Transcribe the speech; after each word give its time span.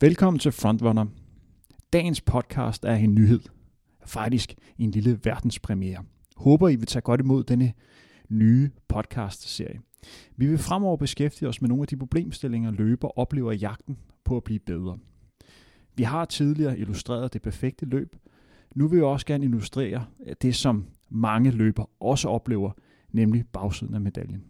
Velkommen 0.00 0.38
til 0.38 0.52
Frontrunner. 0.52 1.06
Dagens 1.92 2.20
podcast 2.20 2.84
er 2.84 2.94
en 2.94 3.14
nyhed. 3.14 3.40
Faktisk 4.06 4.54
en 4.78 4.90
lille 4.90 5.20
verdenspremiere. 5.24 6.04
Håber, 6.36 6.68
I 6.68 6.76
vil 6.76 6.86
tage 6.86 7.02
godt 7.02 7.20
imod 7.20 7.44
denne 7.44 7.72
nye 8.28 8.70
podcast-serie. 8.88 9.80
Vi 10.36 10.46
vil 10.46 10.58
fremover 10.58 10.96
beskæftige 10.96 11.48
os 11.48 11.60
med 11.60 11.68
nogle 11.68 11.82
af 11.82 11.88
de 11.88 11.96
problemstillinger, 11.96 12.70
løber 12.70 13.18
oplever 13.18 13.52
i 13.52 13.56
jagten 13.56 13.96
på 14.24 14.36
at 14.36 14.44
blive 14.44 14.58
bedre. 14.58 14.98
Vi 15.94 16.02
har 16.02 16.24
tidligere 16.24 16.78
illustreret 16.78 17.32
det 17.32 17.42
perfekte 17.42 17.86
løb. 17.86 18.16
Nu 18.74 18.88
vil 18.88 18.96
jeg 18.96 19.06
også 19.06 19.26
gerne 19.26 19.44
illustrere 19.44 20.06
det, 20.42 20.54
som 20.54 20.86
mange 21.10 21.50
løber 21.50 21.90
også 22.00 22.28
oplever, 22.28 22.70
nemlig 23.12 23.44
bagsiden 23.52 23.94
af 23.94 24.00
medaljen. 24.00 24.44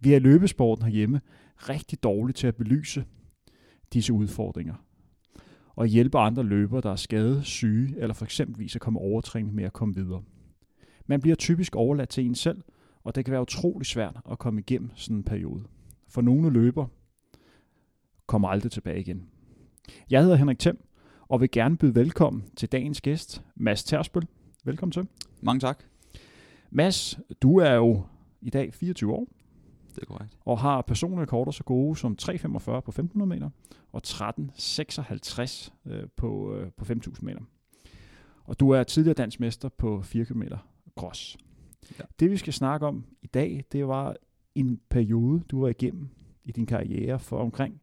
Vi 0.00 0.12
er 0.12 0.16
i 0.16 0.20
løbesporten 0.20 0.84
herhjemme 0.84 1.20
rigtig 1.56 2.02
dårlige 2.02 2.34
til 2.34 2.46
at 2.46 2.56
belyse 2.56 3.04
disse 3.92 4.12
udfordringer 4.12 4.74
og 5.80 5.86
hjælpe 5.86 6.18
andre 6.18 6.42
løbere, 6.42 6.80
der 6.80 6.90
er 6.90 6.96
skade, 6.96 7.44
syge 7.44 7.94
eller 7.98 8.14
for 8.14 8.24
eksempel 8.24 8.70
at 8.74 8.80
komme 8.80 9.00
overtræning 9.00 9.54
med 9.54 9.64
at 9.64 9.72
komme 9.72 9.94
videre. 9.94 10.22
Man 11.06 11.20
bliver 11.20 11.36
typisk 11.36 11.76
overladt 11.76 12.08
til 12.08 12.26
en 12.26 12.34
selv, 12.34 12.62
og 13.04 13.14
det 13.14 13.24
kan 13.24 13.32
være 13.32 13.42
utrolig 13.42 13.86
svært 13.86 14.20
at 14.30 14.38
komme 14.38 14.60
igennem 14.60 14.90
sådan 14.94 15.16
en 15.16 15.22
periode. 15.22 15.64
For 16.08 16.20
nogle 16.20 16.50
løber 16.50 16.86
kommer 18.26 18.48
aldrig 18.48 18.72
tilbage 18.72 19.00
igen. 19.00 19.28
Jeg 20.10 20.22
hedder 20.22 20.36
Henrik 20.36 20.58
Thiem, 20.58 20.78
og 21.28 21.40
vil 21.40 21.50
gerne 21.50 21.76
byde 21.76 21.94
velkommen 21.94 22.44
til 22.56 22.72
dagens 22.72 23.00
gæst, 23.00 23.42
Mads 23.56 23.84
Tersbøl. 23.84 24.26
Velkommen 24.64 24.92
til. 24.92 25.06
Mange 25.42 25.60
tak. 25.60 25.84
Mads, 26.70 27.18
du 27.42 27.56
er 27.56 27.72
jo 27.72 28.02
i 28.40 28.50
dag 28.50 28.74
24 28.74 29.12
år. 29.12 29.28
Det 29.94 30.02
er 30.02 30.06
korrekt. 30.06 30.36
Og 30.40 30.58
har 30.58 30.82
personlige 30.82 31.22
rekorder 31.22 31.50
så 31.50 31.64
gode 31.64 31.96
som 31.96 32.16
3.45 32.22 32.80
på 32.80 32.92
1.500 32.98 33.24
meter 33.24 33.50
og 33.92 34.02
13.56 34.06 35.70
øh, 35.86 36.08
på, 36.16 36.54
øh, 36.54 36.70
på 36.76 36.84
5.000 36.84 37.18
meter. 37.22 37.40
Og 38.44 38.60
du 38.60 38.70
er 38.70 38.82
tidligere 38.82 39.14
dansk 39.14 39.40
mester 39.40 39.68
på 39.68 40.02
4 40.02 40.24
km 40.24 40.42
cross. 40.98 41.36
Ja. 41.98 42.04
Det 42.20 42.30
vi 42.30 42.36
skal 42.36 42.52
snakke 42.52 42.86
om 42.86 43.04
i 43.22 43.26
dag, 43.26 43.64
det 43.72 43.88
var 43.88 44.16
en 44.54 44.80
periode, 44.90 45.42
du 45.50 45.60
var 45.60 45.68
igennem 45.68 46.08
i 46.44 46.52
din 46.52 46.66
karriere 46.66 47.18
for 47.18 47.38
omkring 47.38 47.80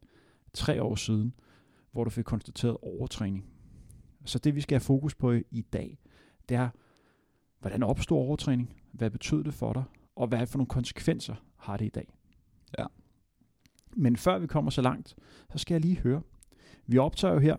tre 0.52 0.82
år 0.82 0.94
siden, 0.94 1.34
hvor 1.92 2.04
du 2.04 2.10
fik 2.10 2.24
konstateret 2.24 2.76
overtræning. 2.82 3.44
Så 4.24 4.38
det 4.38 4.54
vi 4.54 4.60
skal 4.60 4.74
have 4.74 4.80
fokus 4.80 5.14
på 5.14 5.32
i 5.50 5.66
dag, 5.72 5.98
det 6.48 6.56
er, 6.56 6.68
hvordan 7.60 7.82
opstår 7.82 8.16
overtræning? 8.16 8.74
Hvad 8.92 9.10
betød 9.10 9.44
det 9.44 9.54
for 9.54 9.72
dig? 9.72 9.84
Og 10.16 10.26
hvad 10.26 10.46
for 10.46 10.58
nogle 10.58 10.68
konsekvenser 10.68 11.34
har 11.58 11.76
det 11.76 11.84
i 11.84 11.88
dag? 11.88 12.14
Ja. 12.78 12.86
Men 13.96 14.16
før 14.16 14.38
vi 14.38 14.46
kommer 14.46 14.70
så 14.70 14.82
langt, 14.82 15.16
så 15.52 15.58
skal 15.58 15.74
jeg 15.74 15.80
lige 15.80 15.96
høre. 15.96 16.22
Vi 16.86 16.98
optager 16.98 17.34
jo 17.34 17.40
her 17.40 17.56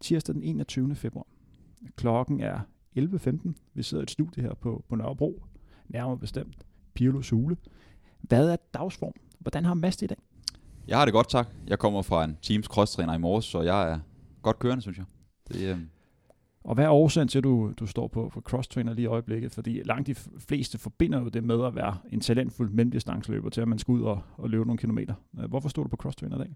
tirsdag 0.00 0.34
den 0.34 0.42
21. 0.42 0.94
februar. 0.94 1.26
Klokken 1.96 2.40
er 2.40 2.60
11.15. 2.98 3.52
Vi 3.74 3.82
sidder 3.82 4.02
i 4.02 4.04
et 4.04 4.10
studie 4.10 4.42
her 4.42 4.54
på, 4.54 4.84
på 4.88 4.96
Nørrebro, 4.96 5.42
nærmere 5.88 6.18
bestemt 6.18 6.66
Pirlos 6.94 7.30
Hule. 7.30 7.56
Hvad 8.20 8.48
er 8.48 8.56
dagsform? 8.74 9.12
Hvordan 9.38 9.64
har 9.64 9.74
Mads 9.74 9.96
det 9.96 10.06
i 10.06 10.08
dag? 10.08 10.18
Jeg 10.88 10.98
har 10.98 11.04
det 11.04 11.14
godt, 11.14 11.28
tak. 11.28 11.48
Jeg 11.66 11.78
kommer 11.78 12.02
fra 12.02 12.24
en 12.24 12.38
Teams 12.42 12.66
cross-træner 12.66 13.14
i 13.14 13.18
morges, 13.18 13.44
så 13.44 13.62
jeg 13.62 13.92
er 13.92 13.98
godt 14.42 14.58
kørende, 14.58 14.82
synes 14.82 14.98
jeg. 14.98 15.06
Det, 15.48 15.70
øh... 15.70 15.78
Og 16.64 16.74
hvad 16.74 16.84
er 16.84 16.90
årsagen 16.90 17.28
til, 17.28 17.38
at 17.38 17.44
du, 17.44 17.72
du 17.78 17.86
står 17.86 18.08
på, 18.08 18.28
på 18.28 18.40
cross-trainer 18.40 18.92
lige 18.92 19.02
i 19.02 19.06
øjeblikket? 19.06 19.52
Fordi 19.52 19.82
langt 19.84 20.06
de 20.06 20.14
fleste 20.38 20.78
forbinder 20.78 21.20
jo 21.20 21.28
det 21.28 21.44
med 21.44 21.64
at 21.64 21.74
være 21.74 21.98
en 22.12 22.20
talentfuld 22.20 22.70
mellemdistanceløber 22.70 23.50
til, 23.50 23.60
at 23.60 23.68
man 23.68 23.78
skal 23.78 23.92
ud 23.92 24.02
og, 24.02 24.22
og 24.36 24.50
løbe 24.50 24.64
nogle 24.64 24.78
kilometer. 24.78 25.14
Øh, 25.40 25.48
hvorfor 25.48 25.68
står 25.68 25.82
du 25.82 25.88
på 25.88 25.96
cross-trainer 25.96 26.36
i 26.36 26.38
dag? 26.38 26.54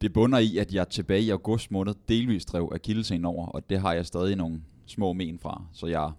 Det 0.00 0.12
bunder 0.12 0.38
i, 0.38 0.56
at 0.56 0.74
jeg 0.74 0.88
tilbage 0.88 1.22
i 1.22 1.30
august 1.30 1.70
måned 1.70 1.94
delvist 2.08 2.52
drev 2.52 2.72
akillescenen 2.74 3.24
over, 3.24 3.46
og 3.46 3.70
det 3.70 3.80
har 3.80 3.92
jeg 3.92 4.06
stadig 4.06 4.36
nogle 4.36 4.62
små 4.86 5.12
men 5.12 5.38
fra. 5.38 5.64
Så 5.72 5.86
jeg 5.86 6.12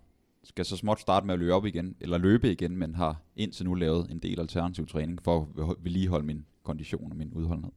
skal 0.44 0.66
så 0.66 0.78
småt 0.78 1.00
starte 1.00 1.26
med 1.26 1.34
at 1.34 1.40
løbe 1.40 1.53
op 1.53 1.66
igen, 1.66 1.96
eller 2.00 2.18
løbe 2.18 2.52
igen, 2.52 2.78
men 2.78 2.96
har 2.96 3.22
indtil 3.36 3.66
nu 3.66 3.74
lavet 3.74 4.12
en 4.12 4.20
del 4.20 4.40
alternativ 4.40 4.88
træning 4.88 5.20
for 5.24 5.50
at 5.58 5.76
vedligeholde 5.84 6.26
min 6.26 6.46
kondition 6.64 7.12
og 7.12 7.18
min 7.18 7.34
udholdenhed. 7.34 7.72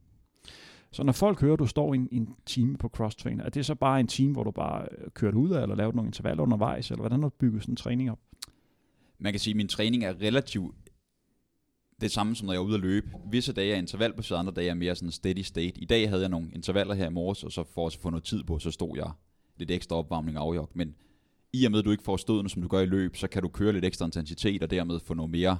Så 0.93 1.03
når 1.03 1.13
folk 1.13 1.41
hører, 1.41 1.53
at 1.53 1.59
du 1.59 1.65
står 1.65 1.93
i 1.93 1.97
en, 1.97 2.07
en 2.11 2.35
time 2.45 2.77
på 2.77 2.87
cross-trainer, 2.87 3.43
er 3.43 3.49
det 3.49 3.65
så 3.65 3.75
bare 3.75 3.99
en 3.99 4.07
time, 4.07 4.33
hvor 4.33 4.43
du 4.43 4.51
bare 4.51 4.87
øh, 4.91 5.11
kører 5.11 5.33
ud 5.35 5.49
af, 5.49 5.61
eller 5.61 5.75
laver 5.75 5.93
nogle 5.93 6.07
intervaller 6.07 6.43
undervejs, 6.43 6.91
eller 6.91 7.01
hvordan 7.01 7.21
har 7.21 7.29
du 7.29 7.35
bygget 7.39 7.61
sådan 7.61 7.71
en 7.71 7.75
træning 7.75 8.11
op? 8.11 8.19
Man 9.19 9.33
kan 9.33 9.39
sige, 9.39 9.51
at 9.51 9.55
min 9.57 9.67
træning 9.67 10.03
er 10.03 10.13
relativt 10.21 10.75
det 12.01 12.11
samme 12.11 12.35
som 12.35 12.45
når 12.45 12.53
jeg 12.53 12.59
er 12.59 12.63
ude 12.63 12.75
at 12.75 12.81
løbe. 12.81 13.07
Visse 13.31 13.53
dage 13.53 13.73
er 13.73 13.77
intervalbaseret, 13.77 14.39
andre 14.39 14.53
dage 14.53 14.69
er 14.69 14.73
mere 14.73 14.95
sådan 14.95 15.11
steady 15.11 15.41
state. 15.41 15.81
I 15.81 15.85
dag 15.85 16.09
havde 16.09 16.21
jeg 16.21 16.29
nogle 16.29 16.51
intervaller 16.53 16.93
her 16.93 17.07
i 17.07 17.13
morges, 17.13 17.43
og 17.43 17.51
så 17.51 17.63
for 17.63 17.87
at 17.87 17.97
få 18.01 18.09
noget 18.09 18.23
tid 18.23 18.43
på, 18.43 18.59
så 18.59 18.71
stod 18.71 18.97
jeg 18.97 19.11
lidt 19.57 19.71
ekstra 19.71 19.95
opvarmning 19.95 20.39
og. 20.39 20.69
Men 20.73 20.95
i 21.53 21.65
og 21.65 21.71
med, 21.71 21.79
at 21.79 21.85
du 21.85 21.91
ikke 21.91 22.03
får 22.03 22.17
stødene, 22.17 22.49
som 22.49 22.61
du 22.61 22.67
gør 22.67 22.79
i 22.79 22.85
løb, 22.85 23.15
så 23.15 23.27
kan 23.27 23.41
du 23.41 23.47
køre 23.47 23.73
lidt 23.73 23.85
ekstra 23.85 24.05
intensitet, 24.05 24.63
og 24.63 24.71
dermed 24.71 24.99
få 24.99 25.13
noget 25.13 25.31
mere 25.31 25.57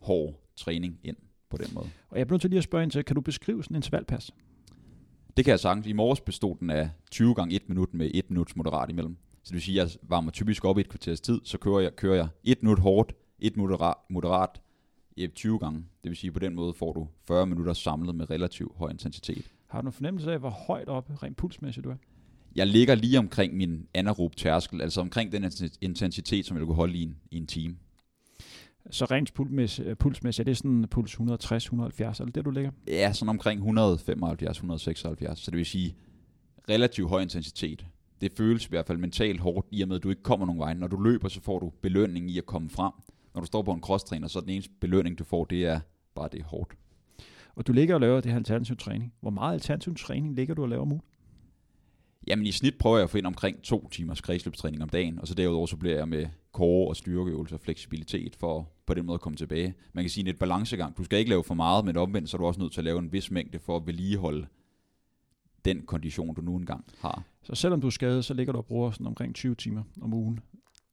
hård 0.00 0.34
træning 0.56 0.98
ind 1.04 1.16
på 1.50 1.56
den 1.56 1.74
måde. 1.74 1.86
Og 2.08 2.18
jeg 2.18 2.26
bliver 2.26 2.34
nødt 2.34 2.40
til 2.40 2.50
lige 2.50 2.58
at 2.58 2.64
spørge 2.64 2.82
ind 2.82 2.90
til, 2.90 3.04
kan 3.04 3.14
du 3.14 3.20
beskrive 3.20 3.64
sådan 3.64 3.74
en 3.74 3.78
intervallpas? 3.78 4.30
Det 5.36 5.44
kan 5.44 5.52
jeg 5.52 5.60
sagtens. 5.60 5.86
I 5.86 5.92
morges 5.92 6.20
bestod 6.20 6.56
den 6.60 6.70
af 6.70 6.90
20 7.10 7.34
gange 7.34 7.54
1 7.54 7.68
minut 7.68 7.94
med 7.94 8.10
1 8.14 8.30
minuts 8.30 8.56
moderat 8.56 8.90
imellem. 8.90 9.16
Så 9.42 9.48
det 9.48 9.52
vil 9.52 9.62
sige, 9.62 9.82
at 9.82 9.88
jeg 9.88 10.10
varmer 10.10 10.30
typisk 10.30 10.64
op 10.64 10.78
i 10.78 10.80
et 10.80 10.88
kvarters 10.88 11.20
tid, 11.20 11.40
så 11.44 11.58
kører 11.58 11.80
jeg, 11.80 11.96
kører 11.96 12.16
jeg 12.16 12.28
1 12.44 12.62
minut 12.62 12.78
hårdt, 12.78 13.12
1 13.38 13.56
minut 13.56 13.80
moderat, 14.10 14.60
20 15.34 15.58
gange. 15.58 15.78
Det 15.78 16.10
vil 16.10 16.16
sige, 16.16 16.28
at 16.28 16.34
på 16.34 16.40
den 16.40 16.54
måde 16.54 16.74
får 16.74 16.92
du 16.92 17.08
40 17.28 17.46
minutter 17.46 17.72
samlet 17.72 18.14
med 18.14 18.30
relativt 18.30 18.76
høj 18.76 18.90
intensitet. 18.90 19.52
Har 19.66 19.80
du 19.80 19.86
en 19.86 19.92
fornemmelse 19.92 20.32
af, 20.32 20.38
hvor 20.38 20.50
højt 20.50 20.88
oppe, 20.88 21.14
rent 21.22 21.36
pulsmæssigt 21.36 21.84
du 21.84 21.90
er? 21.90 21.96
Jeg 22.54 22.66
ligger 22.66 22.94
lige 22.94 23.18
omkring 23.18 23.56
min 23.56 23.86
anaerob 23.94 24.36
tærskel, 24.36 24.82
altså 24.82 25.00
omkring 25.00 25.32
den 25.32 25.52
intensitet, 25.80 26.46
som 26.46 26.56
jeg 26.56 26.66
kunne 26.66 26.76
holde 26.76 26.98
i 26.98 27.02
en, 27.02 27.16
i 27.30 27.36
en 27.36 27.46
time. 27.46 27.76
Så 28.90 29.04
rent 29.04 29.34
pulsmæssigt, 29.34 29.98
pulsmæssigt, 29.98 30.48
er 30.48 30.50
det 30.50 30.56
sådan 30.56 30.86
puls 30.90 31.14
160-170, 31.14 31.20
eller 31.20 32.30
det 32.34 32.44
du 32.44 32.50
ligger? 32.50 32.70
Ja, 32.88 33.12
sådan 33.12 33.28
omkring 33.28 33.60
175-176, 33.60 35.34
så 35.34 35.42
det 35.46 35.56
vil 35.56 35.66
sige 35.66 35.96
relativt 36.68 37.08
høj 37.08 37.22
intensitet. 37.22 37.86
Det 38.20 38.32
føles 38.32 38.66
i 38.66 38.68
hvert 38.68 38.86
fald 38.86 38.98
mentalt 38.98 39.40
hårdt, 39.40 39.66
i 39.70 39.82
og 39.82 39.88
med 39.88 39.96
at 39.96 40.02
du 40.02 40.10
ikke 40.10 40.22
kommer 40.22 40.46
nogen 40.46 40.58
vej. 40.58 40.74
Når 40.74 40.86
du 40.86 41.00
løber, 41.00 41.28
så 41.28 41.40
får 41.40 41.58
du 41.58 41.72
belønning 41.82 42.30
i 42.30 42.38
at 42.38 42.46
komme 42.46 42.70
frem. 42.70 42.92
Når 43.34 43.40
du 43.40 43.46
står 43.46 43.62
på 43.62 43.72
en 43.72 43.80
crosstræner, 43.80 44.28
så 44.28 44.38
er 44.38 44.40
den 44.40 44.50
eneste 44.50 44.72
belønning, 44.80 45.18
du 45.18 45.24
får, 45.24 45.44
det 45.44 45.64
er 45.64 45.80
bare 46.14 46.28
det 46.32 46.42
hårdt. 46.42 46.76
Og 47.54 47.66
du 47.66 47.72
ligger 47.72 47.94
og 47.94 48.00
laver 48.00 48.20
det 48.20 48.30
her 48.30 48.38
alternativ 48.38 48.76
træning. 48.76 49.12
Hvor 49.20 49.30
meget 49.30 49.54
alternativ 49.54 49.94
træning 49.94 50.34
ligger 50.34 50.54
du 50.54 50.62
og 50.62 50.68
laver 50.68 50.82
om 50.82 50.92
ugen? 50.92 51.02
Jamen 52.26 52.46
i 52.46 52.52
snit 52.52 52.78
prøver 52.78 52.96
jeg 52.96 53.04
at 53.04 53.10
få 53.10 53.18
ind 53.18 53.26
omkring 53.26 53.62
to 53.62 53.88
timers 53.88 54.20
kredsløbstræning 54.20 54.82
om 54.82 54.88
dagen, 54.88 55.18
og 55.18 55.28
så 55.28 55.34
derudover 55.34 55.66
så 55.66 55.76
bliver 55.76 55.96
jeg 55.96 56.08
med 56.08 56.26
core 56.52 56.88
og 56.88 56.96
styrkeøvelser 56.96 57.56
og 57.56 57.60
fleksibilitet 57.60 58.36
for 58.36 58.68
på 58.86 58.94
den 58.94 59.06
måde 59.06 59.14
at 59.14 59.20
komme 59.20 59.36
tilbage. 59.36 59.74
Man 59.92 60.04
kan 60.04 60.10
sige, 60.10 60.22
at 60.22 60.26
det 60.26 60.30
er 60.30 60.34
et 60.34 60.38
balancegang. 60.38 60.96
Du 60.96 61.04
skal 61.04 61.18
ikke 61.18 61.28
lave 61.28 61.44
for 61.44 61.54
meget, 61.54 61.84
men 61.84 61.96
omvendt 61.96 62.28
så 62.28 62.36
er 62.36 62.38
du 62.38 62.46
også 62.46 62.60
nødt 62.60 62.72
til 62.72 62.80
at 62.80 62.84
lave 62.84 62.98
en 62.98 63.12
vis 63.12 63.30
mængde 63.30 63.58
for 63.58 63.76
at 63.76 63.86
vedligeholde 63.86 64.46
den 65.64 65.82
kondition, 65.82 66.34
du 66.34 66.40
nu 66.40 66.56
engang 66.56 66.84
har. 66.98 67.22
Så 67.42 67.54
selvom 67.54 67.80
du 67.80 67.86
er 67.86 67.90
skadet, 67.90 68.24
så 68.24 68.34
ligger 68.34 68.52
du 68.52 68.58
og 68.58 68.66
bruger 68.66 68.90
sådan 68.90 69.06
omkring 69.06 69.34
20 69.34 69.54
timer 69.54 69.82
om 70.00 70.14
ugen 70.14 70.40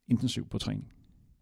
intensivt 0.07 0.49
på 0.49 0.57
træning? 0.57 0.91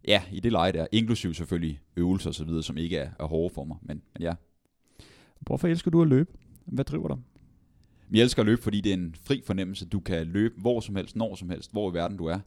Ja, 0.07 0.23
i 0.31 0.39
det 0.39 0.51
leje 0.51 0.71
der. 0.71 0.87
Inklusiv 0.91 1.33
selvfølgelig 1.33 1.81
øvelser 1.95 2.29
og 2.29 2.35
så 2.35 2.45
videre, 2.45 2.63
som 2.63 2.77
ikke 2.77 2.97
er, 2.97 3.09
er 3.19 3.25
hårde 3.25 3.53
for 3.53 3.63
mig. 3.63 3.77
Men, 3.81 4.01
men 4.13 4.21
ja. 4.21 4.33
Hvorfor 5.39 5.67
elsker 5.67 5.91
du 5.91 6.01
at 6.01 6.07
løbe? 6.07 6.31
Hvad 6.65 6.85
driver 6.85 7.07
dig? 7.07 7.17
Jeg 8.13 8.21
elsker 8.21 8.41
at 8.41 8.45
løbe, 8.45 8.61
fordi 8.61 8.81
det 8.81 8.89
er 8.89 8.93
en 8.93 9.15
fri 9.23 9.41
fornemmelse. 9.45 9.85
Du 9.85 9.99
kan 9.99 10.27
løbe 10.27 10.61
hvor 10.61 10.79
som 10.79 10.95
helst, 10.95 11.15
når 11.15 11.35
som 11.35 11.49
helst, 11.49 11.71
hvor 11.71 11.91
i 11.91 11.93
verden 11.93 12.17
du 12.17 12.25
er. 12.25 12.39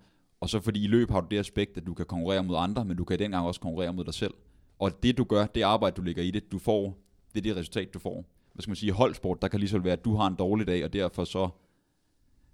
Og 0.45 0.51
så 0.51 0.61
fordi 0.61 0.85
i 0.85 0.87
løb 0.87 1.11
har 1.11 1.21
du 1.21 1.27
det 1.31 1.39
aspekt, 1.39 1.77
at 1.77 1.87
du 1.87 1.95
kan 1.95 2.07
konkurrere 2.07 2.45
mod 2.45 2.57
andre, 2.57 2.85
men 2.85 2.97
du 2.97 3.05
kan 3.05 3.19
dengang 3.19 3.47
også 3.47 3.61
konkurrere 3.61 3.93
mod 3.93 4.05
dig 4.05 4.15
selv. 4.15 4.35
Og 4.79 5.03
det 5.03 5.19
du 5.19 5.25
gør, 5.25 5.47
det 5.47 5.63
arbejde 5.63 5.97
du 5.97 6.03
lægger 6.03 6.23
i 6.23 6.31
det, 6.31 6.53
du 6.53 6.59
får, 6.59 6.99
det 7.35 7.39
er 7.39 7.43
det 7.43 7.57
resultat 7.57 7.95
du 7.95 7.99
får. 7.99 8.25
Hvad 8.53 8.63
skal 8.63 8.71
man 8.71 8.77
sige, 8.77 8.93
holdsport, 8.93 9.43
der 9.43 9.49
kan 9.49 9.61
lige 9.61 9.71
så 9.71 9.79
være, 9.79 9.93
at 9.93 10.05
du 10.05 10.15
har 10.15 10.27
en 10.27 10.35
dårlig 10.35 10.67
dag, 10.67 10.85
og 10.85 10.93
derfor 10.93 11.25
så 11.25 11.49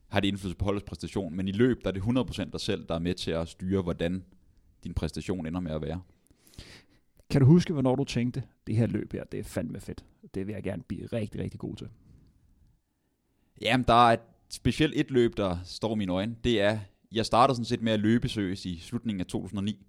har 0.08 0.20
det 0.20 0.28
indflydelse 0.28 0.56
på 0.56 0.64
holdets 0.64 0.84
præstation. 0.84 1.36
Men 1.36 1.48
i 1.48 1.52
løb, 1.52 1.84
der 1.84 1.88
er 1.88 1.92
det 1.92 2.00
100% 2.00 2.50
dig 2.50 2.60
selv, 2.60 2.88
der 2.88 2.94
er 2.94 2.98
med 2.98 3.14
til 3.14 3.30
at 3.30 3.48
styre, 3.48 3.82
hvordan 3.82 4.24
din 4.84 4.94
præstation 4.94 5.46
ender 5.46 5.60
med 5.60 5.72
at 5.72 5.82
være. 5.82 6.00
Kan 7.30 7.40
du 7.40 7.46
huske, 7.46 7.72
hvornår 7.72 7.96
du 7.96 8.04
tænkte, 8.04 8.42
det 8.66 8.76
her 8.76 8.86
løb 8.86 9.12
her, 9.12 9.24
det 9.24 9.40
er 9.40 9.44
fandme 9.44 9.80
fedt. 9.80 10.04
Det 10.34 10.46
vil 10.46 10.52
jeg 10.52 10.62
gerne 10.62 10.82
blive 10.82 11.06
rigtig, 11.06 11.40
rigtig 11.40 11.60
god 11.60 11.76
til. 11.76 11.88
Jamen, 13.62 13.84
der 13.88 14.08
er 14.08 14.12
et, 14.12 14.20
specielt 14.48 14.94
et 14.96 15.10
løb, 15.10 15.36
der 15.36 15.58
står 15.64 15.94
i 15.94 15.98
mine 15.98 16.12
øjne. 16.12 16.36
Det 16.44 16.60
er, 16.60 16.78
jeg 17.12 17.26
startede 17.26 17.56
sådan 17.56 17.64
set 17.64 17.82
med 17.82 17.92
at 17.92 18.00
løbe 18.00 18.28
seriøst 18.28 18.64
i 18.64 18.78
slutningen 18.78 19.20
af 19.20 19.26
2009. 19.26 19.86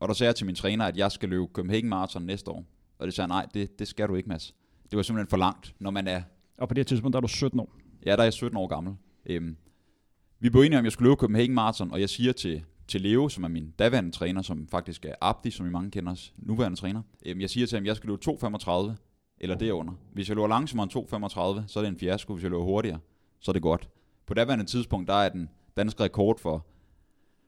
Og 0.00 0.08
der 0.08 0.14
sagde 0.14 0.28
jeg 0.28 0.36
til 0.36 0.46
min 0.46 0.54
træner, 0.54 0.84
at 0.84 0.96
jeg 0.96 1.12
skal 1.12 1.28
løbe 1.28 1.46
Copenhagen 1.52 1.88
Marathon 1.88 2.22
næste 2.22 2.50
år. 2.50 2.64
Og 2.98 3.06
det 3.06 3.14
sagde 3.14 3.28
nej, 3.28 3.46
det, 3.54 3.78
det 3.78 3.88
skal 3.88 4.08
du 4.08 4.14
ikke, 4.14 4.28
Mads. 4.28 4.54
Det 4.90 4.96
var 4.96 5.02
simpelthen 5.02 5.30
for 5.30 5.36
langt, 5.36 5.74
når 5.78 5.90
man 5.90 6.08
er... 6.08 6.22
Og 6.58 6.68
på 6.68 6.74
det 6.74 6.86
tidspunkt, 6.86 7.12
der 7.12 7.18
er 7.18 7.20
du 7.20 7.28
17 7.28 7.60
år? 7.60 7.72
Ja, 8.06 8.12
der 8.12 8.18
er 8.18 8.24
jeg 8.24 8.32
17 8.32 8.56
år 8.56 8.66
gammel. 8.66 8.94
Øhm, 9.26 9.56
vi 10.40 10.50
blev 10.50 10.62
enige 10.62 10.78
om, 10.78 10.82
at 10.82 10.84
jeg 10.84 10.92
skulle 10.92 11.08
løbe 11.08 11.20
Copenhagen 11.20 11.54
Marathon, 11.54 11.90
og 11.90 12.00
jeg 12.00 12.08
siger 12.08 12.32
til, 12.32 12.64
til 12.88 13.00
Leo, 13.00 13.28
som 13.28 13.44
er 13.44 13.48
min 13.48 13.70
daværende 13.78 14.10
træner, 14.10 14.42
som 14.42 14.68
faktisk 14.68 15.04
er 15.04 15.14
Abdi, 15.20 15.50
som 15.50 15.66
I 15.66 15.70
mange 15.70 15.90
kender 15.90 16.12
os, 16.12 16.34
nuværende 16.36 16.78
træner. 16.78 17.02
Øhm, 17.26 17.40
jeg 17.40 17.50
siger 17.50 17.66
til 17.66 17.76
ham, 17.76 17.82
at 17.82 17.86
jeg 17.86 17.96
skal 17.96 18.08
løbe 18.08 18.20
2.35 18.30 18.70
eller 19.40 19.56
derunder. 19.56 19.92
Hvis 20.12 20.28
jeg 20.28 20.36
løber 20.36 20.48
langsommere 20.48 20.88
end 20.94 21.24
2.35, 21.64 21.66
så 21.66 21.78
er 21.78 21.82
det 21.82 21.88
en 21.88 21.98
fiasko. 21.98 22.32
Hvis 22.32 22.42
jeg 22.42 22.50
løber 22.50 22.64
hurtigere, 22.64 22.98
så 23.40 23.50
er 23.50 23.52
det 23.52 23.62
godt. 23.62 23.88
På 24.26 24.34
daværende 24.34 24.64
tidspunkt, 24.64 25.08
der 25.08 25.14
er 25.14 25.28
den 25.28 25.48
dansk 25.78 26.00
rekord 26.00 26.38
for 26.38 26.66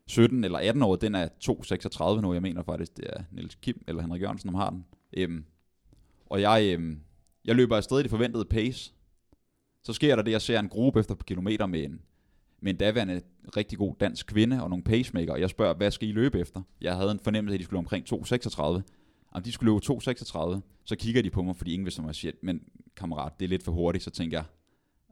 17 0.06 0.44
eller 0.44 0.58
18 0.58 0.82
år, 0.82 0.96
den 0.96 1.14
er 1.14 1.28
2.36 2.16 2.20
nu, 2.20 2.32
jeg 2.32 2.42
mener 2.42 2.62
faktisk, 2.62 2.96
det 2.96 3.04
er 3.08 3.22
Niels 3.30 3.54
Kim 3.54 3.84
eller 3.88 4.02
Henrik 4.02 4.22
Jørgensen, 4.22 4.48
som 4.48 4.54
har 4.54 4.70
den. 4.70 4.84
Øhm, 5.12 5.44
og 6.26 6.40
jeg, 6.40 6.74
øhm, 6.74 7.00
jeg 7.44 7.56
løber 7.56 7.76
afsted 7.76 7.98
i 7.98 8.02
det 8.02 8.10
forventede 8.10 8.44
pace. 8.44 8.92
Så 9.82 9.92
sker 9.92 10.16
der 10.16 10.22
det, 10.22 10.32
jeg 10.32 10.42
ser 10.42 10.60
en 10.60 10.68
gruppe 10.68 11.00
efter 11.00 11.14
på 11.14 11.24
kilometer 11.24 11.66
med 11.66 11.84
en, 11.84 12.00
med 12.60 12.72
en 12.72 12.78
daværende 12.78 13.22
rigtig 13.56 13.78
god 13.78 13.94
dansk 14.00 14.26
kvinde 14.26 14.62
og 14.62 14.70
nogle 14.70 14.84
pacemaker, 14.84 15.32
og 15.32 15.40
jeg 15.40 15.50
spørger, 15.50 15.74
hvad 15.74 15.90
skal 15.90 16.08
I 16.08 16.12
løbe 16.12 16.40
efter? 16.40 16.62
Jeg 16.80 16.96
havde 16.96 17.10
en 17.10 17.20
fornemmelse 17.20 17.52
af, 17.52 17.56
at 17.56 17.60
de 17.60 17.64
skulle 17.64 17.78
omkring 17.78 18.06
2.36. 18.12 18.62
Om 19.32 19.42
de 19.42 19.52
skulle 19.52 19.72
løbe 19.72 19.84
2.36, 19.92 20.60
så 20.84 20.96
kigger 20.96 21.22
de 21.22 21.30
på 21.30 21.42
mig, 21.42 21.56
fordi 21.56 21.72
ingen 21.72 21.84
vil 21.84 21.92
som 21.92 22.06
jeg 22.06 22.14
siger, 22.14 22.32
men 22.42 22.62
kammerat, 22.96 23.32
det 23.40 23.44
er 23.44 23.48
lidt 23.48 23.62
for 23.62 23.72
hurtigt, 23.72 24.04
så 24.04 24.10
tænker 24.10 24.38
jeg, 24.38 24.44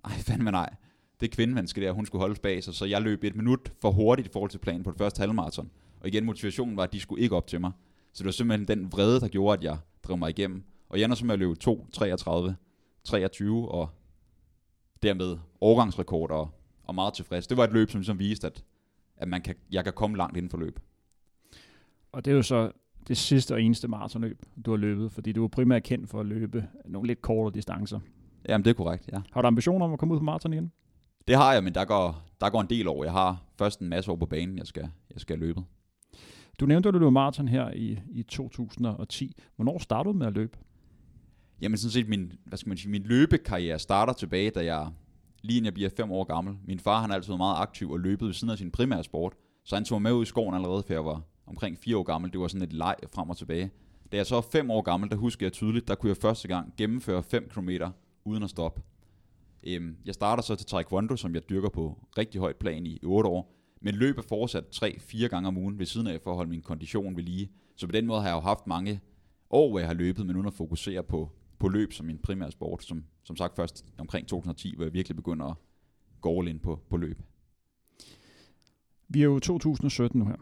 ej 0.05 0.11
fandme 0.11 0.51
nej, 0.51 0.75
det 1.21 1.31
kvindemenneske 1.31 1.81
der, 1.81 1.93
hun 1.93 2.07
skulle 2.07 2.21
holde 2.21 2.41
bag 2.41 2.65
sig, 2.65 2.75
så 2.75 2.85
jeg 2.85 3.03
løb 3.03 3.25
et 3.25 3.37
minut 3.37 3.73
for 3.81 3.91
hurtigt 3.91 4.29
i 4.29 4.31
forhold 4.33 4.51
til 4.51 4.59
planen 4.59 4.83
på 4.83 4.91
det 4.91 4.99
første 4.99 5.21
halvmarathon. 5.21 5.71
Og 6.01 6.09
igen, 6.09 6.25
motivationen 6.25 6.77
var, 6.77 6.83
at 6.83 6.93
de 6.93 7.01
skulle 7.01 7.23
ikke 7.23 7.37
op 7.37 7.47
til 7.47 7.61
mig. 7.61 7.73
Så 8.13 8.23
det 8.23 8.25
var 8.25 8.33
simpelthen 8.33 8.69
den 8.69 8.93
vrede, 8.93 9.21
der 9.21 9.29
gjorde, 9.29 9.59
at 9.59 9.65
jeg 9.65 9.79
drev 10.03 10.17
mig 10.17 10.31
igennem. 10.31 10.65
Og 10.89 10.99
jeg 10.99 11.05
ender 11.05 11.17
så 11.17 11.27
med 11.27 11.33
at 11.33 11.39
løbe 11.39 11.55
2, 11.55 11.87
33, 11.93 12.57
23 13.05 13.71
og 13.71 13.89
dermed 15.03 15.39
overgangsrekord 15.61 16.31
og, 16.31 16.51
og 16.85 16.95
meget 16.95 17.15
tilfreds. 17.15 17.47
Det 17.47 17.57
var 17.57 17.65
et 17.65 17.73
løb, 17.73 17.91
som, 17.91 18.05
som 18.05 18.19
viste, 18.19 18.47
at, 18.47 18.65
at 19.17 19.29
man 19.29 19.43
kan, 19.43 19.55
jeg 19.71 19.85
kan 19.85 19.93
komme 19.93 20.17
langt 20.17 20.37
inden 20.37 20.51
for 20.51 20.59
løb. 20.59 20.81
Og 22.13 22.25
det 22.25 22.31
er 22.31 22.35
jo 22.35 22.43
så 22.43 22.71
det 23.09 23.17
sidste 23.17 23.55
og 23.55 23.63
eneste 23.63 23.89
maratonløb, 23.89 24.43
du 24.67 24.71
har 24.71 24.79
løbet, 24.79 25.13
fordi 25.13 25.33
du 25.33 25.45
er 25.45 25.49
primært 25.49 25.83
kendt 25.83 26.09
for 26.09 26.21
at 26.21 26.27
løbe 26.27 26.69
nogle 26.85 27.07
lidt 27.07 27.23
kortere 27.23 27.55
distancer. 27.55 28.01
Jamen, 28.49 28.65
det 28.65 28.71
er 28.71 28.75
korrekt, 28.75 29.09
ja. 29.13 29.21
Har 29.33 29.43
du 29.43 29.47
ambitioner 29.47 29.87
om 29.87 29.93
at 29.93 29.99
komme 29.99 30.15
ud 30.15 30.19
på 30.19 30.25
maraton 30.25 30.53
igen? 30.53 30.73
Det 31.29 31.37
har 31.37 31.53
jeg, 31.53 31.65
men 31.65 31.75
der 31.75 31.85
går, 31.85 32.23
der 32.41 32.51
går 32.51 32.61
en 32.61 32.71
del 32.71 32.89
over. 32.89 33.05
Jeg 33.05 33.13
har 33.13 33.43
først 33.59 33.81
en 33.81 33.89
masse 33.89 34.11
år 34.11 34.17
på 34.17 34.27
banen, 34.27 34.59
jeg 34.59 34.67
skal, 34.67 34.91
jeg 35.11 35.21
skal 35.21 35.39
løbe. 35.39 35.61
Du 36.61 36.67
nævnte, 36.67 36.89
at 36.89 36.95
du 36.95 36.99
løb 36.99 37.13
maraton 37.13 37.49
her 37.49 37.71
i, 37.71 37.99
i 38.11 38.23
2010. 38.23 39.37
Hvornår 39.57 39.79
startede 39.79 40.13
du 40.13 40.19
med 40.19 40.27
at 40.27 40.33
løbe? 40.33 40.59
Jamen 41.61 41.79
sådan 41.79 41.93
set, 41.93 42.09
min, 42.09 42.33
hvad 42.45 42.59
skal 42.59 42.69
man 42.69 42.79
sige, 42.79 42.91
min 42.91 43.03
løbekarriere 43.03 43.79
starter 43.79 44.13
tilbage, 44.13 44.51
da 44.51 44.65
jeg, 44.65 44.89
lige 45.43 45.57
inden 45.57 45.65
jeg 45.65 45.75
bliver 45.75 45.91
fem 45.97 46.11
år 46.11 46.25
gammel. 46.25 46.57
Min 46.67 46.79
far 46.79 47.01
han 47.01 47.11
har 47.11 47.15
altid 47.15 47.31
været 47.31 47.39
meget 47.39 47.57
aktiv 47.63 47.91
og 47.91 48.01
løbet 48.01 48.27
ved 48.27 48.35
siden 48.35 48.51
af 48.51 48.59
sin 48.59 48.71
primære 48.71 49.05
sport, 49.05 49.33
så 49.65 49.77
han 49.77 49.85
tog 49.85 50.03
mig 50.03 50.11
med 50.11 50.19
ud 50.19 50.23
i 50.23 50.27
skoven 50.27 50.55
allerede, 50.55 50.83
før 50.83 50.95
jeg 50.95 51.05
var 51.05 51.23
omkring 51.47 51.79
fire 51.79 51.97
år 51.97 52.03
gammel. 52.03 52.33
Det 52.33 52.41
var 52.41 52.49
sådan 52.49 52.69
et 52.69 52.73
leg 52.73 52.95
frem 53.15 53.31
og 53.31 53.37
tilbage. 53.37 53.71
Da 54.13 54.17
jeg 54.17 54.27
så 54.27 54.35
var 54.35 54.45
fem 54.53 54.71
år 54.71 54.83
gammel, 54.83 55.11
der 55.11 55.17
husker 55.17 55.47
jeg 55.47 55.53
tydeligt, 55.53 55.89
der 55.89 55.95
kunne 55.95 56.09
jeg 56.09 56.17
første 56.17 56.49
gang 56.49 56.75
gennemføre 56.77 57.23
5 57.23 57.49
km 57.49 57.71
uden 58.25 58.43
at 58.43 58.51
stoppe. 58.51 58.83
Øhm, 59.63 59.97
jeg 60.05 60.15
starter 60.15 60.43
så 60.43 60.57
til 60.57 60.67
taekwondo, 60.67 61.17
som 61.17 61.35
jeg 61.35 61.49
dyrker 61.49 61.69
på 61.69 61.99
rigtig 62.19 62.41
højt 62.41 62.57
plan 62.57 62.87
i 62.87 62.99
8 63.03 63.31
år, 63.31 63.55
men 63.81 63.95
løb 63.95 64.19
er 64.19 64.23
fortsat 64.23 64.65
3-4 64.85 65.27
gange 65.27 65.49
om 65.49 65.57
ugen 65.57 65.79
ved 65.79 65.87
siden 65.87 66.07
af 66.07 66.21
for 66.21 66.31
at 66.31 66.37
holde 66.37 66.51
min 66.51 66.63
kondition 66.63 67.17
ved 67.17 67.23
lige. 67.23 67.51
Så 67.77 67.87
på 67.87 67.93
den 67.93 68.07
måde 68.07 68.21
har 68.21 68.29
jeg 68.29 68.35
jo 68.35 68.41
haft 68.41 68.67
mange 68.67 69.01
år, 69.51 69.71
hvor 69.71 69.79
jeg 69.79 69.89
har 69.89 69.95
løbet, 69.95 70.27
men 70.27 70.37
uden 70.37 70.47
at 70.47 70.55
fokusere 70.55 71.03
på, 71.03 71.31
på 71.59 71.69
løb 71.69 71.93
som 71.93 72.07
min 72.07 72.19
primære 72.19 72.51
sport. 72.51 72.85
Som, 72.85 73.05
som 73.25 73.37
sagt 73.37 73.57
først 73.57 73.85
omkring 73.99 74.29
2010, 74.29 74.75
hvor 74.77 74.85
jeg 74.85 74.93
virkelig 74.93 75.17
begynder 75.17 75.47
at 75.47 75.57
gå 76.21 76.39
all 76.39 76.49
in 76.49 76.59
på, 76.59 76.81
på 76.91 76.97
løb. 76.97 77.23
Vi 79.09 79.21
er 79.21 79.25
jo 79.25 79.39
2017 79.39 80.19
nu 80.19 80.27
her. 80.27 80.37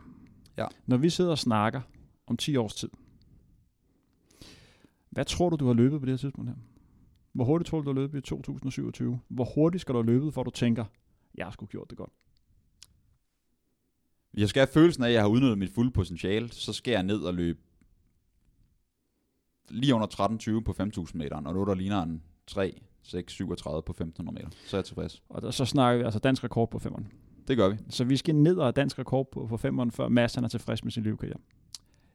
Ja. 0.56 0.66
Når 0.86 0.96
vi 0.96 1.10
sidder 1.10 1.30
og 1.30 1.38
snakker 1.38 1.80
om 2.26 2.36
10 2.36 2.56
års 2.56 2.74
tid, 2.74 2.88
hvad 5.10 5.24
tror 5.24 5.50
du, 5.50 5.56
du 5.56 5.66
har 5.66 5.74
løbet 5.74 6.00
på 6.00 6.06
det 6.06 6.12
her 6.12 6.18
tidspunkt 6.18 6.50
her? 6.50 6.56
Hvor 7.37 7.44
hurtigt 7.44 7.69
tror 7.69 7.81
du, 7.81 7.88
har 7.88 7.94
løbet 7.94 8.19
i 8.19 8.21
2027? 8.21 9.21
Hvor 9.29 9.44
hurtigt 9.55 9.81
skal 9.81 9.93
du 9.93 9.99
have 9.99 10.06
løbet, 10.06 10.35
for 10.35 10.43
du 10.43 10.50
tænker, 10.50 10.85
jeg 11.35 11.47
har 11.47 11.50
sgu 11.50 11.67
gjort 11.67 11.91
det 11.91 11.99
godt? 11.99 12.11
Hvis 14.31 14.41
jeg 14.41 14.49
skal 14.49 14.61
have 14.61 14.73
følelsen 14.73 15.05
af, 15.05 15.09
at 15.09 15.15
jeg 15.15 15.23
har 15.23 15.29
udnyttet 15.29 15.59
mit 15.59 15.71
fulde 15.71 15.91
potentiale, 15.91 16.53
så 16.53 16.73
skal 16.73 16.93
jeg 16.93 17.03
ned 17.03 17.21
og 17.21 17.35
løbe 17.35 17.59
lige 19.69 19.94
under 19.94 20.06
13.20 20.59 20.61
på 20.61 20.75
5.000 20.81 21.11
meter, 21.15 21.37
og 21.37 21.55
nu 21.55 21.65
der 21.65 21.75
ligner 21.75 22.03
en 22.03 22.23
3, 22.47 22.81
6, 23.03 23.33
37 23.33 23.83
på 23.83 23.94
1.500 24.00 24.23
meter. 24.23 24.49
Så 24.67 24.77
er 24.77 24.79
jeg 24.79 24.85
tilfreds. 24.85 25.23
Og 25.29 25.43
der, 25.43 25.50
så 25.50 25.65
snakker 25.65 25.99
vi 25.99 26.05
altså 26.05 26.19
dansk 26.19 26.44
rekord 26.44 26.71
på 26.71 26.79
5'eren. 26.79 27.05
Det 27.49 27.56
gør 27.56 27.69
vi. 27.69 27.77
Så 27.91 28.05
vi 28.05 28.17
skal 28.17 28.35
ned 28.35 28.56
og 28.56 28.77
dansk 28.77 28.99
rekord 28.99 29.31
på, 29.31 29.47
på 29.47 29.55
5'eren, 29.55 29.91
før 29.91 30.09
Mads 30.09 30.35
han 30.35 30.44
er 30.44 30.49
tilfreds 30.49 30.85
med 30.85 30.93
sin 30.93 31.03
løbekarriere. 31.03 31.38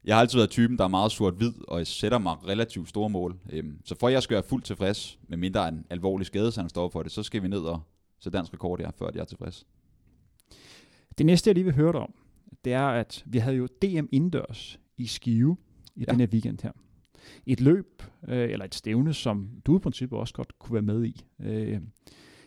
Jeg 0.05 0.15
har 0.15 0.21
altid 0.21 0.37
været 0.37 0.49
typen, 0.49 0.77
der 0.77 0.83
er 0.83 0.87
meget 0.87 1.11
sort-hvid, 1.11 1.53
og 1.67 1.77
jeg 1.77 1.87
sætter 1.87 2.17
mig 2.17 2.47
relativt 2.47 2.89
store 2.89 3.09
mål. 3.09 3.39
Øhm, 3.49 3.77
Så 3.85 3.95
for 3.99 4.07
at 4.07 4.13
jeg 4.13 4.23
skal 4.23 4.35
være 4.35 4.43
fuldt 4.43 4.65
tilfreds, 4.65 5.19
med 5.27 5.37
mindre 5.37 5.67
en 5.69 5.85
alvorlig 5.89 6.27
skade, 6.27 6.51
så 6.51 6.61
han 6.61 6.69
står 6.69 6.89
for 6.89 7.03
det, 7.03 7.11
så 7.11 7.23
skal 7.23 7.43
vi 7.43 7.47
ned 7.47 7.59
og 7.59 7.81
sætte 8.19 8.37
dansk 8.37 8.53
rekord 8.53 8.79
her, 8.79 8.91
før 8.91 9.09
jeg 9.13 9.21
er 9.21 9.25
tilfreds. 9.25 9.65
Det 11.17 11.25
næste, 11.25 11.47
jeg 11.47 11.55
lige 11.55 11.65
vil 11.65 11.75
høre 11.75 11.91
dig 11.91 11.99
om, 12.01 12.13
det 12.65 12.73
er, 12.73 12.87
at 12.87 13.23
vi 13.25 13.37
havde 13.37 13.57
jo 13.57 13.67
DM 13.81 14.05
indendørs 14.11 14.79
i 14.97 15.07
Skive 15.07 15.57
i 15.95 15.99
ja. 16.07 16.11
den 16.11 16.19
her 16.19 16.27
weekend 16.27 16.57
her. 16.63 16.71
Et 17.45 17.61
løb, 17.61 18.03
øh, 18.27 18.49
eller 18.49 18.65
et 18.65 18.75
stævne, 18.75 19.13
som 19.13 19.49
du 19.65 19.75
i 19.75 19.79
princippet 19.79 20.19
også 20.19 20.33
godt 20.33 20.59
kunne 20.59 20.73
være 20.73 20.95
med 20.95 21.05
i. 21.05 21.25
Øh, 21.41 21.79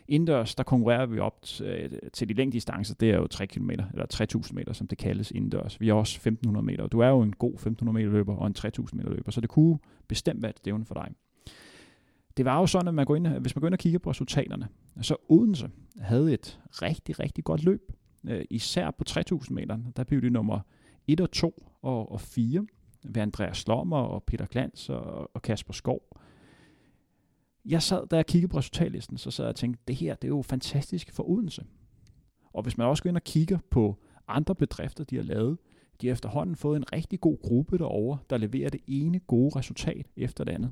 indendørs, 0.07 0.55
der 0.55 0.63
konkurrerer 0.63 1.05
vi 1.05 1.19
op 1.19 1.45
øh, 1.63 1.89
til 2.13 2.29
de 2.29 2.33
længde 2.33 2.53
distancer, 2.53 2.95
det 2.95 3.11
er 3.11 3.15
jo 3.15 3.27
3 3.27 3.47
km, 3.47 3.69
eller 3.69 4.05
3.000 4.45 4.53
meter, 4.53 4.73
som 4.73 4.87
det 4.87 4.97
kaldes 4.97 5.31
indendørs. 5.31 5.81
Vi 5.81 5.89
er 5.89 5.93
også 5.93 6.29
1.500 6.47 6.61
meter, 6.61 6.83
og 6.83 6.91
du 6.91 6.99
er 6.99 7.07
jo 7.07 7.21
en 7.21 7.33
god 7.33 7.53
1.500 7.83 7.91
meter 7.91 8.09
løber 8.09 8.35
og 8.35 8.47
en 8.47 8.55
3.000 8.57 8.85
meter 8.93 9.09
løber, 9.09 9.31
så 9.31 9.41
det 9.41 9.49
kunne 9.49 9.79
bestemt 10.07 10.41
være 10.41 10.49
et 10.49 10.57
stævne 10.57 10.85
for 10.85 10.93
dig. 10.93 11.11
Det 12.37 12.45
var 12.45 12.59
jo 12.59 12.67
sådan, 12.67 12.87
at 12.87 12.93
man 12.93 13.05
går 13.05 13.15
ind, 13.15 13.27
hvis 13.27 13.55
man 13.55 13.61
går 13.61 13.67
ind 13.67 13.73
og 13.73 13.79
kigger 13.79 13.99
på 13.99 14.09
resultaterne, 14.09 14.67
så 15.01 15.15
Odense 15.29 15.69
havde 15.99 16.33
et 16.33 16.59
rigtig, 16.71 17.19
rigtig 17.19 17.43
godt 17.43 17.63
løb. 17.63 17.91
Øh, 18.27 18.45
især 18.49 18.91
på 18.91 19.03
3.000 19.09 19.53
meter, 19.53 19.77
der 19.95 20.03
blev 20.03 20.21
de 20.21 20.29
nummer 20.29 20.59
1 21.07 21.21
og 21.21 21.31
2 21.31 21.63
og, 21.81 22.11
og 22.11 22.21
4 22.21 22.65
ved 23.03 23.21
Andreas 23.21 23.57
Slommer 23.57 23.97
og 23.97 24.23
Peter 24.23 24.45
Glans 24.45 24.89
og, 24.89 25.35
og 25.35 25.41
Kasper 25.41 25.73
Skov. 25.73 26.01
Jeg 27.65 27.83
sad, 27.83 28.07
da 28.07 28.15
jeg 28.15 28.25
kiggede 28.25 28.51
på 28.51 28.57
resultatlisten, 28.57 29.17
så 29.17 29.31
sad 29.31 29.45
jeg 29.45 29.49
og 29.49 29.55
tænkte, 29.55 29.83
det 29.87 29.95
her 29.95 30.15
det 30.15 30.23
er 30.23 30.35
jo 30.35 30.41
fantastisk 30.41 31.11
for 31.13 31.29
Odense. 31.29 31.65
Og 32.53 32.63
hvis 32.63 32.77
man 32.77 32.87
også 32.87 33.03
går 33.03 33.07
ind 33.07 33.17
og 33.17 33.23
kigger 33.23 33.59
på 33.69 33.95
andre 34.27 34.55
bedrifter, 34.55 35.03
de 35.03 35.15
har 35.15 35.23
lavet, 35.23 35.57
de 36.01 36.07
har 36.07 36.11
efterhånden 36.11 36.55
fået 36.55 36.77
en 36.77 36.93
rigtig 36.93 37.21
god 37.21 37.37
gruppe 37.41 37.77
derovre, 37.77 38.17
der 38.29 38.37
leverer 38.37 38.69
det 38.69 38.81
ene 38.87 39.19
gode 39.19 39.55
resultat 39.55 40.07
efter 40.17 40.43
det 40.43 40.51
andet. 40.51 40.71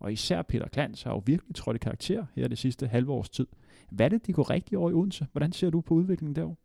Og 0.00 0.12
især 0.12 0.42
Peter 0.42 0.68
Klans 0.68 1.02
har 1.02 1.10
jo 1.10 1.22
virkelig 1.26 1.54
trådt 1.54 1.76
i 1.76 1.78
karakter 1.78 2.26
her 2.34 2.48
det 2.48 2.58
sidste 2.58 2.86
halve 2.86 3.12
års 3.12 3.28
tid. 3.28 3.46
Hvad 3.90 4.06
er 4.06 4.08
det, 4.08 4.26
de 4.26 4.32
går 4.32 4.50
rigtig 4.50 4.78
over 4.78 4.90
i 4.90 4.94
Odense? 4.94 5.26
Hvordan 5.32 5.52
ser 5.52 5.70
du 5.70 5.80
på 5.80 5.94
udviklingen 5.94 6.36
derovre? 6.36 6.56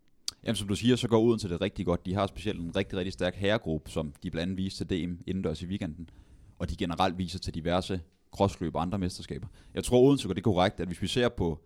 Jamen, 0.43 0.55
som 0.55 0.67
du 0.67 0.75
siger, 0.75 0.95
så 0.95 1.07
går 1.07 1.21
Odense 1.21 1.49
det 1.49 1.61
rigtig 1.61 1.85
godt. 1.85 2.05
De 2.05 2.13
har 2.13 2.27
specielt 2.27 2.59
en 2.59 2.75
rigtig, 2.75 2.97
rigtig 2.97 3.13
stærk 3.13 3.35
herregruppe, 3.35 3.91
som 3.91 4.13
de 4.23 4.31
blandt 4.31 4.43
andet 4.43 4.57
viste 4.57 4.85
til 4.85 5.07
DM 5.07 5.13
indendørs 5.27 5.61
i 5.61 5.65
weekenden. 5.65 6.09
Og 6.59 6.69
de 6.69 6.75
generelt 6.75 7.17
viser 7.17 7.39
til 7.39 7.55
diverse 7.55 8.01
crossløb 8.31 8.75
og 8.75 8.81
andre 8.81 8.97
mesterskaber. 8.97 9.47
Jeg 9.73 9.83
tror, 9.83 10.01
Odense 10.01 10.27
går 10.27 10.33
det 10.33 10.43
korrekt, 10.43 10.79
at 10.79 10.87
hvis 10.87 11.01
vi 11.01 11.07
ser 11.07 11.29
på, 11.29 11.59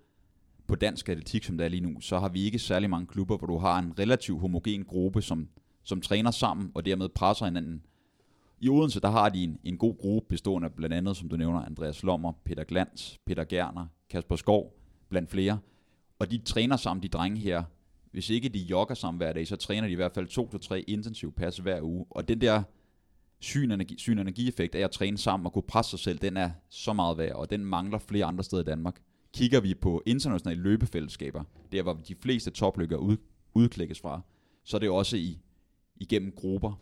på 0.67 0.75
dansk 0.75 1.09
atletik, 1.09 1.43
som 1.43 1.57
det 1.57 1.65
er 1.65 1.69
lige 1.69 1.81
nu, 1.81 2.01
så 2.01 2.19
har 2.19 2.29
vi 2.29 2.43
ikke 2.43 2.59
særlig 2.59 2.89
mange 2.89 3.07
klubber, 3.07 3.37
hvor 3.37 3.47
du 3.47 3.57
har 3.57 3.79
en 3.79 3.99
relativt 3.99 4.39
homogen 4.39 4.85
gruppe, 4.85 5.21
som, 5.21 5.47
som 5.83 6.01
træner 6.01 6.31
sammen 6.31 6.71
og 6.75 6.85
dermed 6.85 7.09
presser 7.09 7.45
hinanden. 7.45 7.83
I 8.59 8.69
Odense, 8.69 8.99
der 8.99 9.09
har 9.09 9.29
de 9.29 9.43
en, 9.43 9.59
en 9.63 9.77
god 9.77 9.97
gruppe 9.97 10.29
bestående 10.29 10.65
af 10.65 10.73
blandt 10.73 10.95
andet, 10.95 11.17
som 11.17 11.29
du 11.29 11.37
nævner, 11.37 11.61
Andreas 11.61 12.03
Lommer, 12.03 12.33
Peter 12.45 12.63
Glans, 12.63 13.19
Peter 13.25 13.43
Gerner, 13.43 13.85
Kasper 14.09 14.35
Skov, 14.35 14.73
blandt 15.09 15.31
flere. 15.31 15.59
Og 16.19 16.31
de 16.31 16.37
træner 16.37 16.77
sammen, 16.77 17.03
de 17.03 17.07
drenge 17.07 17.39
her, 17.39 17.63
hvis 18.11 18.29
ikke 18.29 18.49
de 18.49 18.59
jogger 18.59 18.95
sammen 18.95 19.17
hver 19.17 19.33
dag, 19.33 19.47
så 19.47 19.55
træner 19.55 19.87
de 19.87 19.91
i 19.91 19.95
hvert 19.95 20.11
fald 20.11 20.27
to 20.27 20.49
til 20.49 20.59
tre 20.59 20.81
intensive 20.81 21.31
pas 21.31 21.57
hver 21.57 21.81
uge. 21.81 22.05
Og 22.09 22.27
den 22.27 22.41
der 22.41 22.63
synenergi, 23.43 23.97
synenergieffekt 23.97 24.75
af 24.75 24.83
at 24.83 24.91
træne 24.91 25.17
sammen 25.17 25.45
og 25.45 25.53
kunne 25.53 25.63
presse 25.67 25.89
sig 25.89 25.99
selv, 25.99 26.19
den 26.19 26.37
er 26.37 26.51
så 26.69 26.93
meget 26.93 27.17
værd, 27.17 27.35
og 27.35 27.49
den 27.49 27.65
mangler 27.65 27.99
flere 27.99 28.25
andre 28.25 28.43
steder 28.43 28.61
i 28.61 28.65
Danmark. 28.65 29.01
Kigger 29.33 29.59
vi 29.59 29.73
på 29.73 30.03
internationale 30.05 30.61
løbefællesskaber, 30.61 31.43
der 31.71 31.83
hvor 31.83 31.93
de 31.93 32.15
fleste 32.15 32.51
topløkker 32.51 32.97
ud, 32.97 33.17
udklækkes 33.53 33.99
fra, 33.99 34.21
så 34.63 34.77
er 34.77 34.79
det 34.79 34.89
også 34.89 35.17
i, 35.17 35.39
igennem 35.95 36.31
grupper. 36.31 36.81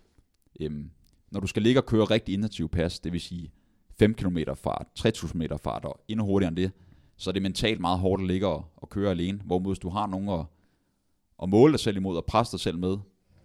Øhm, 0.59 0.91
når 1.31 1.39
du 1.39 1.47
skal 1.47 1.61
ligge 1.61 1.79
og 1.79 1.85
køre 1.85 2.03
rigtig 2.03 2.33
intensiv 2.33 2.69
pas, 2.69 2.99
det 2.99 3.13
vil 3.13 3.21
sige 3.21 3.51
5 3.99 4.13
km 4.13 4.37
fart, 4.55 4.87
3000 4.95 5.39
meter 5.39 5.57
fart 5.57 5.85
og 5.85 6.03
endnu 6.07 6.25
hurtigere 6.25 6.47
end 6.47 6.57
det, 6.57 6.71
så 7.17 7.29
er 7.29 7.31
det 7.31 7.41
mentalt 7.41 7.79
meget 7.79 7.99
hårdt 7.99 8.21
at 8.21 8.27
ligge 8.27 8.47
og, 8.47 8.65
og 8.75 8.89
køre 8.89 9.11
alene. 9.11 9.41
Hvorimod 9.45 9.71
hvis 9.71 9.79
du 9.79 9.89
har 9.89 10.07
nogen 10.07 10.29
at, 10.29 10.45
at 11.43 11.49
måle 11.49 11.71
dig 11.71 11.79
selv 11.79 11.97
imod 11.97 12.17
og 12.17 12.25
presse 12.25 12.51
dig 12.51 12.59
selv 12.59 12.77
med, 12.77 12.97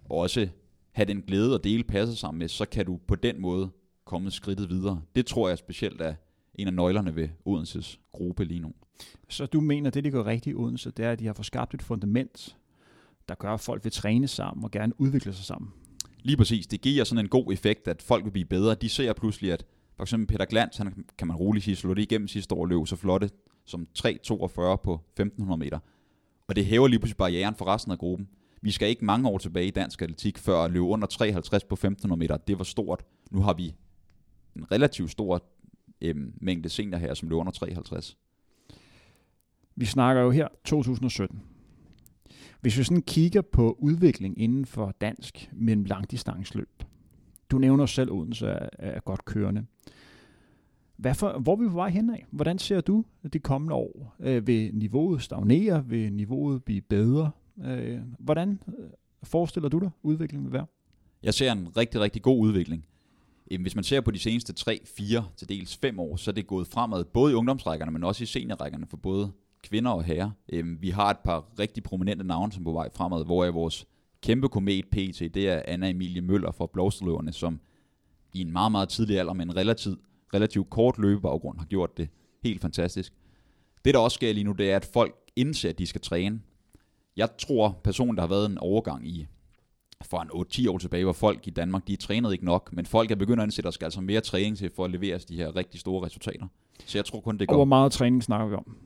og 0.04 0.18
også 0.18 0.48
have 0.96 1.06
den 1.06 1.22
glæde 1.22 1.54
at 1.54 1.64
dele 1.64 1.84
passet 1.84 2.18
sammen 2.18 2.38
med, 2.38 2.48
så 2.48 2.66
kan 2.66 2.86
du 2.86 3.00
på 3.08 3.14
den 3.14 3.40
måde 3.40 3.70
komme 4.04 4.30
skridtet 4.30 4.70
videre. 4.70 5.02
Det 5.16 5.26
tror 5.26 5.48
jeg 5.48 5.58
specielt 5.58 6.00
er 6.00 6.14
en 6.54 6.66
af 6.66 6.74
nøglerne 6.74 7.16
ved 7.16 7.28
Odenses 7.44 8.00
gruppe 8.12 8.44
lige 8.44 8.60
nu. 8.60 8.72
Så 9.28 9.46
du 9.46 9.60
mener, 9.60 9.90
det 9.90 10.04
de 10.04 10.10
går 10.10 10.26
rigtigt 10.26 10.54
i 10.54 10.56
Odense, 10.56 10.90
det 10.90 11.04
er, 11.04 11.12
at 11.12 11.18
de 11.18 11.26
har 11.26 11.32
fået 11.32 11.46
skabt 11.46 11.74
et 11.74 11.82
fundament, 11.82 12.56
der 13.28 13.34
gør, 13.34 13.54
at 13.54 13.60
folk 13.60 13.84
vil 13.84 13.92
træne 13.92 14.28
sammen 14.28 14.64
og 14.64 14.70
gerne 14.70 15.00
udvikle 15.00 15.32
sig 15.32 15.44
sammen. 15.44 15.70
Lige 16.22 16.36
præcis, 16.36 16.66
det 16.66 16.80
giver 16.80 17.04
sådan 17.04 17.24
en 17.24 17.28
god 17.28 17.52
effekt, 17.52 17.88
at 17.88 18.02
folk 18.02 18.24
vil 18.24 18.30
blive 18.30 18.46
bedre. 18.46 18.74
De 18.74 18.88
ser 18.88 19.12
pludselig, 19.12 19.52
at 19.52 19.64
for 19.96 20.02
eksempel 20.02 20.26
Peter 20.26 20.44
Glans, 20.44 20.76
han 20.76 21.04
kan 21.18 21.26
man 21.26 21.36
roligt 21.36 21.64
sige, 21.64 21.76
slå 21.76 21.94
det 21.94 22.02
igennem 22.02 22.28
sidste 22.28 22.54
år, 22.54 22.66
løb 22.66 22.86
så 22.86 22.96
flotte 22.96 23.30
som 23.64 23.86
3.42 23.98 24.76
på 24.76 25.00
1500 25.12 25.58
meter. 25.58 25.78
Og 26.48 26.56
det 26.56 26.66
hæver 26.66 26.88
lige 26.88 26.98
pludselig 26.98 27.16
barrieren 27.16 27.54
for 27.54 27.64
resten 27.64 27.92
af 27.92 27.98
gruppen. 27.98 28.28
Vi 28.62 28.70
skal 28.70 28.88
ikke 28.88 29.04
mange 29.04 29.28
år 29.28 29.38
tilbage 29.38 29.66
i 29.66 29.70
dansk 29.70 30.02
atletik, 30.02 30.38
før 30.38 30.58
at 30.58 30.70
løbe 30.70 30.84
under 30.84 31.06
53 31.06 31.64
på 31.64 31.74
1500 31.74 32.18
meter, 32.18 32.36
det 32.36 32.58
var 32.58 32.64
stort. 32.64 33.04
Nu 33.30 33.40
har 33.40 33.54
vi 33.54 33.74
en 34.56 34.72
relativt 34.72 35.10
stor 35.10 35.42
øhm, 36.00 36.32
mængde 36.40 36.68
senior 36.68 36.98
her, 36.98 37.14
som 37.14 37.28
løber 37.28 37.40
under 37.40 37.52
53. 37.52 38.16
Vi 39.76 39.84
snakker 39.84 40.22
jo 40.22 40.30
her 40.30 40.48
2017. 40.64 41.42
Hvis 42.60 42.78
vi 42.78 42.84
sådan 42.84 43.02
kigger 43.02 43.42
på 43.42 43.76
udvikling 43.78 44.40
inden 44.40 44.66
for 44.66 44.94
dansk 45.00 45.50
mellem 45.52 45.84
langdistansløb. 45.84 46.82
Du 47.50 47.58
nævner 47.58 47.86
selv 47.86 48.12
Odense 48.12 48.46
er, 48.46 48.68
er 48.78 49.00
godt 49.00 49.24
kørende. 49.24 49.66
Hvad 50.96 51.14
for, 51.14 51.38
hvor 51.38 51.52
er 51.52 51.56
vi 51.56 51.68
på 51.68 51.74
vej 51.74 51.90
henad? 51.90 52.16
Hvordan 52.30 52.58
ser 52.58 52.80
du 52.80 53.04
de 53.32 53.38
kommende 53.38 53.74
år? 53.74 54.16
Øh, 54.20 54.46
vil 54.46 54.74
niveauet 54.74 55.22
stagnere? 55.22 55.86
Vil 55.86 56.12
niveauet 56.12 56.64
blive 56.64 56.80
bedre? 56.80 57.30
Øh, 57.64 57.98
hvordan 58.18 58.60
øh, 58.78 58.90
forestiller 59.22 59.68
du 59.68 59.78
dig 59.78 59.90
udviklingen 60.02 60.44
vil 60.44 60.52
være? 60.52 60.66
Jeg 61.22 61.34
ser 61.34 61.52
en 61.52 61.76
rigtig, 61.76 62.00
rigtig 62.00 62.22
god 62.22 62.40
udvikling. 62.40 62.86
Hvis 63.60 63.74
man 63.74 63.84
ser 63.84 64.00
på 64.00 64.10
de 64.10 64.18
seneste 64.18 64.52
3, 64.52 64.80
4 64.84 65.26
til 65.36 65.48
dels 65.48 65.76
5 65.76 65.98
år, 65.98 66.16
så 66.16 66.30
er 66.30 66.34
det 66.34 66.46
gået 66.46 66.66
fremad, 66.66 67.04
både 67.04 67.32
i 67.32 67.34
ungdomsrækkerne, 67.34 67.92
men 67.92 68.04
også 68.04 68.22
i 68.22 68.26
seniorrækkerne 68.26 68.86
for 68.86 68.96
både 68.96 69.32
kvinder 69.62 69.90
og 69.90 70.04
herrer. 70.04 70.30
Øhm, 70.48 70.78
vi 70.82 70.90
har 70.90 71.10
et 71.10 71.18
par 71.18 71.44
rigtig 71.58 71.82
prominente 71.82 72.24
navne, 72.24 72.52
som 72.52 72.62
er 72.62 72.64
på 72.64 72.72
vej 72.72 72.88
fremad, 72.94 73.24
hvor 73.24 73.44
er 73.44 73.50
vores 73.50 73.86
kæmpe 74.22 74.48
komet 74.48 74.84
PT, 74.84 75.20
det 75.34 75.48
er 75.48 75.62
Anna 75.64 75.90
Emilie 75.90 76.22
Møller 76.22 76.50
fra 76.50 76.66
Blåsterløverne, 76.72 77.32
som 77.32 77.60
i 78.32 78.40
en 78.40 78.52
meget, 78.52 78.72
meget 78.72 78.88
tidlig 78.88 79.18
alder 79.18 79.32
med 79.32 79.44
en 79.44 79.56
relativt, 79.56 80.00
relativt 80.34 80.70
kort 80.70 80.98
løbebaggrund 80.98 81.58
har 81.58 81.66
gjort 81.66 81.96
det 81.96 82.08
helt 82.42 82.60
fantastisk. 82.60 83.12
Det, 83.84 83.94
der 83.94 84.00
også 84.00 84.14
sker 84.14 84.32
lige 84.32 84.44
nu, 84.44 84.52
det 84.52 84.70
er, 84.70 84.76
at 84.76 84.84
folk 84.84 85.14
indser, 85.36 85.68
at 85.68 85.78
de 85.78 85.86
skal 85.86 86.00
træne. 86.00 86.40
Jeg 87.16 87.28
tror 87.38 87.80
personligt, 87.84 88.16
der 88.16 88.22
har 88.22 88.28
været 88.28 88.50
en 88.50 88.58
overgang 88.58 89.08
i 89.08 89.26
for 90.04 90.20
en 90.20 90.30
8-10 90.66 90.70
år 90.70 90.78
tilbage, 90.78 91.04
hvor 91.04 91.12
folk 91.12 91.46
i 91.46 91.50
Danmark, 91.50 91.88
de 91.88 91.96
trænede 91.96 92.32
ikke 92.32 92.44
nok, 92.44 92.72
men 92.72 92.86
folk 92.86 93.10
er 93.10 93.14
begyndt 93.14 93.40
at 93.40 93.42
ansætte, 93.42 93.66
at 93.66 93.70
der 93.70 93.74
skal 93.74 93.84
altså 93.84 94.00
mere 94.00 94.20
træning 94.20 94.58
til 94.58 94.70
for 94.76 94.84
at 94.84 94.90
levere 94.90 95.18
de 95.18 95.36
her 95.36 95.56
rigtig 95.56 95.80
store 95.80 96.06
resultater. 96.06 96.46
Så 96.86 96.98
jeg 96.98 97.04
tror 97.04 97.20
kun, 97.20 97.38
det 97.38 97.48
går. 97.48 97.54
Og 97.54 97.58
hvor 97.58 97.64
meget 97.64 97.92
træning 97.92 98.22
snakker 98.22 98.46
vi 98.46 98.54
om? 98.54 98.76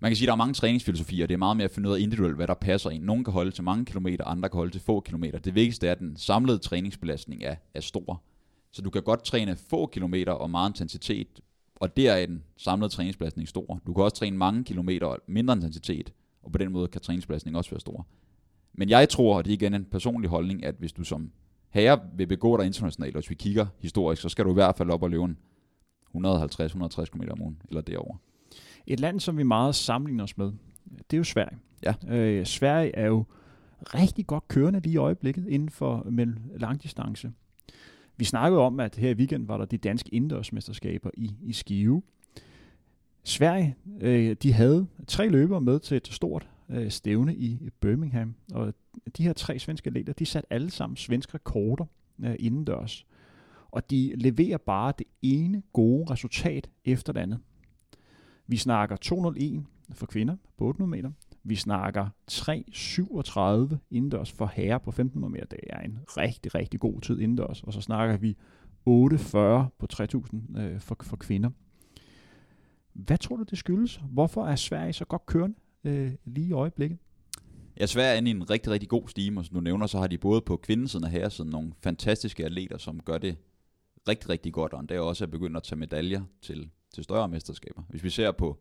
Man 0.00 0.10
kan 0.10 0.16
sige, 0.16 0.26
at 0.26 0.28
der 0.28 0.32
er 0.32 0.36
mange 0.36 0.54
træningsfilosofier, 0.54 1.26
det 1.26 1.34
er 1.34 1.38
meget 1.38 1.56
mere 1.56 1.64
at 1.64 1.70
finde 1.70 1.88
ud 1.88 1.94
af 1.94 2.00
individuelt, 2.00 2.36
hvad 2.36 2.46
der 2.46 2.54
passer 2.54 2.90
ind. 2.90 3.04
Nogle 3.04 3.24
kan 3.24 3.32
holde 3.32 3.50
til 3.50 3.64
mange 3.64 3.84
kilometer, 3.84 4.24
andre 4.24 4.48
kan 4.48 4.56
holde 4.56 4.72
til 4.72 4.80
få 4.80 5.00
kilometer. 5.00 5.38
Det 5.38 5.54
vigtigste 5.54 5.86
er, 5.86 5.92
at 5.92 5.98
den 5.98 6.16
samlede 6.16 6.58
træningsbelastning 6.58 7.42
er, 7.42 7.56
er 7.74 7.80
stor. 7.80 8.22
Så 8.70 8.82
du 8.82 8.90
kan 8.90 9.02
godt 9.02 9.24
træne 9.24 9.56
få 9.56 9.86
kilometer 9.86 10.32
og 10.32 10.50
meget 10.50 10.70
intensitet, 10.70 11.40
og 11.76 11.96
der 11.96 12.12
er 12.12 12.26
den 12.26 12.44
samlede 12.56 12.88
træningsbelastning 12.88 13.48
stor. 13.48 13.80
Du 13.86 13.94
kan 13.94 14.04
også 14.04 14.16
træne 14.16 14.36
mange 14.36 14.64
kilometer 14.64 15.06
og 15.06 15.18
mindre 15.26 15.54
intensitet, 15.54 16.12
og 16.48 16.52
på 16.52 16.58
den 16.58 16.72
måde 16.72 16.88
kan 16.88 17.00
træningsbelastningen 17.00 17.56
også 17.56 17.70
være 17.70 17.80
stor. 17.80 18.06
Men 18.72 18.88
jeg 18.88 19.08
tror, 19.08 19.36
og 19.36 19.44
det 19.44 19.50
er 19.50 19.54
igen 19.54 19.74
en 19.74 19.84
personlig 19.84 20.30
holdning, 20.30 20.64
at 20.64 20.74
hvis 20.78 20.92
du 20.92 21.04
som 21.04 21.30
herre 21.70 22.00
vil 22.16 22.26
begå 22.26 22.56
dig 22.56 22.66
internationalt, 22.66 23.16
og 23.16 23.20
hvis 23.22 23.30
vi 23.30 23.34
kigger 23.34 23.66
historisk, 23.78 24.22
så 24.22 24.28
skal 24.28 24.44
du 24.44 24.50
i 24.50 24.54
hvert 24.54 24.76
fald 24.76 24.90
op 24.90 25.02
og 25.02 25.10
løbe 25.10 25.36
150-160 26.16 27.04
km 27.04 27.22
om 27.30 27.42
ugen, 27.42 27.62
eller 27.68 27.80
derover. 27.80 28.16
Et 28.86 29.00
land, 29.00 29.20
som 29.20 29.38
vi 29.38 29.42
meget 29.42 29.74
sammenligner 29.74 30.24
os 30.24 30.38
med, 30.38 30.52
det 31.10 31.12
er 31.12 31.18
jo 31.18 31.24
Sverige. 31.24 31.58
Ja. 31.82 31.94
Øh, 32.08 32.46
Sverige 32.46 32.96
er 32.96 33.06
jo 33.06 33.24
rigtig 33.80 34.26
godt 34.26 34.48
kørende 34.48 34.80
lige 34.80 34.92
i 34.92 34.96
øjeblikket 34.96 35.46
inden 35.48 35.68
for 35.70 36.06
mellem 36.10 36.36
langdistance. 36.56 37.32
Vi 38.16 38.24
snakkede 38.24 38.60
om, 38.60 38.80
at 38.80 38.96
her 38.96 39.10
i 39.10 39.14
weekend 39.14 39.46
var 39.46 39.56
der 39.56 39.64
de 39.64 39.78
danske 39.78 40.14
indendørsmesterskaber 40.14 41.10
i, 41.14 41.36
i 41.42 41.52
Skive. 41.52 42.02
Sverige, 43.28 43.76
øh, 44.00 44.36
de 44.42 44.52
havde 44.52 44.86
tre 45.06 45.28
løbere 45.28 45.60
med 45.60 45.80
til 45.80 45.96
et 45.96 46.08
stort 46.08 46.48
øh, 46.68 46.90
stævne 46.90 47.34
i 47.34 47.70
Birmingham, 47.80 48.34
og 48.52 48.74
de 49.16 49.22
her 49.22 49.32
tre 49.32 49.58
svenske 49.58 49.88
atleter, 49.88 50.12
de 50.12 50.26
satte 50.26 50.52
alle 50.52 50.70
sammen 50.70 50.96
svenske 50.96 51.34
rekorder 51.34 51.84
øh, 52.24 52.36
indendørs. 52.38 53.06
Og 53.70 53.90
de 53.90 54.12
leverer 54.16 54.58
bare 54.58 54.92
det 54.98 55.06
ene 55.22 55.62
gode 55.72 56.10
resultat 56.10 56.70
efter 56.84 57.12
det 57.12 57.20
andet. 57.20 57.38
Vi 58.46 58.56
snakker 58.56 58.96
201 58.96 59.64
for 59.92 60.06
kvinder 60.06 60.36
på 60.58 60.64
800 60.64 60.90
meter. 60.90 61.10
Vi 61.44 61.54
snakker 61.54 62.08
3.37 62.30 63.76
indendørs 63.90 64.32
for 64.32 64.50
herrer 64.54 64.78
på 64.78 64.90
1500 64.90 65.32
meter. 65.32 65.46
Det 65.46 65.60
er 65.70 65.80
en 65.80 65.98
rigtig, 66.06 66.54
rigtig 66.54 66.80
god 66.80 67.00
tid 67.00 67.18
indendørs. 67.18 67.62
Og 67.62 67.72
så 67.72 67.80
snakker 67.80 68.16
vi 68.16 68.36
8.40 68.88 69.68
på 69.78 69.86
3.000 69.92 70.60
øh, 70.60 70.80
for, 70.80 70.96
for 71.02 71.16
kvinder. 71.16 71.50
Hvad 72.98 73.18
tror 73.18 73.36
du, 73.36 73.42
det 73.42 73.58
skyldes? 73.58 74.00
Hvorfor 74.10 74.46
er 74.46 74.56
Sverige 74.56 74.92
så 74.92 75.04
godt 75.04 75.26
kørende 75.26 75.56
øh, 75.84 76.12
lige 76.24 76.48
i 76.48 76.52
øjeblikket? 76.52 76.98
Ja, 77.80 77.86
Sverige 77.86 78.12
er 78.12 78.14
inde 78.14 78.30
i 78.30 78.34
en 78.34 78.50
rigtig, 78.50 78.72
rigtig 78.72 78.88
god 78.88 79.08
stime, 79.08 79.40
og 79.40 79.44
som 79.44 79.54
du 79.54 79.60
nævner, 79.60 79.86
så 79.86 79.98
har 79.98 80.06
de 80.06 80.18
både 80.18 80.40
på 80.40 80.56
kvindesiden 80.56 81.04
og 81.04 81.10
herresiden 81.10 81.50
nogle 81.50 81.72
fantastiske 81.82 82.44
atleter, 82.44 82.78
som 82.78 83.00
gør 83.00 83.18
det 83.18 83.36
rigtig, 84.08 84.28
rigtig 84.28 84.52
godt, 84.52 84.72
og 84.72 84.88
der 84.88 85.00
også 85.00 85.24
er 85.24 85.28
begyndt 85.28 85.56
at 85.56 85.62
tage 85.62 85.78
medaljer 85.78 86.22
til, 86.42 86.70
til 86.94 87.04
større 87.04 87.28
mesterskaber. 87.28 87.82
Hvis 87.88 88.04
vi 88.04 88.10
ser 88.10 88.32
på 88.32 88.58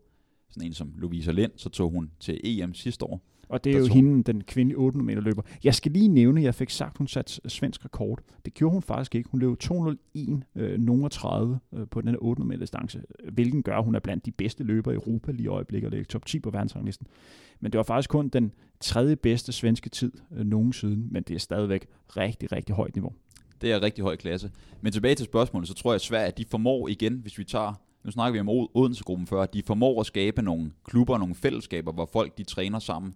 sådan 0.50 0.68
en 0.68 0.74
som 0.74 0.94
Louisa 0.98 1.32
Lind, 1.32 1.52
så 1.56 1.70
tog 1.70 1.92
hun 1.92 2.12
til 2.20 2.40
EM 2.44 2.74
sidste 2.74 3.06
år. 3.06 3.22
Og 3.50 3.64
det 3.64 3.76
er 3.76 3.80
jo 3.80 3.86
hende, 3.86 4.24
den 4.24 4.44
kvindelige 4.44 4.78
800 4.78 5.06
meter 5.06 5.22
løber. 5.22 5.42
Jeg 5.64 5.76
skal 5.76 5.92
lige 5.92 6.08
nævne, 6.08 6.40
at 6.40 6.46
jeg 6.46 6.56
fik 6.56 6.70
sagt, 6.70 6.98
hun 6.98 7.08
satte 7.08 7.50
svensk 7.50 7.86
rekord. 7.86 8.20
Det 8.46 8.54
gjorde 8.54 8.74
hun 8.74 8.82
faktisk 8.82 9.16
ikke. 9.16 9.30
Hun 9.30 9.40
løb 9.40 9.60
201 9.60 10.44
øh, 10.56 10.80
nogen 10.80 11.10
30 11.10 11.60
øh, 11.74 11.88
på 11.88 12.02
den 12.02 12.10
her 12.10 12.18
800 12.22 12.48
meter 12.48 12.60
distance, 12.60 13.02
hvilken 13.34 13.64
gør, 13.64 13.78
at 13.78 13.84
hun 13.84 13.96
er 13.96 14.00
blandt 14.00 14.26
de 14.26 14.32
bedste 14.32 14.64
løbere 14.64 14.94
i 14.94 14.96
Europa 14.96 15.32
lige 15.32 15.44
i 15.44 15.48
øjeblikket, 15.48 15.88
og 15.88 15.92
ligger 15.92 16.06
top 16.06 16.26
10 16.26 16.40
på 16.40 16.50
verdensranglisten. 16.50 17.08
Men 17.60 17.72
det 17.72 17.78
var 17.78 17.84
faktisk 17.84 18.10
kun 18.10 18.30
den 18.30 18.52
tredje 18.80 19.16
bedste 19.16 19.52
svenske 19.52 19.90
tid 19.90 20.12
øh, 20.38 20.46
nogensinde, 20.46 21.08
men 21.12 21.24
det 21.24 21.36
er 21.36 21.40
stadigvæk 21.40 21.88
rigtig, 22.08 22.52
rigtig 22.52 22.76
højt 22.76 22.96
niveau. 22.96 23.14
Det 23.62 23.72
er 23.72 23.82
rigtig 23.82 24.04
høj 24.04 24.16
klasse. 24.16 24.52
Men 24.82 24.92
tilbage 24.92 25.16
til 25.16 25.26
spørgsmålet, 25.26 25.68
så 25.68 25.74
tror 25.74 25.92
jeg 25.92 25.96
at 25.96 26.02
Sverige, 26.02 26.28
at 26.28 26.38
de 26.38 26.46
formår 26.46 26.88
igen, 26.88 27.14
hvis 27.14 27.38
vi 27.38 27.44
tager, 27.44 27.74
nu 28.04 28.12
snakker 28.12 28.34
vi 28.34 28.40
om 28.40 28.70
Odense-gruppen 28.74 29.28
før, 29.28 29.42
at 29.42 29.54
de 29.54 29.64
formår 29.64 30.00
at 30.00 30.06
skabe 30.06 30.42
nogle 30.42 30.72
klubber, 30.84 31.18
nogle 31.18 31.36
fællesskaber, 31.36 31.92
hvor 31.92 32.10
folk 32.14 32.38
de 32.38 32.44
træner 32.44 32.80
sammen 32.80 33.14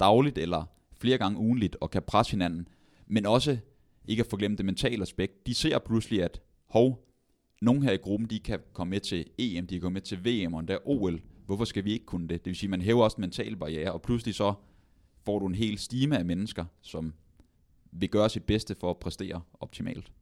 dagligt 0.00 0.38
eller 0.38 0.64
flere 0.96 1.18
gange 1.18 1.38
ugenligt 1.38 1.76
og 1.80 1.90
kan 1.90 2.02
presse 2.02 2.30
hinanden. 2.30 2.68
Men 3.06 3.26
også, 3.26 3.58
ikke 4.08 4.20
at 4.20 4.26
forglemme 4.26 4.56
det 4.56 4.64
mentale 4.64 5.02
aspekt, 5.02 5.46
de 5.46 5.54
ser 5.54 5.78
pludselig, 5.78 6.22
at 6.22 6.40
hov, 6.66 7.08
nogen 7.62 7.82
her 7.82 7.92
i 7.92 7.96
gruppen, 7.96 8.30
de 8.30 8.40
kan 8.40 8.60
komme 8.72 8.90
med 8.90 9.00
til 9.00 9.26
EM, 9.38 9.66
de 9.66 9.74
kan 9.74 9.80
komme 9.80 9.94
med 9.94 10.02
til 10.02 10.24
VM 10.24 10.54
og 10.54 10.60
endda 10.60 10.78
OL. 10.84 11.20
Hvorfor 11.46 11.64
skal 11.64 11.84
vi 11.84 11.92
ikke 11.92 12.06
kunne 12.06 12.28
det? 12.28 12.44
Det 12.44 12.50
vil 12.50 12.56
sige, 12.56 12.70
man 12.70 12.82
hæver 12.82 13.04
også 13.04 13.20
mentale 13.20 13.56
barriere, 13.56 13.92
og 13.92 14.02
pludselig 14.02 14.34
så 14.34 14.54
får 15.24 15.38
du 15.38 15.46
en 15.46 15.54
hel 15.54 15.78
stime 15.78 16.18
af 16.18 16.24
mennesker, 16.24 16.64
som 16.82 17.14
vil 17.92 18.08
gøre 18.08 18.30
sit 18.30 18.44
bedste 18.44 18.74
for 18.74 18.90
at 18.90 18.96
præstere 18.96 19.40
optimalt. 19.60 20.12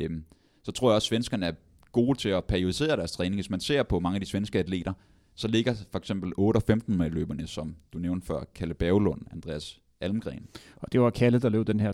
Øhm, 0.00 0.24
så 0.62 0.72
tror 0.72 0.90
jeg 0.90 0.94
også, 0.94 1.06
at 1.06 1.08
svenskerne 1.08 1.46
er 1.46 1.52
gode 1.92 2.18
til 2.18 2.28
at 2.28 2.44
periodisere 2.44 2.96
deres 2.96 3.12
træning. 3.12 3.34
Hvis 3.34 3.50
man 3.50 3.60
ser 3.60 3.82
på 3.82 4.00
mange 4.00 4.16
af 4.16 4.20
de 4.20 4.26
svenske 4.26 4.58
atleter, 4.58 4.92
så 5.34 5.48
ligger 5.48 5.74
for 5.90 5.98
eksempel 5.98 6.32
8 6.36 6.58
og 6.58 6.62
15 6.62 6.96
med 6.96 7.10
løberne, 7.10 7.46
som 7.46 7.76
du 7.92 7.98
nævnte 7.98 8.26
før, 8.26 8.44
Kalle 8.54 8.74
Berglund, 8.74 9.22
Andreas 9.32 9.80
Almgren. 10.00 10.46
Og 10.76 10.92
det 10.92 11.00
var 11.00 11.10
Kalle, 11.10 11.38
der 11.38 11.48
løb 11.48 11.66
den 11.66 11.80
her 11.80 11.92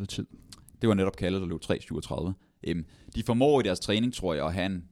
3.37 0.00 0.06
tid. 0.06 0.26
Det 0.80 0.88
var 0.88 0.94
netop 0.94 1.16
Kalle, 1.16 1.40
der 1.40 1.46
løb 1.46 1.60
3.37. 1.64 2.32
Øhm, 2.66 2.84
de 3.14 3.22
formår 3.22 3.60
i 3.60 3.62
deres 3.62 3.80
træning, 3.80 4.14
tror 4.14 4.34
jeg, 4.34 4.46
at 4.46 4.52
have 4.52 4.66
en 4.66 4.84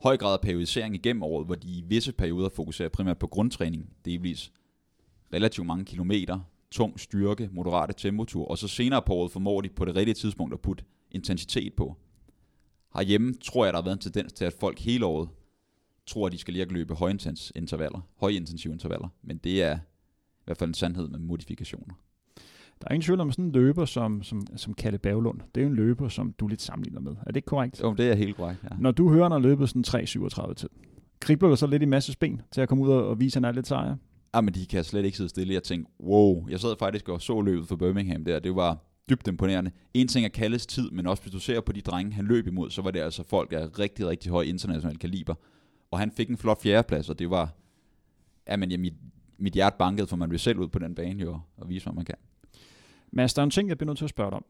høj 0.00 0.16
grad 0.16 0.32
af 0.32 0.40
periodisering 0.40 0.94
igennem 0.94 1.22
året, 1.22 1.46
hvor 1.46 1.54
de 1.54 1.68
i 1.68 1.84
visse 1.86 2.12
perioder 2.12 2.48
fokuserer 2.48 2.88
primært 2.88 3.18
på 3.18 3.26
grundtræning, 3.26 3.90
delvis 4.04 4.52
relativt 5.32 5.66
mange 5.66 5.84
kilometer, 5.84 6.40
tung 6.70 7.00
styrke, 7.00 7.48
moderate 7.52 7.92
tempotur, 7.92 8.48
og 8.48 8.58
så 8.58 8.68
senere 8.68 9.02
på 9.02 9.14
året 9.14 9.32
formår 9.32 9.60
de 9.60 9.68
på 9.68 9.84
det 9.84 9.96
rigtige 9.96 10.14
tidspunkt 10.14 10.54
at 10.54 10.60
putte 10.60 10.84
intensitet 11.10 11.74
på. 11.74 11.96
Herhjemme 12.94 13.34
tror 13.34 13.64
jeg, 13.64 13.72
der 13.72 13.78
har 13.78 13.84
været 13.84 13.96
en 13.96 14.12
tendens 14.12 14.32
til, 14.32 14.44
at 14.44 14.52
folk 14.60 14.78
hele 14.78 15.06
året 15.06 15.28
tror, 16.08 16.26
at 16.26 16.32
de 16.32 16.38
skal 16.38 16.52
lige 16.52 16.62
at 16.62 16.72
løbe 16.72 16.94
højintens 16.94 17.52
intervaller, 17.56 18.00
højintensive 18.16 18.72
intervaller, 18.72 19.08
men 19.22 19.38
det 19.38 19.62
er 19.62 19.76
i 19.76 20.44
hvert 20.44 20.56
fald 20.56 20.70
en 20.70 20.74
sandhed 20.74 21.08
med 21.08 21.18
modifikationer. 21.18 21.94
Der 22.80 22.86
er 22.86 22.94
ingen 22.94 23.04
tvivl 23.04 23.20
om 23.20 23.32
sådan 23.32 23.44
en 23.44 23.52
løber 23.52 23.84
som, 23.84 24.22
som, 24.22 24.46
som 24.56 24.74
Kalle 24.74 24.98
Baglund. 24.98 25.40
Det 25.54 25.60
er 25.60 25.64
jo 25.64 25.70
en 25.70 25.76
løber, 25.76 26.08
som 26.08 26.32
du 26.32 26.46
lidt 26.46 26.62
sammenligner 26.62 27.00
med. 27.00 27.12
Er 27.12 27.24
det 27.26 27.36
ikke 27.36 27.46
korrekt? 27.46 27.80
Jo, 27.82 27.94
det 27.94 28.10
er 28.10 28.14
helt 28.14 28.36
korrekt, 28.36 28.62
ja. 28.62 28.68
Når 28.78 28.90
du 28.90 29.12
hører, 29.12 29.30
har 29.30 29.38
løbet 29.38 29.68
sådan 29.68 29.84
3.37 29.86 30.54
tid, 30.54 30.68
kribler 31.20 31.48
du 31.48 31.56
så 31.56 31.66
lidt 31.66 31.82
i 31.82 31.86
masse 31.86 32.18
ben 32.18 32.42
til 32.50 32.60
at 32.60 32.68
komme 32.68 32.84
ud 32.84 32.90
og 32.90 33.20
vise, 33.20 33.38
at 33.38 33.44
han 33.44 33.44
er 33.44 33.52
lidt 33.52 33.66
sejr? 33.66 33.96
Ja, 34.34 34.40
men 34.40 34.54
de 34.54 34.66
kan 34.66 34.84
slet 34.84 35.04
ikke 35.04 35.16
sidde 35.16 35.30
stille. 35.30 35.54
Jeg 35.54 35.62
tænkte, 35.62 35.92
wow, 36.00 36.48
jeg 36.48 36.60
sad 36.60 36.76
faktisk 36.78 37.08
og 37.08 37.22
så 37.22 37.40
løbet 37.40 37.68
for 37.68 37.76
Birmingham 37.76 38.24
der. 38.24 38.38
Det 38.38 38.54
var 38.54 38.78
dybt 39.10 39.28
imponerende. 39.28 39.70
En 39.94 40.08
ting 40.08 40.24
er 40.24 40.28
Kalles 40.28 40.66
tid, 40.66 40.90
men 40.90 41.06
også 41.06 41.22
hvis 41.22 41.32
du 41.32 41.38
ser 41.38 41.60
på 41.60 41.72
de 41.72 41.80
drenge, 41.80 42.12
han 42.12 42.24
løb 42.24 42.46
imod, 42.46 42.70
så 42.70 42.82
var 42.82 42.90
det 42.90 43.00
altså 43.00 43.22
folk 43.22 43.52
af 43.52 43.78
rigtig, 43.78 44.06
rigtig 44.06 44.30
høj 44.30 44.42
international 44.42 44.98
kaliber. 44.98 45.34
Og 45.90 45.98
han 45.98 46.10
fik 46.10 46.28
en 46.28 46.36
flot 46.36 46.62
fjerdeplads, 46.62 47.08
og 47.08 47.18
det 47.18 47.30
var, 47.30 47.54
ja, 48.46 48.56
men 48.56 48.70
ja, 48.70 48.76
mit, 48.76 48.94
mit 49.38 49.52
hjerte 49.52 49.76
bankede, 49.78 50.06
for 50.06 50.16
man 50.16 50.30
vil 50.30 50.38
selv 50.38 50.58
ud 50.58 50.68
på 50.68 50.78
den 50.78 50.94
bane 50.94 51.22
jo, 51.22 51.40
og 51.56 51.68
vise, 51.68 51.86
hvad 51.86 51.94
man 51.94 52.04
kan. 52.04 52.14
Mads, 53.10 53.34
der 53.34 53.42
er 53.42 53.44
en 53.44 53.50
ting, 53.50 53.68
jeg 53.68 53.78
bliver 53.78 53.86
nødt 53.86 53.98
til 53.98 54.04
at 54.04 54.10
spørge 54.10 54.30
dig 54.30 54.36
om. 54.36 54.44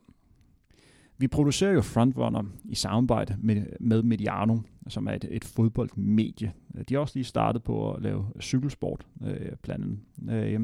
Vi 1.18 1.28
producerer 1.28 1.72
jo 1.72 1.82
Frontrunner 1.82 2.42
i 2.64 2.74
samarbejde 2.74 3.36
med, 3.38 3.66
med 3.80 4.02
Mediano, 4.02 4.58
som 4.88 5.06
er 5.06 5.12
et, 5.12 5.24
et 5.30 5.44
fodboldmedie. 5.44 6.52
De 6.88 6.94
har 6.94 7.00
også 7.00 7.18
lige 7.18 7.24
startet 7.24 7.62
på 7.62 7.92
at 7.92 8.02
lave 8.02 8.26
cykelsport, 8.40 9.06
øh, 9.26 9.52
blandt 9.62 9.84
andet. 9.84 10.44
Øh, 10.44 10.60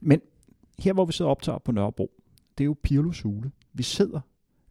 men 0.00 0.20
her, 0.78 0.92
hvor 0.92 1.04
vi 1.04 1.12
sidder 1.12 1.28
og 1.28 1.30
optager 1.30 1.58
på 1.58 1.72
Nørrebro, 1.72 2.10
det 2.58 2.64
er 2.64 2.66
jo 2.66 2.76
Pirlos 2.82 3.20
hule. 3.20 3.50
Vi 3.72 3.82
sidder 3.82 4.20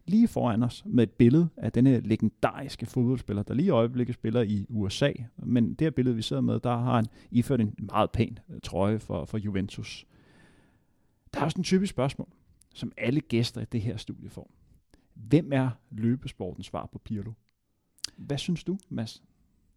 lige 0.06 0.28
foran 0.28 0.62
os 0.62 0.82
med 0.86 1.02
et 1.02 1.10
billede 1.10 1.48
af 1.56 1.72
denne 1.72 2.00
legendariske 2.00 2.86
fodboldspiller, 2.86 3.42
der 3.42 3.54
lige 3.54 3.66
i 3.66 3.70
øjeblikket 3.70 4.14
spiller 4.14 4.42
i 4.42 4.66
USA. 4.68 5.12
Men 5.36 5.68
det 5.70 5.80
her 5.80 5.90
billede, 5.90 6.16
vi 6.16 6.22
sidder 6.22 6.42
med, 6.42 6.60
der 6.60 6.76
har 6.76 6.96
han 6.96 7.06
iført 7.30 7.60
en 7.60 7.74
meget 7.78 8.10
pæn 8.10 8.38
øh, 8.50 8.60
trøje 8.62 8.98
for, 8.98 9.24
for 9.24 9.38
Juventus. 9.38 10.06
Der 11.34 11.40
er 11.40 11.44
også 11.44 11.58
en 11.58 11.64
typisk 11.64 11.90
spørgsmål, 11.90 12.28
som 12.74 12.92
alle 12.96 13.20
gæster 13.20 13.60
i 13.60 13.64
det 13.64 13.80
her 13.82 13.96
studie 13.96 14.30
får. 14.30 14.50
Hvem 15.14 15.52
er 15.52 15.70
løbesportens 15.90 16.66
svar 16.66 16.88
på 16.92 16.98
Pirlo? 16.98 17.32
Hvad 18.16 18.38
synes 18.38 18.64
du, 18.64 18.78
Mads? 18.88 19.22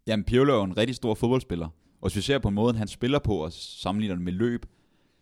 Jamen, 0.06 0.24
Pirlo 0.24 0.52
er 0.52 0.56
jo 0.56 0.62
en 0.62 0.76
rigtig 0.76 0.96
stor 0.96 1.14
fodboldspiller. 1.14 1.66
Og 2.00 2.08
hvis 2.08 2.16
vi 2.16 2.22
ser 2.22 2.38
på 2.38 2.50
måden, 2.50 2.76
han 2.76 2.88
spiller 2.88 3.18
på 3.18 3.36
og 3.36 3.52
sammenligner 3.52 4.14
det 4.14 4.24
med 4.24 4.32
løb, 4.32 4.66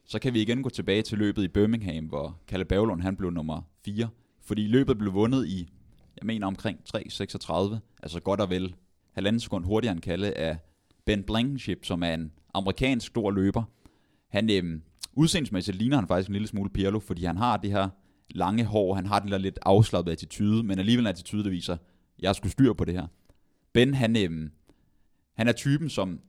så 0.05 0.19
kan 0.19 0.35
vi 0.35 0.43
igen 0.43 0.63
gå 0.63 0.69
tilbage 0.69 1.03
til 1.03 1.19
løbet 1.19 1.45
i 1.45 1.49
Birmingham, 1.49 2.05
hvor 2.05 2.39
Kalle 2.47 2.65
Bavlund 2.65 3.03
han 3.03 3.17
blev 3.17 3.31
nummer 3.31 3.63
4. 3.85 4.09
Fordi 4.49 4.67
løbet 4.67 4.99
blev 4.99 5.15
vundet 5.15 5.47
i, 5.47 5.69
jeg 6.17 6.27
mener 6.27 6.47
omkring 6.47 6.79
3.36, 6.97 7.79
altså 8.03 8.21
godt 8.25 8.41
og 8.41 8.51
vel 8.51 8.75
halvanden 9.13 9.41
sekund 9.41 9.65
hurtigere 9.65 9.93
end 9.93 10.01
Kalle 10.01 10.39
af 10.39 10.59
Ben 11.05 11.23
Blankenship, 11.23 11.85
som 11.85 12.03
er 12.03 12.15
en 12.15 12.33
amerikansk 12.55 13.07
stor 13.07 13.31
løber. 13.31 13.63
Han, 14.29 14.51
øhm, 14.51 14.83
udseendsmæssigt 15.13 15.77
ligner 15.77 15.97
han 15.97 16.09
faktisk 16.09 16.29
en 16.29 16.33
lille 16.33 16.49
smule 16.49 16.71
Pirlo, 16.71 17.01
fordi 17.01 17.25
han 17.25 17.37
har 17.37 17.57
det 17.57 17.71
her 17.71 17.89
lange 18.31 18.65
hår, 18.65 18.95
han 18.95 19.07
har 19.07 19.19
den 19.19 19.33
der 19.33 19.39
lidt 19.39 19.59
afslappet 19.63 20.13
attitude, 20.13 20.63
men 20.63 20.79
alligevel 20.79 21.03
en 21.03 21.11
attitude, 21.11 21.45
der 21.45 21.51
viser, 21.51 21.77
jeg 22.19 22.35
skulle 22.35 22.53
styre 22.53 22.75
på 22.75 22.85
det 22.85 22.95
her. 22.95 23.07
Ben, 23.73 23.95
han, 23.95 24.17
øhm, 24.17 24.51
han 25.35 25.49
er 25.49 25.53
typen, 25.53 25.91
som 25.91 26.21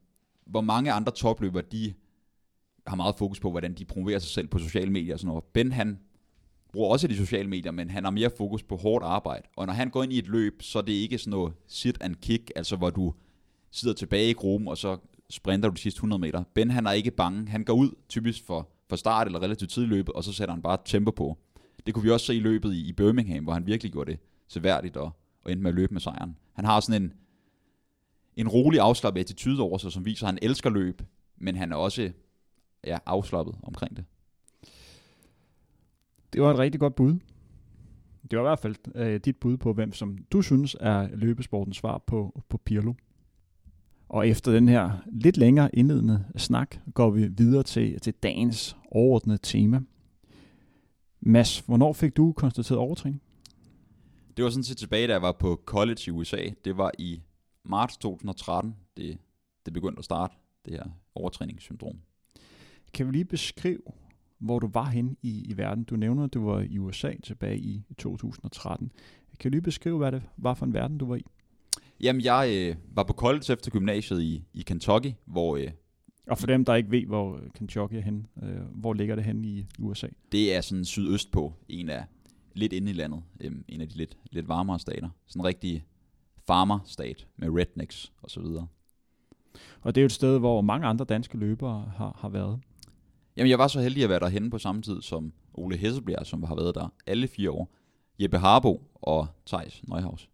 hvor 0.46 0.62
mange 0.62 0.92
andre 0.92 1.12
topløbere, 1.12 1.64
de 1.72 1.94
har 2.88 2.96
meget 2.96 3.16
fokus 3.18 3.40
på, 3.40 3.52
hvordan 3.52 3.74
de 3.74 3.86
promoverer 3.86 4.20
sig 4.20 4.30
selv 4.30 4.48
på 4.48 4.60
sociale 4.60 4.92
medier 4.92 5.14
og 5.14 5.20
sådan 5.20 5.28
noget. 5.28 5.44
Ben, 5.44 5.72
han 5.72 6.00
bruger 6.74 6.90
også 6.90 7.08
de 7.08 7.18
sociale 7.18 7.50
medier, 7.50 7.72
men 7.72 7.90
han 7.90 8.04
har 8.04 8.12
mere 8.12 8.30
fokus 8.38 8.64
på 8.64 8.76
hårdt 8.76 9.06
arbejde. 9.06 9.48
Og 9.56 9.66
når 9.66 9.74
han 9.74 9.90
går 9.90 10.04
ind 10.04 10.14
i 10.14 10.18
et 10.18 10.28
løb, 10.28 10.62
så 10.62 10.80
er 10.80 10.84
det 10.84 10.94
ikke 10.94 11.18
sådan 11.18 11.32
noget 11.32 11.54
sit 11.68 11.98
and 12.02 12.16
kick, 12.16 12.52
altså 12.56 12.76
hvor 12.76 12.90
du 12.90 13.14
sidder 13.72 13.96
tilbage 13.96 14.30
i 14.30 14.34
gruppen, 14.34 14.68
og 14.68 14.78
så 14.78 14.98
sprinter 15.30 15.70
du 15.70 15.76
de 15.76 15.80
sidste 15.80 15.98
100 15.98 16.20
meter. 16.20 16.44
Ben, 16.54 16.72
han 16.72 16.86
er 16.86 16.92
ikke 16.92 17.12
bange. 17.12 17.48
Han 17.48 17.64
går 17.64 17.74
ud 17.74 17.92
typisk 18.10 18.46
for, 18.46 18.70
for 18.90 18.96
start 18.96 19.28
eller 19.28 19.42
relativt 19.42 19.72
tidligt 19.72 19.90
løbet, 19.90 20.16
og 20.16 20.24
så 20.24 20.34
sætter 20.34 20.54
han 20.54 20.62
bare 20.62 20.78
tempo 20.86 21.12
på. 21.12 21.38
Det 21.86 21.94
kunne 21.94 22.04
vi 22.04 22.10
også 22.10 22.26
se 22.26 22.36
i 22.36 22.40
løbet 22.40 22.74
i, 22.74 22.90
i 22.90 22.94
Birmingham, 22.94 23.44
hvor 23.44 23.54
han 23.54 23.66
virkelig 23.66 23.92
gjorde 23.92 24.12
det 24.12 24.20
seværdigt 24.48 24.98
og, 24.98 25.12
og 25.44 25.52
endte 25.52 25.64
med 25.64 25.72
at 25.72 25.76
løbe 25.76 25.94
med 25.94 26.02
sejren. 26.02 26.36
Han 26.54 26.66
har 26.66 26.80
sådan 26.80 27.02
en, 27.02 27.14
en 28.36 28.48
rolig 28.48 28.80
afslappet 28.80 29.22
attitude 29.22 29.62
over 29.62 29.78
sig, 29.78 29.92
som 29.92 30.06
viser, 30.06 30.26
at 30.26 30.34
han 30.34 30.40
elsker 30.42 30.70
løb, 30.70 31.02
men 31.38 31.56
han 31.56 31.72
er 31.72 31.76
også 31.76 32.12
ja, 32.84 32.98
afslappet 33.06 33.56
omkring 33.64 33.98
det. 33.98 34.06
Det 36.34 36.42
var 36.42 36.52
et 36.52 36.58
rigtig 36.58 36.80
godt 36.80 36.96
bud. 36.96 37.16
Det 38.32 38.40
var 38.40 38.46
i 38.46 38.50
hvert 38.50 38.60
fald 38.60 38.76
øh, 38.96 39.20
dit 39.26 39.38
bud 39.38 39.58
på, 39.58 39.74
hvem 39.74 39.94
som 39.94 40.18
du 40.18 40.42
synes 40.42 40.76
er 40.80 41.08
løbesportens 41.16 41.78
svar 41.78 41.98
på, 41.98 42.44
på 42.50 42.58
Pirlo. 42.58 42.94
Og 44.10 44.28
efter 44.28 44.52
den 44.52 44.68
her 44.68 44.92
lidt 45.12 45.38
længere 45.38 45.76
indledende 45.76 46.26
snak, 46.38 46.76
går 46.94 47.10
vi 47.10 47.28
videre 47.28 47.64
til, 47.64 48.00
til 48.00 48.14
dagens 48.14 48.78
overordnede 48.92 49.40
tema. 49.44 49.82
Mads, 51.20 51.60
hvornår 51.60 51.94
fik 51.94 52.18
du 52.18 52.34
konstateret 52.34 52.80
overtræning? 52.80 53.22
Det 54.38 54.44
var 54.44 54.50
sådan 54.50 54.64
set 54.64 54.78
tilbage, 54.78 55.08
da 55.08 55.14
jeg 55.14 55.22
var 55.22 55.32
på 55.32 55.62
college 55.66 56.00
i 56.08 56.12
USA. 56.12 56.50
Det 56.66 56.78
var 56.78 56.92
i 56.98 57.22
marts 57.64 57.98
2013, 57.98 58.76
det, 58.98 59.18
det 59.66 59.74
begyndte 59.74 60.00
at 60.00 60.06
starte, 60.06 60.36
det 60.66 60.74
her 60.74 60.84
overtræningssyndrom. 61.16 62.00
Kan 62.94 63.08
vi 63.08 63.12
lige 63.12 63.26
beskrive, 63.26 63.82
hvor 64.40 64.60
du 64.60 64.70
var 64.74 64.86
hen 64.86 65.18
i, 65.22 65.46
i 65.50 65.58
verden? 65.58 65.84
Du 65.84 65.96
nævner, 65.96 66.24
at 66.24 66.34
du 66.34 66.46
var 66.46 66.60
i 66.60 66.78
USA 66.78 67.14
tilbage 67.24 67.58
i 67.58 67.84
2013. 67.98 68.92
Kan 69.40 69.52
du 69.52 69.54
lige 69.54 69.62
beskrive, 69.62 69.98
hvad 69.98 70.12
det 70.12 70.22
var 70.38 70.54
for 70.54 70.66
en 70.66 70.74
verden, 70.74 70.98
du 70.98 71.06
var 71.06 71.16
i? 71.16 71.26
Jamen, 72.02 72.24
jeg 72.24 72.50
øh, 72.54 72.76
var 72.96 73.04
på 73.04 73.14
college 73.14 73.54
efter 73.54 73.72
gymnasiet 73.72 74.22
i, 74.22 74.44
i 74.54 74.62
Kentucky, 74.62 75.12
hvor... 75.26 75.58
Øh, 75.58 75.72
og 76.28 76.38
for 76.38 76.48
dem, 76.48 76.66
der 76.66 76.76
ikke 76.76 76.92
ved, 76.92 77.06
hvor 77.06 77.40
Kentucky 77.56 77.94
er 77.94 78.02
henne, 78.02 78.24
øh, 78.44 78.62
hvor 78.74 78.94
ligger 78.94 79.16
det 79.16 79.24
henne 79.24 79.48
i 79.48 79.66
USA? 79.80 80.08
Det 80.32 80.56
er 80.56 80.62
sådan 80.62 80.86
sydøst 80.86 81.32
på, 81.32 81.54
en 81.70 81.90
af 81.90 82.04
lidt 82.54 82.74
inde 82.74 82.92
i 82.92 82.94
landet, 82.94 83.24
øh, 83.42 83.52
en 83.68 83.82
af 83.82 83.90
de 83.90 83.98
lidt, 83.98 84.18
lidt 84.32 84.48
varmere 84.48 84.80
stater. 84.80 85.10
Sådan 85.28 85.42
en 85.42 85.46
rigtig 85.46 85.86
farmer-stat 86.48 87.28
med 87.38 87.50
rednecks 87.50 88.12
og 88.22 88.30
så 88.30 88.42
videre. 88.42 88.68
Og 89.82 89.96
det 89.96 90.02
er 90.02 90.04
jo 90.04 90.06
et 90.06 90.12
sted, 90.12 90.40
hvor 90.40 90.62
mange 90.62 90.88
andre 90.88 91.06
danske 91.06 91.38
løbere 91.38 91.92
har, 91.96 92.18
har 92.20 92.30
været. 92.30 92.60
Jamen, 93.40 93.50
jeg 93.50 93.60
var 93.60 93.68
så 93.68 93.80
heldig 93.82 94.04
at 94.04 94.10
være 94.10 94.20
derhenne 94.20 94.50
på 94.50 94.58
samme 94.58 94.82
tid 94.82 95.02
som 95.02 95.34
Ole 95.54 95.78
Hesselbjerg, 95.78 96.26
som 96.26 96.44
har 96.44 96.56
været 96.56 96.76
der 96.76 96.94
alle 97.08 97.28
fire 97.28 97.52
år. 97.52 97.70
Jeppe 98.22 98.38
Harbo 98.38 98.84
og 98.96 99.28
Thijs 99.46 99.82
Neuhaus. 99.88 100.30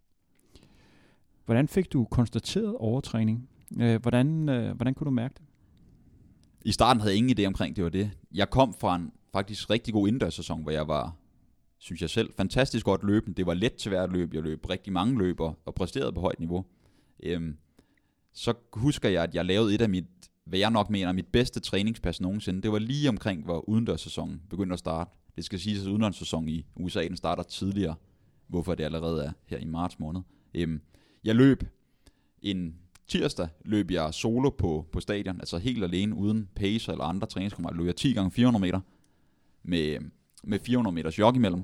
Hvordan 1.46 1.68
fik 1.68 1.94
du 1.94 2.06
konstateret 2.12 2.76
overtræning? 2.76 3.50
Øh, 3.80 4.02
hvordan, 4.02 4.50
øh, 4.50 4.76
hvordan 4.76 4.94
kunne 4.94 5.06
du 5.06 5.12
mærke 5.12 5.34
det? 5.34 5.44
I 6.62 6.72
starten 6.72 7.02
havde 7.02 7.14
jeg 7.14 7.18
ingen 7.18 7.40
idé 7.40 7.48
omkring, 7.48 7.76
det 7.76 7.84
var 7.84 7.90
det. 7.90 8.12
Jeg 8.34 8.50
kom 8.50 8.74
fra 8.74 8.96
en 8.96 9.12
faktisk 9.34 9.70
rigtig 9.70 9.94
god 9.94 10.08
indendørssæson, 10.08 10.62
hvor 10.62 10.72
jeg 10.72 10.88
var, 10.88 11.16
synes 11.78 12.02
jeg 12.02 12.10
selv, 12.10 12.34
fantastisk 12.38 12.86
godt 12.86 13.04
løbende. 13.04 13.38
Det 13.38 13.46
var 13.46 13.54
let 13.54 13.74
til 13.74 13.90
hvert 13.90 14.12
løb. 14.12 14.34
Jeg 14.34 14.44
løb 14.44 14.70
rigtig 14.70 14.94
mange 14.94 15.18
løber 15.18 15.54
og 15.66 15.76
præsterede 15.76 16.14
på 16.14 16.22
højt 16.22 16.40
niveau. 16.40 16.66
Øhm, 17.24 17.58
så 18.34 18.54
husker 18.74 19.10
jeg, 19.10 19.24
at 19.24 19.36
jeg 19.36 19.46
lavede 19.46 19.76
et 19.76 19.82
af 19.82 19.90
mit, 19.90 20.06
hvad 20.46 20.60
jeg 20.60 20.72
nok 20.72 20.90
mener, 20.90 21.12
mit 21.12 21.28
bedste 21.28 21.60
træningspas 21.60 22.22
nogensinde. 22.22 22.62
Det 22.62 22.72
var 22.72 22.80
lige 22.80 23.10
omkring, 23.10 23.44
hvor 23.44 23.70
udendørssæsonen 23.70 24.42
begyndte 24.50 24.74
at 24.74 24.80
starte. 24.80 25.12
Det 25.36 25.46
skal 25.46 25.60
siges, 25.60 25.82
at 25.82 25.88
udendørssæsonen 25.88 26.50
i 26.50 26.66
USA, 26.76 27.04
den 27.04 27.18
starter 27.18 27.44
tidligere, 27.44 27.96
hvorfor 28.48 28.76
det 28.76 28.84
allerede 28.84 29.26
er 29.26 29.32
her 29.46 29.58
i 29.58 29.66
marts 29.66 30.00
måned. 30.00 30.22
Øhm, 30.54 30.82
jeg 31.24 31.36
løb 31.36 31.64
en 32.42 32.76
tirsdag, 33.08 33.48
løb 33.66 33.92
jeg 33.92 34.14
solo 34.14 34.50
på, 34.50 34.86
på 34.92 35.00
stadion, 35.00 35.40
altså 35.40 35.58
helt 35.58 35.84
alene, 35.84 36.16
uden 36.16 36.50
pace 36.56 36.92
eller 36.92 37.04
andre 37.04 37.28
træningskammerater. 37.28 37.78
Løb 37.78 37.88
jeg 37.88 37.96
10 37.96 38.14
gange 38.14 38.32
400 38.32 38.62
meter 38.62 38.80
med, 39.64 39.98
med 40.44 40.60
400 40.60 40.96
meters 40.96 41.20
jog 41.20 41.36
imellem. 41.36 41.64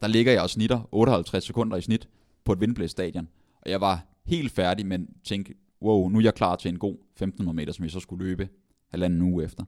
Der 0.00 0.06
ligger 0.06 0.32
jeg 0.32 0.42
og 0.42 0.50
snitter 0.50 0.88
58 0.92 1.44
sekunder 1.44 1.76
i 1.76 1.80
snit 1.80 2.08
på 2.44 2.52
et 2.52 2.60
vindblæst 2.60 2.90
stadion. 2.90 3.28
Og 3.60 3.70
jeg 3.70 3.80
var 3.80 4.06
helt 4.24 4.52
færdig, 4.52 4.86
men 4.86 5.08
tænkte, 5.24 5.54
wow, 5.82 6.08
nu 6.08 6.18
er 6.18 6.22
jeg 6.22 6.34
klar 6.34 6.56
til 6.56 6.68
en 6.68 6.78
god 6.78 6.94
1500 6.94 7.56
meter, 7.56 7.72
som 7.72 7.82
jeg 7.82 7.90
så 7.90 8.00
skulle 8.00 8.24
løbe 8.24 8.48
halvanden 8.88 9.22
uge 9.22 9.44
efter. 9.44 9.64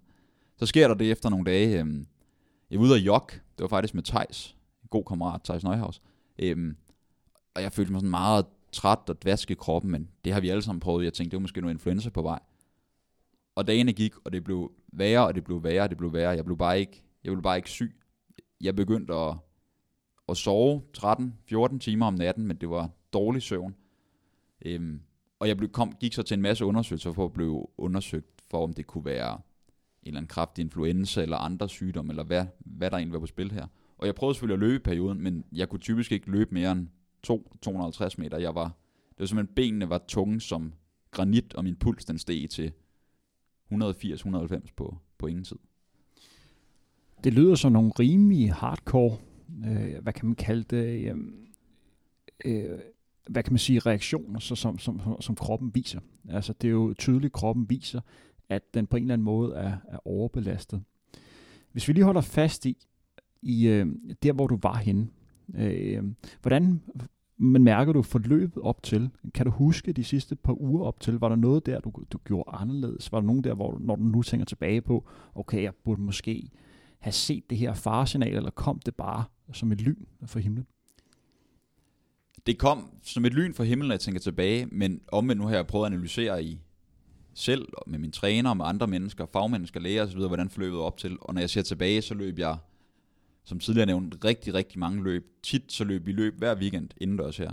Så 0.57 0.67
sker 0.67 0.89
der 0.89 0.95
det 0.95 1.11
efter 1.11 1.31
nogle 1.31 1.45
dage. 1.45 1.81
Øhm, 1.81 2.07
jeg 2.71 2.79
var 2.79 2.85
ude 2.85 2.95
og 2.95 2.99
jog. 2.99 3.29
Det 3.31 3.61
var 3.61 3.69
faktisk 3.69 3.95
med 3.95 4.03
Tejs, 4.03 4.57
en 4.83 4.89
god 4.91 5.05
kammerat, 5.05 5.41
Tejs 5.45 5.65
Neuhaus. 5.65 6.03
Øhm, 6.39 6.77
og 7.55 7.63
jeg 7.63 7.73
følte 7.73 7.93
mig 7.93 8.01
sådan 8.01 8.11
meget 8.11 8.47
træt 8.73 8.99
og 9.09 9.23
dvask 9.23 9.51
i 9.51 9.55
kroppen, 9.55 9.91
men 9.91 10.09
det 10.25 10.33
har 10.33 10.41
vi 10.41 10.49
alle 10.49 10.63
sammen 10.63 10.81
prøvet. 10.81 11.05
Jeg 11.05 11.13
tænkte, 11.13 11.31
det 11.31 11.37
var 11.37 11.43
måske 11.43 11.61
noget 11.61 11.75
influenza 11.75 12.11
på 12.11 12.23
vej. 12.23 12.39
Og 13.55 13.67
dagene 13.67 13.93
gik, 13.93 14.13
og 14.25 14.33
det 14.33 14.45
blev 14.45 14.73
værre, 14.93 15.27
og 15.27 15.35
det 15.35 15.45
blev 15.45 15.63
værre, 15.63 15.83
og 15.83 15.89
det 15.91 15.99
blev 15.99 16.13
værre. 16.13 16.31
Jeg 16.31 16.45
blev 16.45 16.59
bare 16.59 16.81
ikke, 16.81 17.05
jeg 17.25 17.33
blev 17.33 17.43
bare 17.43 17.57
ikke 17.57 17.71
syg. 17.71 17.97
Jeg 18.61 18.77
begyndte 18.77 19.15
at, 19.15 19.37
at 20.29 20.37
sove 20.37 20.83
13-14 20.99 21.79
timer 21.79 22.07
om 22.07 22.15
natten, 22.15 22.47
men 22.47 22.57
det 22.57 22.71
var 22.71 22.91
dårlig 23.13 23.43
søvn. 23.43 23.75
Øhm, 24.67 25.01
og 25.45 25.49
jeg 25.49 25.57
blev, 25.57 25.71
kom, 25.71 25.93
gik 26.01 26.13
så 26.13 26.23
til 26.23 26.35
en 26.35 26.43
masse 26.43 26.65
undersøgelser 26.65 27.13
for 27.13 27.25
at 27.25 27.33
blive 27.33 27.67
undersøgt 27.81 28.43
for, 28.51 28.63
om 28.63 28.73
det 28.73 28.87
kunne 28.87 29.05
være 29.05 29.33
en 29.33 29.41
eller 30.05 30.19
anden 30.19 30.29
kraftig 30.29 30.63
influenza 30.63 31.23
eller 31.23 31.37
andre 31.37 31.69
sygdomme, 31.69 32.13
eller 32.13 32.25
hvad, 32.25 32.47
hvad 32.59 32.91
der 32.91 32.97
egentlig 32.97 33.13
var 33.13 33.21
på 33.21 33.27
spil 33.27 33.53
her. 33.53 33.67
Og 33.99 34.07
jeg 34.07 34.15
prøvede 34.15 34.35
selvfølgelig 34.35 34.55
at 34.55 34.71
løbe 34.71 34.75
i 34.75 34.79
perioden, 34.79 35.21
men 35.23 35.45
jeg 35.53 35.69
kunne 35.69 35.81
typisk 35.81 36.13
ikke 36.13 36.31
løbe 36.31 36.55
mere 36.55 36.73
end 36.73 36.89
250 37.63 38.19
meter. 38.19 38.39
Jeg 38.39 38.55
var, 38.55 38.65
det 39.09 39.19
var 39.19 39.27
simpelthen, 39.27 39.55
benene 39.55 39.89
var 39.89 40.05
tunge 40.09 40.41
som 40.41 40.73
granit, 41.11 41.55
og 41.55 41.65
min 41.65 41.77
puls 41.77 42.05
den 42.05 42.19
steg 42.19 42.51
til 42.51 42.73
180-190 43.73 44.73
på, 44.77 44.99
på 45.19 45.27
ingen 45.27 45.45
tid. 45.45 45.59
Det 47.25 47.33
lyder 47.33 47.55
som 47.55 47.73
nogle 47.73 47.93
rimelig 47.99 48.53
hardcore, 48.53 49.17
øh, 49.67 50.03
hvad 50.03 50.13
kan 50.13 50.27
man 50.27 50.37
kalde 50.37 50.63
det, 50.63 51.11
øhm, 51.11 51.47
øh, 52.45 52.65
øh, 52.65 52.79
hvad 53.31 53.43
kan 53.43 53.53
man 53.53 53.59
sige, 53.59 53.79
reaktioner, 53.79 54.41
så 54.41 54.55
som, 54.55 54.79
som, 54.79 55.01
som 55.21 55.35
kroppen 55.35 55.75
viser. 55.75 56.01
Altså 56.29 56.53
det 56.53 56.69
er 56.69 56.73
jo 56.73 56.95
tydeligt, 56.99 57.31
at 57.31 57.33
kroppen 57.33 57.71
viser, 57.71 58.01
at 58.49 58.75
den 58.75 58.87
på 58.87 58.97
en 58.97 59.03
eller 59.03 59.15
anden 59.15 59.25
måde 59.25 59.55
er, 59.55 59.77
er 59.89 60.07
overbelastet. 60.07 60.83
Hvis 61.73 61.89
vi 61.89 61.93
lige 61.93 62.05
holder 62.05 62.21
fast 62.21 62.67
i, 62.67 62.87
i 63.43 63.67
øh, 63.67 63.87
der 64.23 64.33
hvor 64.33 64.47
du 64.47 64.59
var 64.63 64.77
henne, 64.77 65.09
øh, 65.55 66.03
hvordan 66.43 66.81
men 67.37 67.65
mærker 67.65 67.93
du 67.93 68.03
forløbet 68.03 68.63
op 68.63 68.83
til? 68.83 69.11
Kan 69.35 69.47
du 69.47 69.53
huske 69.53 69.93
de 69.93 70.05
sidste 70.05 70.37
par 70.37 70.61
uger 70.61 70.85
op 70.85 71.01
til? 71.01 71.15
Var 71.15 71.29
der 71.29 71.37
noget 71.37 71.67
der, 71.67 71.81
du, 71.81 71.93
du 72.11 72.19
gjorde 72.19 72.51
anderledes? 72.57 73.13
Var 73.13 73.21
der 73.21 73.27
nogen 73.27 73.45
der, 73.45 73.55
hvor 73.55 73.79
når 73.81 73.97
du 73.97 74.03
nu 74.03 74.23
tænker 74.23 74.45
tilbage 74.45 74.81
på, 74.81 75.05
okay, 75.35 75.63
jeg 75.63 75.73
burde 75.85 76.01
måske 76.01 76.51
have 76.99 77.13
set 77.13 77.51
det 77.51 77.59
her 77.59 77.75
faresignal, 77.75 78.37
eller 78.37 78.51
kom 78.51 78.79
det 78.87 78.95
bare 78.95 79.25
som 79.53 79.73
et 79.73 79.81
lyn 79.81 80.05
fra 80.27 80.41
himlen? 80.41 80.67
Det 82.47 82.59
kom 82.59 82.91
som 83.03 83.25
et 83.25 83.35
lyn 83.35 83.55
fra 83.55 83.65
himlen, 83.65 83.89
når 83.89 83.95
jeg 83.95 84.01
tænker 84.01 84.21
tilbage, 84.21 84.67
men 84.67 85.01
omvendt 85.13 85.43
nu 85.43 85.49
har 85.49 85.55
jeg 85.55 85.67
prøvet 85.67 85.87
at 85.87 85.93
analysere 85.93 86.45
i 86.45 86.61
selv, 87.35 87.69
og 87.73 87.91
med 87.91 87.99
mine 87.99 88.13
træner, 88.13 88.51
og 88.51 88.57
med 88.57 88.65
andre 88.65 88.87
mennesker, 88.87 89.27
fagmennesker, 89.33 89.81
læger 89.81 90.03
osv., 90.03 90.19
hvordan 90.19 90.51
forløbet 90.51 90.79
op 90.79 90.99
til. 90.99 91.17
Og 91.21 91.35
når 91.35 91.41
jeg 91.41 91.51
ser 91.51 91.63
tilbage, 91.63 92.03
så 92.03 92.15
løb 92.15 92.39
jeg, 92.39 92.57
som 93.45 93.59
tidligere 93.59 93.87
nævnt, 93.87 94.25
rigtig, 94.25 94.55
rigtig 94.55 94.79
mange 94.79 95.05
løb. 95.05 95.27
Tit 95.43 95.73
så 95.73 95.85
løb 95.85 96.07
vi 96.07 96.13
løb 96.13 96.39
hver 96.39 96.57
weekend 96.57 96.89
indendørs 96.97 97.37
her. 97.37 97.53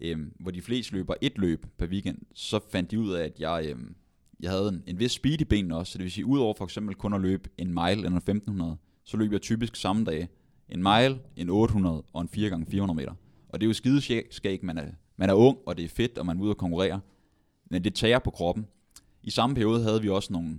Øhm, 0.00 0.32
hvor 0.40 0.50
de 0.50 0.62
fleste 0.62 0.92
løber 0.92 1.14
et 1.20 1.38
løb 1.38 1.66
per 1.78 1.86
weekend, 1.86 2.18
så 2.34 2.60
fandt 2.70 2.90
de 2.90 3.00
ud 3.00 3.12
af, 3.12 3.24
at 3.24 3.40
jeg, 3.40 3.66
øhm, 3.68 3.94
jeg 4.40 4.50
havde 4.50 4.68
en, 4.68 4.82
en 4.86 4.98
vis 4.98 5.12
speed 5.12 5.40
i 5.40 5.44
benene 5.44 5.76
også. 5.76 5.92
Så 5.92 5.98
det 5.98 6.04
vil 6.04 6.12
sige, 6.12 6.26
udover 6.26 6.54
for 6.54 6.64
eksempel 6.64 6.94
kun 6.94 7.14
at 7.14 7.20
løbe 7.20 7.50
en 7.58 7.74
mile 7.74 7.90
eller 7.90 8.16
1500, 8.16 8.76
så 9.04 9.16
løb 9.16 9.32
jeg 9.32 9.40
typisk 9.40 9.76
samme 9.76 10.04
dag 10.04 10.28
en 10.68 10.82
mile, 10.82 11.20
en 11.36 11.50
800 11.50 12.02
og 12.12 12.20
en 12.20 12.28
4x400 12.36 12.92
meter. 12.92 13.14
Og 13.54 13.60
det 13.60 13.66
er 13.66 13.68
jo 13.68 13.74
skideskæg, 13.74 14.64
man 14.64 14.78
er, 14.78 14.86
man 15.16 15.30
er 15.30 15.34
ung, 15.34 15.58
og 15.66 15.76
det 15.76 15.84
er 15.84 15.88
fedt, 15.88 16.18
og 16.18 16.26
man 16.26 16.36
er 16.36 16.42
ude 16.42 16.50
og 16.50 16.56
konkurrere. 16.56 17.00
Men 17.70 17.84
det 17.84 17.94
tager 17.94 18.18
på 18.18 18.30
kroppen. 18.30 18.66
I 19.22 19.30
samme 19.30 19.54
periode 19.54 19.82
havde 19.82 20.02
vi 20.02 20.08
også 20.08 20.32
nogle 20.32 20.58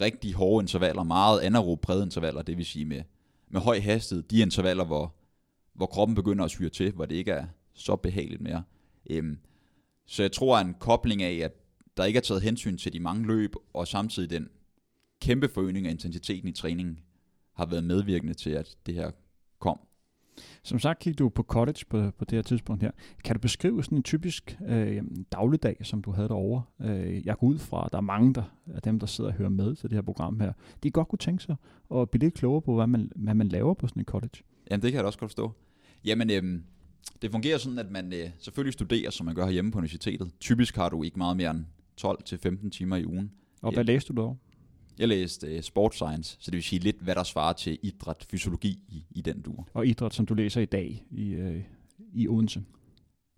rigtig 0.00 0.34
hårde 0.34 0.62
intervaller, 0.62 1.02
meget 1.02 1.40
anaerob 1.40 1.80
brede 1.80 2.02
intervaller, 2.02 2.42
det 2.42 2.56
vil 2.56 2.66
sige 2.66 2.84
med, 2.84 3.02
med 3.48 3.60
høj 3.60 3.80
hastighed, 3.80 4.22
de 4.22 4.38
intervaller, 4.38 4.84
hvor, 4.84 5.14
hvor 5.72 5.86
kroppen 5.86 6.14
begynder 6.14 6.44
at 6.44 6.50
syre 6.50 6.68
til, 6.68 6.92
hvor 6.92 7.06
det 7.06 7.16
ikke 7.16 7.30
er 7.30 7.46
så 7.74 7.96
behageligt 7.96 8.40
mere. 8.40 8.62
Øhm, 9.10 9.38
så 10.06 10.22
jeg 10.22 10.32
tror, 10.32 10.56
at 10.56 10.66
en 10.66 10.74
kobling 10.74 11.22
af, 11.22 11.34
at 11.34 11.52
der 11.96 12.04
ikke 12.04 12.16
er 12.16 12.20
taget 12.20 12.42
hensyn 12.42 12.76
til 12.76 12.92
de 12.92 13.00
mange 13.00 13.26
løb, 13.26 13.54
og 13.72 13.88
samtidig 13.88 14.30
den 14.30 14.48
kæmpe 15.20 15.48
forøgning 15.48 15.86
af 15.86 15.90
intensiteten 15.90 16.48
i 16.48 16.52
træningen, 16.52 16.98
har 17.54 17.66
været 17.66 17.84
medvirkende 17.84 18.34
til, 18.34 18.50
at 18.50 18.76
det 18.86 18.94
her 18.94 19.10
kom. 19.58 19.78
Som 20.62 20.78
sagt 20.78 20.98
gik 20.98 21.18
du 21.18 21.28
på 21.28 21.42
cottage 21.42 21.84
på, 21.90 22.10
på 22.18 22.24
det 22.24 22.36
her 22.36 22.42
tidspunkt 22.42 22.82
her. 22.82 22.90
Kan 23.24 23.36
du 23.36 23.40
beskrive 23.40 23.84
sådan 23.84 23.98
en 23.98 24.02
typisk 24.02 24.58
øh, 24.68 25.02
dagligdag, 25.32 25.76
som 25.82 26.02
du 26.02 26.12
havde 26.12 26.28
derovre? 26.28 26.62
Øh, 26.80 27.26
jeg 27.26 27.36
går 27.38 27.46
ud 27.46 27.58
fra, 27.58 27.84
at 27.86 27.92
der 27.92 27.98
er 27.98 28.02
mange 28.02 28.34
der, 28.34 28.42
af 28.74 28.82
dem, 28.82 28.98
der 28.98 29.06
sidder 29.06 29.30
og 29.30 29.36
hører 29.36 29.48
med 29.48 29.74
til 29.74 29.90
det 29.90 29.96
her 29.96 30.02
program 30.02 30.40
her. 30.40 30.52
De 30.82 30.90
godt 30.90 31.08
kunne 31.08 31.18
tænke 31.18 31.42
sig 31.42 31.56
at 31.94 32.10
blive 32.10 32.20
lidt 32.20 32.34
klogere 32.34 32.62
på, 32.62 32.74
hvad 32.74 32.86
man, 32.86 33.10
hvad 33.16 33.34
man 33.34 33.48
laver 33.48 33.74
på 33.74 33.86
sådan 33.86 34.00
en 34.00 34.04
cottage. 34.04 34.44
Jamen, 34.70 34.82
det 34.82 34.92
kan 34.92 34.96
jeg 34.96 35.04
da 35.04 35.06
også 35.06 35.18
godt 35.18 35.30
forstå. 35.30 35.52
Jamen, 36.04 36.30
øh, 36.30 36.60
det 37.22 37.30
fungerer 37.30 37.58
sådan, 37.58 37.78
at 37.78 37.90
man 37.90 38.12
øh, 38.12 38.30
selvfølgelig 38.38 38.72
studerer, 38.72 39.10
som 39.10 39.26
man 39.26 39.34
gør 39.34 39.48
hjemme 39.48 39.72
på 39.72 39.78
universitetet. 39.78 40.30
Typisk 40.40 40.76
har 40.76 40.88
du 40.88 41.02
ikke 41.02 41.18
meget 41.18 41.36
mere 41.36 41.50
end 41.50 41.64
12-15 42.64 42.70
timer 42.70 42.96
i 42.96 43.06
ugen. 43.06 43.32
Og 43.62 43.72
hvad 43.74 43.84
læste 43.84 44.12
du 44.12 44.20
derovre? 44.20 44.36
Jeg 44.98 45.08
læste 45.08 45.56
uh, 45.56 45.60
sport 45.60 45.94
science, 45.94 46.36
så 46.40 46.50
det 46.50 46.56
vil 46.56 46.62
sige 46.62 46.78
lidt, 46.78 46.96
hvad 47.00 47.14
der 47.14 47.22
svarer 47.22 47.52
til 47.52 47.78
idræt, 47.82 48.26
fysiologi 48.30 48.78
i, 48.88 49.04
i 49.10 49.20
den 49.20 49.42
dur. 49.42 49.68
Og 49.74 49.86
idræt, 49.86 50.14
som 50.14 50.26
du 50.26 50.34
læser 50.34 50.60
i 50.60 50.64
dag 50.64 51.04
i, 51.10 51.34
uh, 51.34 51.56
i 52.14 52.28
Odense. 52.28 52.64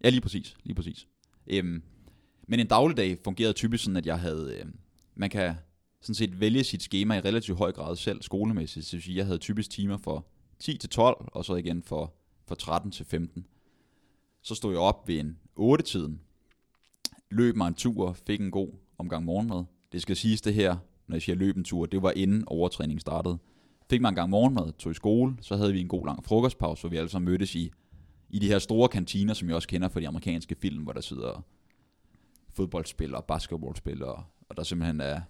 Ja, 0.04 0.08
lige 0.08 0.20
præcis. 0.20 0.56
Lige 0.64 0.74
præcis. 0.74 1.06
Um, 1.60 1.82
men 2.48 2.60
en 2.60 2.66
dagligdag 2.66 3.18
fungerede 3.24 3.52
typisk 3.52 3.84
sådan, 3.84 3.96
at 3.96 4.06
jeg 4.06 4.20
havde... 4.20 4.60
Uh, 4.64 4.70
man 5.14 5.30
kan 5.30 5.54
sådan 6.00 6.14
set 6.14 6.40
vælge 6.40 6.64
sit 6.64 6.82
schema 6.82 7.16
i 7.16 7.20
relativt 7.20 7.58
høj 7.58 7.72
grad 7.72 7.96
selv 7.96 8.22
skolemæssigt. 8.22 8.86
Så 8.86 8.90
det 8.90 8.96
vil 8.96 9.02
sige, 9.02 9.16
jeg 9.16 9.26
havde 9.26 9.38
typisk 9.38 9.70
timer 9.70 9.96
for 9.96 10.26
10 10.58 10.78
til 10.78 10.90
12, 10.90 11.28
og 11.32 11.44
så 11.44 11.54
igen 11.54 11.82
for, 11.82 12.14
for 12.48 12.54
13 12.54 12.90
til 12.90 13.06
15. 13.06 13.46
Så 14.42 14.54
stod 14.54 14.72
jeg 14.72 14.80
op 14.80 15.08
ved 15.08 15.20
en 15.20 15.38
8-tiden, 15.60 16.20
løb 17.30 17.56
mig 17.56 17.68
en 17.68 17.74
tur, 17.74 18.12
fik 18.26 18.40
en 18.40 18.50
god 18.50 18.68
omgang 18.98 19.24
morgenmad. 19.24 19.64
Det 19.92 20.02
skal 20.02 20.16
siges 20.16 20.40
det 20.40 20.54
her, 20.54 20.76
når 21.06 21.14
jeg 21.16 21.22
siger 21.22 21.36
løb 21.36 21.56
en 21.56 21.64
tur, 21.64 21.86
det 21.86 22.02
var 22.02 22.12
inden 22.16 22.44
overtræning 22.46 23.00
startede. 23.00 23.38
Fik 23.90 24.00
man 24.00 24.12
en 24.12 24.14
gang 24.14 24.30
morgenmad, 24.30 24.72
tog 24.72 24.92
i 24.92 24.94
skole, 24.94 25.36
så 25.40 25.56
havde 25.56 25.72
vi 25.72 25.80
en 25.80 25.88
god 25.88 26.06
lang 26.06 26.24
frokostpause, 26.24 26.82
hvor 26.82 26.90
vi 26.90 26.96
alle 26.96 27.08
sammen 27.08 27.32
mødtes 27.32 27.54
i, 27.54 27.72
i 28.30 28.38
de 28.38 28.46
her 28.46 28.58
store 28.58 28.88
kantiner, 28.88 29.34
som 29.34 29.48
jeg 29.48 29.56
også 29.56 29.68
kender 29.68 29.88
fra 29.88 30.00
de 30.00 30.08
amerikanske 30.08 30.54
film, 30.54 30.82
hvor 30.82 30.92
der 30.92 31.00
sidder 31.00 31.44
fodboldspillere, 32.52 33.22
basketballspillere, 33.28 34.24
og 34.48 34.56
der 34.56 34.62
simpelthen 34.62 35.00
er 35.00 35.20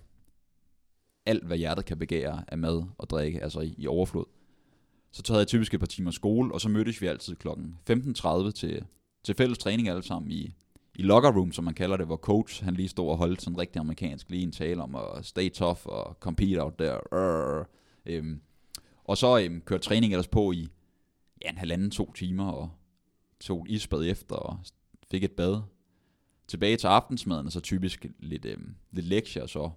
alt, 1.26 1.44
hvad 1.44 1.56
hjertet 1.56 1.84
kan 1.84 1.98
begære 1.98 2.44
af 2.48 2.58
mad 2.58 2.82
og 2.98 3.10
drikke, 3.10 3.42
altså 3.42 3.60
i, 3.60 3.74
i 3.78 3.86
overflod. 3.86 4.24
Så 5.10 5.22
tog 5.22 5.38
jeg 5.38 5.46
typisk 5.46 5.74
et 5.74 5.80
par 5.80 5.86
timer 5.86 6.10
skole, 6.10 6.54
og 6.54 6.60
så 6.60 6.68
mødtes 6.68 7.02
vi 7.02 7.06
altid 7.06 7.36
klokken 7.36 7.78
15.30 7.90 8.50
til, 8.50 8.84
til 9.24 9.34
fælles 9.34 9.58
træning 9.58 9.88
alle 9.88 10.02
sammen 10.02 10.32
i, 10.32 10.54
i 10.94 11.02
locker 11.02 11.32
room, 11.32 11.52
som 11.52 11.64
man 11.64 11.74
kalder 11.74 11.96
det, 11.96 12.06
hvor 12.06 12.16
coach 12.16 12.64
han 12.64 12.74
lige 12.74 12.88
stod 12.88 13.10
og 13.10 13.16
holdt 13.16 13.42
sådan 13.42 13.58
rigtig 13.58 13.80
amerikansk 13.80 14.30
lige 14.30 14.42
en 14.42 14.52
tale 14.52 14.82
om 14.82 14.94
at 14.94 15.24
stay 15.26 15.50
tough 15.50 15.80
og 15.84 16.16
compete 16.20 16.62
out 16.62 16.74
there. 16.78 17.00
Uh, 17.12 17.66
øhm, 18.06 18.40
og 19.04 19.16
så 19.16 19.38
øhm, 19.38 19.60
kørte 19.60 19.84
træning 19.84 20.12
ellers 20.12 20.28
på 20.28 20.52
i 20.52 20.68
ja, 21.44 21.50
en 21.50 21.58
halvanden, 21.58 21.90
to 21.90 22.12
timer, 22.12 22.50
og 22.50 22.70
tog 23.40 23.66
isbad 23.68 24.06
efter, 24.06 24.36
og 24.36 24.58
fik 25.10 25.24
et 25.24 25.32
bad. 25.32 25.62
Tilbage 26.48 26.76
til 26.76 26.86
aftensmaden, 26.86 27.46
og 27.46 27.52
så 27.52 27.60
typisk 27.60 28.06
lidt, 28.18 28.44
øhm, 28.44 28.74
lidt 28.90 29.06
lektier, 29.06 29.42
og 29.42 29.48
så 29.48 29.70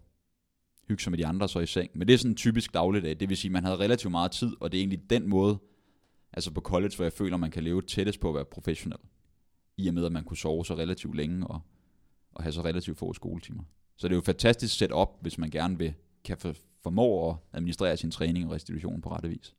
hygge 0.88 1.04
sig 1.04 1.12
med 1.12 1.18
de 1.18 1.26
andre, 1.26 1.50
så 1.50 1.60
i 1.60 1.66
seng. 1.66 1.90
Men 1.96 2.08
det 2.08 2.14
er 2.14 2.18
sådan 2.18 2.32
en 2.32 2.36
typisk 2.36 2.74
dagligdag, 2.74 3.20
det 3.20 3.30
vil 3.30 3.38
sige, 3.38 3.50
at 3.50 3.54
man 3.54 3.64
havde 3.64 3.78
relativt 3.78 4.12
meget 4.12 4.32
tid, 4.32 4.56
og 4.60 4.72
det 4.72 4.78
er 4.78 4.82
egentlig 4.82 5.10
den 5.10 5.30
måde, 5.30 5.58
altså 6.34 6.52
på 6.52 6.62
college, 6.62 6.96
hvor 6.96 7.06
jeg 7.06 7.14
føler, 7.14 7.38
man 7.38 7.52
kan 7.52 7.64
leve 7.64 7.82
tættest 7.82 8.20
på 8.20 8.30
at 8.30 8.36
være 8.36 8.46
professionel 8.46 9.00
i 9.78 9.88
og 9.88 9.94
med, 9.94 10.06
at 10.06 10.12
man 10.12 10.24
kunne 10.24 10.38
sove 10.38 10.66
så 10.66 10.76
relativt 10.76 11.16
længe 11.16 11.48
og, 11.48 11.62
og 12.32 12.44
have 12.44 12.54
så 12.54 12.62
relativt 12.62 12.98
få 12.98 13.14
skoletimer. 13.14 13.64
Så 13.98 14.08
det 14.08 14.14
er 14.14 14.16
jo 14.16 14.20
et 14.20 14.26
fantastisk 14.26 14.78
setup, 14.78 15.10
hvis 15.22 15.38
man 15.38 15.50
gerne 15.50 15.78
vil 15.78 15.94
kan 16.24 16.38
for, 16.38 16.54
formå 16.84 17.30
at 17.30 17.36
administrere 17.54 17.98
sin 17.98 18.12
træning 18.12 18.46
og 18.46 18.52
restitution 18.52 19.02
på 19.02 19.10
rette 19.10 19.30
vis. 19.30 19.56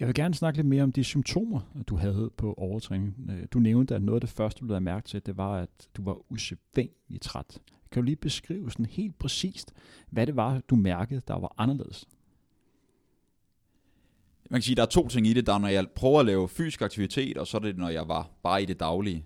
Jeg 0.00 0.06
vil 0.06 0.14
gerne 0.14 0.34
snakke 0.34 0.58
lidt 0.58 0.66
mere 0.66 0.82
om 0.82 0.92
de 0.92 1.04
symptomer, 1.04 1.60
du 1.88 1.96
havde 1.96 2.30
på 2.36 2.54
overtræning. 2.56 3.30
Øh, 3.30 3.46
du 3.52 3.58
nævnte, 3.58 3.94
at 3.94 4.02
noget 4.02 4.16
af 4.16 4.20
det 4.20 4.30
første, 4.30 4.60
du 4.60 4.66
lavede 4.66 4.80
mærke 4.80 5.08
til, 5.08 5.26
det 5.26 5.36
var, 5.36 5.56
at 5.56 5.88
du 5.96 6.04
var 6.04 6.32
usædvanligt 6.32 7.22
træt. 7.22 7.58
Kan 7.90 8.02
du 8.02 8.04
lige 8.04 8.16
beskrive 8.16 8.70
sådan 8.70 8.86
helt 8.86 9.18
præcist, 9.18 9.72
hvad 10.10 10.26
det 10.26 10.36
var, 10.36 10.60
du 10.60 10.76
mærkede, 10.76 11.22
der 11.28 11.38
var 11.38 11.54
anderledes? 11.58 12.08
Man 14.50 14.60
kan 14.60 14.62
sige, 14.62 14.72
at 14.72 14.76
der 14.76 14.82
er 14.82 14.86
to 14.86 15.08
ting 15.08 15.26
i 15.26 15.32
det. 15.32 15.46
Der 15.46 15.54
er, 15.54 15.58
når 15.58 15.68
jeg 15.68 15.90
prøver 15.90 16.20
at 16.20 16.26
lave 16.26 16.48
fysisk 16.48 16.82
aktivitet, 16.82 17.38
og 17.38 17.46
så 17.46 17.56
er 17.56 17.60
det, 17.60 17.78
når 17.78 17.88
jeg 17.88 18.08
var 18.08 18.30
bare 18.42 18.62
i 18.62 18.66
det 18.66 18.80
daglige 18.80 19.24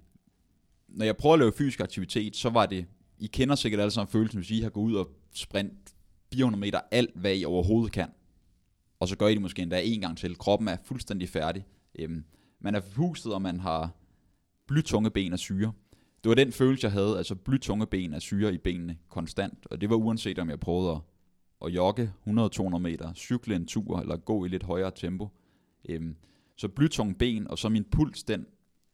når 0.89 1.05
jeg 1.05 1.17
prøver 1.17 1.33
at 1.33 1.39
lave 1.39 1.53
fysisk 1.53 1.81
aktivitet, 1.81 2.37
så 2.37 2.51
var 2.51 2.67
det, 2.67 2.87
I 3.19 3.27
kender 3.27 3.55
sikkert 3.55 3.81
alle 3.81 3.91
sammen 3.91 4.13
følelsen, 4.13 4.39
hvis 4.39 4.51
I 4.51 4.61
har 4.61 4.71
gået 4.71 4.91
ud 4.91 4.95
og 4.95 5.11
sprint 5.35 5.95
400 6.33 6.61
meter 6.61 6.81
alt, 6.91 7.11
hvad 7.15 7.37
I 7.37 7.45
overhovedet 7.45 7.93
kan. 7.93 8.09
Og 9.01 9.09
så 9.09 9.17
gør 9.17 9.27
I 9.27 9.35
det 9.35 9.43
måske 9.43 9.63
endda 9.63 9.81
en 9.85 10.01
gang 10.01 10.19
til. 10.19 10.39
Kroppen 10.39 10.69
er 10.69 10.77
fuldstændig 10.85 11.29
færdig. 11.29 11.67
Øhm, 11.99 12.25
man 12.61 12.75
er 12.75 12.81
forpustet, 12.81 13.35
og 13.35 13.43
man 13.43 13.61
har 13.61 13.91
blytunge 14.67 15.11
ben 15.11 15.33
af 15.33 15.39
syre. 15.39 15.73
Det 16.25 16.29
var 16.29 16.35
den 16.35 16.53
følelse, 16.53 16.85
jeg 16.85 16.93
havde, 16.93 17.19
altså 17.19 17.35
blytunge 17.35 17.87
ben 17.87 18.15
af 18.15 18.23
syre 18.23 18.55
i 18.55 18.59
benene 18.59 18.99
konstant. 19.09 19.67
Og 19.71 19.81
det 19.81 19.91
var 19.91 19.97
uanset, 19.97 20.39
om 20.39 20.51
jeg 20.51 20.61
prøvede 20.61 20.91
at, 20.91 21.01
at 21.67 21.75
jogge 21.75 22.13
100-200 22.27 22.79
meter, 22.79 23.15
cykle 23.15 23.57
en 23.57 23.67
tur, 23.67 24.01
eller 24.01 24.17
gå 24.17 24.45
i 24.45 24.49
lidt 24.49 24.63
højere 24.63 24.91
tempo. 24.97 25.29
Øhm, 25.89 26.17
så 26.57 26.69
blytunge 26.69 27.15
ben, 27.15 27.49
og 27.49 27.59
så 27.59 27.69
min 27.69 27.85
puls, 27.85 28.23
den 28.23 28.47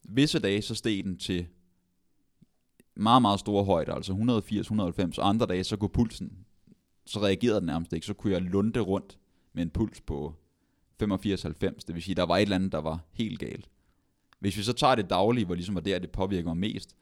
visse 0.08 0.38
dage, 0.38 0.62
så 0.62 0.74
steg 0.74 1.04
den 1.04 1.18
til 1.18 1.46
meget, 2.94 3.22
meget 3.22 3.40
store 3.40 3.64
højder, 3.64 3.94
altså 3.94 4.12
180-190, 4.12 5.18
og 5.22 5.28
andre 5.28 5.46
dage, 5.46 5.64
så 5.64 5.76
kunne 5.76 5.88
pulsen, 5.88 6.32
så 7.06 7.20
reagerede 7.20 7.60
den 7.60 7.66
nærmest 7.66 7.92
ikke, 7.92 8.06
så 8.06 8.14
kunne 8.14 8.32
jeg 8.32 8.42
lunde 8.42 8.80
rundt 8.80 9.18
med 9.52 9.62
en 9.62 9.70
puls 9.70 10.00
på 10.00 10.34
85-90, 11.02 11.06
det 11.06 11.94
vil 11.94 12.02
sige, 12.02 12.14
der 12.14 12.22
var 12.22 12.36
et 12.36 12.42
eller 12.42 12.56
andet, 12.56 12.72
der 12.72 12.78
var 12.78 13.04
helt 13.12 13.38
galt. 13.38 13.68
Hvis 14.38 14.56
vi 14.56 14.62
så 14.62 14.72
tager 14.72 14.94
det 14.94 15.10
daglige, 15.10 15.44
hvor 15.44 15.54
ligesom 15.54 15.74
var 15.74 15.80
der, 15.80 15.98
det 15.98 16.10
påvirker 16.10 16.48
mig 16.48 16.56
mest, 16.56 16.96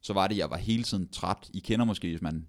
så 0.00 0.12
var 0.12 0.26
det, 0.26 0.34
at 0.34 0.38
jeg 0.38 0.50
var 0.50 0.56
hele 0.56 0.82
tiden 0.82 1.08
træt. 1.08 1.50
I 1.54 1.58
kender 1.58 1.84
måske, 1.84 2.08
hvis 2.08 2.22
man 2.22 2.46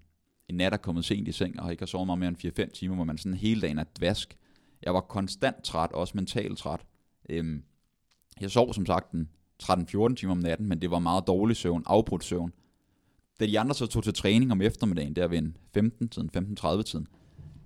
en 0.47 0.55
nat 0.55 0.73
er 0.73 0.77
kommet 0.77 1.05
sent 1.05 1.27
i 1.27 1.31
seng, 1.31 1.59
og 1.59 1.71
ikke 1.71 1.81
har 1.81 1.87
sovet 1.87 2.05
meget 2.05 2.19
mere 2.19 2.29
end 2.29 2.69
4-5 2.69 2.71
timer, 2.71 2.95
hvor 2.95 3.03
man 3.03 3.17
sådan 3.17 3.33
hele 3.33 3.61
dagen 3.61 3.77
er 3.77 3.83
dvask. 3.99 4.37
Jeg 4.81 4.93
var 4.93 5.01
konstant 5.01 5.63
træt, 5.63 5.91
også 5.91 6.11
mentalt 6.15 6.57
træt. 6.57 6.85
Øhm, 7.29 7.63
jeg 8.41 8.51
sov 8.51 8.73
som 8.73 8.85
sagt 8.85 9.11
den 9.11 9.29
13-14 9.63 10.15
timer 10.15 10.31
om 10.31 10.37
natten, 10.37 10.67
men 10.67 10.81
det 10.81 10.91
var 10.91 10.99
meget 10.99 11.27
dårlig 11.27 11.55
søvn, 11.55 11.83
afbrudt 11.85 12.23
søvn. 12.23 12.53
Da 13.39 13.45
de 13.45 13.59
andre 13.59 13.75
så 13.75 13.85
tog 13.85 14.03
til 14.03 14.13
træning 14.13 14.51
om 14.51 14.61
eftermiddagen, 14.61 15.15
der 15.15 15.27
ved 15.27 15.37
en 15.37 15.57
15-tiden, 15.77 16.29
15-30-tiden, 16.37 17.07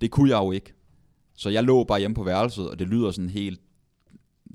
det 0.00 0.10
kunne 0.10 0.30
jeg 0.30 0.38
jo 0.38 0.52
ikke. 0.52 0.74
Så 1.34 1.50
jeg 1.50 1.64
lå 1.64 1.84
bare 1.84 1.98
hjemme 1.98 2.14
på 2.14 2.22
værelset, 2.24 2.70
og 2.70 2.78
det 2.78 2.88
lyder 2.88 3.10
sådan 3.10 3.30
helt 3.30 3.60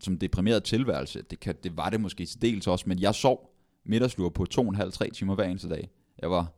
som 0.02 0.18
deprimeret 0.18 0.64
tilværelse. 0.64 1.22
Det, 1.22 1.40
kan, 1.40 1.56
det 1.64 1.78
var 1.78 1.90
det 1.90 2.02
måske 2.02 2.26
til 2.26 2.42
dels 2.42 2.68
også, 2.68 2.86
men 2.88 3.00
jeg 3.00 3.16
sov 3.16 3.54
middagslur 3.86 4.30
på 4.30 4.46
2,5-3 4.54 5.10
timer 5.10 5.36
hver 5.36 5.44
eneste 5.44 5.70
dag. 5.70 5.90
Jeg 6.22 6.32
var 6.32 6.54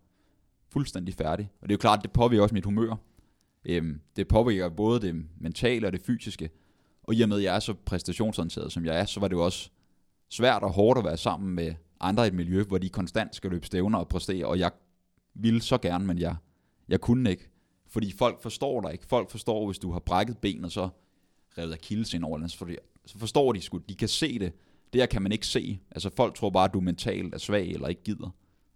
fuldstændig 0.69 1.13
færdig. 1.13 1.51
Og 1.61 1.69
det 1.69 1.73
er 1.73 1.75
jo 1.75 1.81
klart, 1.81 1.99
det 2.03 2.11
påvirker 2.11 2.43
også 2.43 2.55
mit 2.55 2.65
humør. 2.65 2.95
Øhm, 3.65 4.01
det 4.15 4.27
påvirker 4.27 4.69
både 4.69 5.01
det 5.01 5.25
mentale 5.37 5.87
og 5.87 5.93
det 5.93 6.01
fysiske. 6.01 6.49
Og 7.03 7.15
i 7.15 7.21
og 7.21 7.29
med, 7.29 7.37
at 7.37 7.43
jeg 7.43 7.55
er 7.55 7.59
så 7.59 7.73
præstationsorienteret, 7.73 8.71
som 8.71 8.85
jeg 8.85 8.99
er, 8.99 9.05
så 9.05 9.19
var 9.19 9.27
det 9.27 9.35
jo 9.35 9.45
også 9.45 9.69
svært 10.29 10.63
og 10.63 10.71
hårdt 10.71 10.99
at 10.99 11.05
være 11.05 11.17
sammen 11.17 11.55
med 11.55 11.73
andre 11.99 12.25
i 12.25 12.27
et 12.27 12.33
miljø, 12.33 12.63
hvor 12.63 12.77
de 12.77 12.89
konstant 12.89 13.35
skal 13.35 13.51
løbe 13.51 13.65
stævner 13.65 13.99
og 13.99 14.07
præstere, 14.07 14.45
og 14.45 14.59
jeg 14.59 14.71
ville 15.33 15.61
så 15.61 15.77
gerne, 15.77 16.05
men 16.05 16.19
jeg, 16.19 16.35
jeg 16.87 17.01
kunne 17.01 17.29
ikke. 17.29 17.49
Fordi 17.87 18.11
folk 18.11 18.41
forstår 18.41 18.81
dig 18.81 18.91
ikke. 18.91 19.05
Folk 19.05 19.29
forstår, 19.29 19.65
hvis 19.65 19.79
du 19.79 19.91
har 19.91 19.99
brækket 19.99 20.37
benet, 20.37 20.71
så 20.71 20.89
revet 21.57 21.71
af 21.71 21.79
kildes 21.79 22.13
ind 22.13 22.23
over 22.23 22.47
så 23.05 23.17
forstår 23.17 23.53
de 23.53 23.61
sgu, 23.61 23.77
de 23.77 23.95
kan 23.95 24.07
se 24.07 24.39
det, 24.39 24.53
Det 24.93 25.01
her 25.01 25.05
kan 25.05 25.21
man 25.21 25.31
ikke 25.31 25.47
se. 25.47 25.79
Altså 25.91 26.09
folk 26.15 26.35
tror 26.35 26.49
bare, 26.49 26.65
at 26.65 26.73
du 26.73 26.79
mentalt 26.79 27.33
er 27.33 27.37
svag 27.37 27.69
eller 27.69 27.87
ikke 27.87 28.03
gider. 28.03 28.29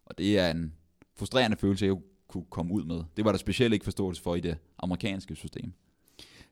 Og 0.05 0.17
det 0.17 0.39
er 0.39 0.51
en 0.51 0.73
frustrerende 1.15 1.57
følelse, 1.57 1.85
jeg 1.85 1.95
kunne 2.27 2.45
komme 2.49 2.73
ud 2.73 2.83
med. 2.83 3.03
Det 3.17 3.25
var 3.25 3.31
der 3.31 3.37
specielt 3.37 3.73
ikke 3.73 3.83
forståelse 3.83 4.21
for 4.21 4.35
i 4.35 4.39
det 4.39 4.57
amerikanske 4.79 5.35
system. 5.35 5.73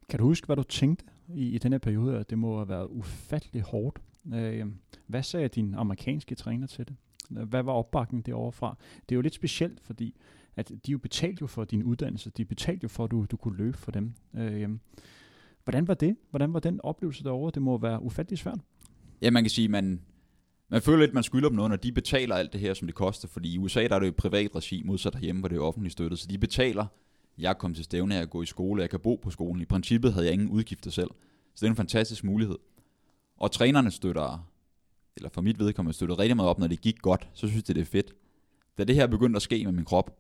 Kan 0.10 0.20
du 0.20 0.26
huske, 0.26 0.46
hvad 0.46 0.56
du 0.56 0.64
tænkte 0.64 1.06
i, 1.34 1.50
i 1.50 1.58
den 1.58 1.72
her 1.72 1.80
periode, 1.80 2.18
at 2.18 2.30
det 2.30 2.38
må 2.38 2.58
have 2.58 2.70
været 2.70 2.88
ufattelig 2.90 3.62
hårdt? 3.62 4.02
Øh, 4.34 4.66
hvad 5.08 5.24
sagde 5.24 5.48
din 5.48 5.74
amerikanske 5.74 6.36
træner 6.36 6.68
til 6.68 6.88
det? 6.88 6.96
Hvad 7.30 7.64
var 7.64 7.72
opbakningen 7.72 8.26
derovre 8.26 8.52
fra? 8.52 8.78
Det 9.10 9.16
er 9.16 9.18
jo 9.18 9.22
lidt 9.22 9.34
specielt, 9.34 9.80
fordi 9.82 10.16
at 10.56 10.72
de 10.86 10.92
jo 10.92 10.98
betalte 10.98 11.38
jo 11.42 11.48
for 11.48 11.64
din 11.64 11.84
uddannelse. 11.84 12.30
De 12.30 12.46
betalte 12.46 12.84
jo 12.84 12.88
for, 12.88 13.04
at 13.04 13.12
du, 13.12 13.26
du 13.32 13.38
kunne 13.38 13.58
løbe 13.58 13.78
for 13.78 13.92
dem. 13.92 14.14
Øh, 14.38 14.70
hvordan 15.64 15.88
var 15.88 15.94
det? 15.94 16.18
Hvordan 16.30 16.54
var 16.54 16.60
den 16.60 16.82
oplevelse 16.82 17.24
derovre? 17.24 17.52
Det 17.54 17.62
må 17.62 17.78
være 17.78 18.02
ufattelig 18.02 18.40
svært. 18.40 18.60
Ja, 19.22 19.32
man 19.32 19.44
kan 19.44 19.50
sige, 19.50 19.68
man, 19.68 20.02
man 20.70 20.82
føler 20.82 21.00
lidt, 21.00 21.14
man 21.14 21.24
skylder 21.24 21.50
dem 21.50 21.56
noget, 21.56 21.70
når 21.70 21.78
de 21.78 21.92
betaler 21.92 22.36
alt 22.36 22.54
det 22.54 22.62
her, 22.62 22.74
som 22.74 22.88
det 22.88 22.96
koster. 22.96 23.28
Fordi 23.28 23.54
i 23.54 23.58
USA 23.58 23.88
der 23.88 23.96
er 23.96 24.00
det 24.00 24.08
jo 24.08 24.14
privat 24.18 24.56
regi, 24.56 24.84
modsat 24.86 25.16
herhjemme, 25.16 25.40
hvor 25.40 25.50
det 25.50 25.56
er 25.56 25.62
offentligt 25.62 25.94
støttet. 25.94 26.20
Så 26.20 26.28
de 26.28 26.38
betaler, 26.38 26.86
jeg 27.38 27.58
kom 27.58 27.74
til 27.74 27.84
stævne, 27.84 28.16
jeg 28.16 28.30
gå 28.30 28.42
i 28.42 28.46
skole, 28.46 28.82
jeg 28.82 28.90
kan 28.90 29.00
bo 29.00 29.16
på 29.16 29.30
skolen. 29.30 29.62
I 29.62 29.66
princippet 29.66 30.14
havde 30.14 30.26
jeg 30.26 30.34
ingen 30.34 30.50
udgifter 30.50 30.92
selv. 30.92 31.10
Så 31.56 31.60
det 31.60 31.66
er 31.66 31.70
en 31.70 31.76
fantastisk 31.76 32.24
mulighed. 32.24 32.56
Og 33.42 33.52
trænerne 33.52 33.92
støtter, 33.92 34.48
eller 35.16 35.30
for 35.30 35.42
mit 35.42 35.60
vedkommende 35.60 35.96
støtter 35.96 36.20
rigtig 36.20 36.36
meget 36.36 36.50
op, 36.50 36.60
når 36.60 36.68
det 36.68 36.82
gik 36.82 37.02
godt, 37.02 37.30
så 37.34 37.48
synes 37.48 37.64
jeg, 37.68 37.76
det 37.76 37.82
er 37.82 37.86
fedt. 37.86 38.14
Da 38.78 38.84
det 38.84 38.96
her 38.96 39.08
begyndte 39.08 39.38
at 39.38 39.42
ske 39.42 39.66
med 39.66 39.74
min 39.74 39.86
krop, 39.86 40.18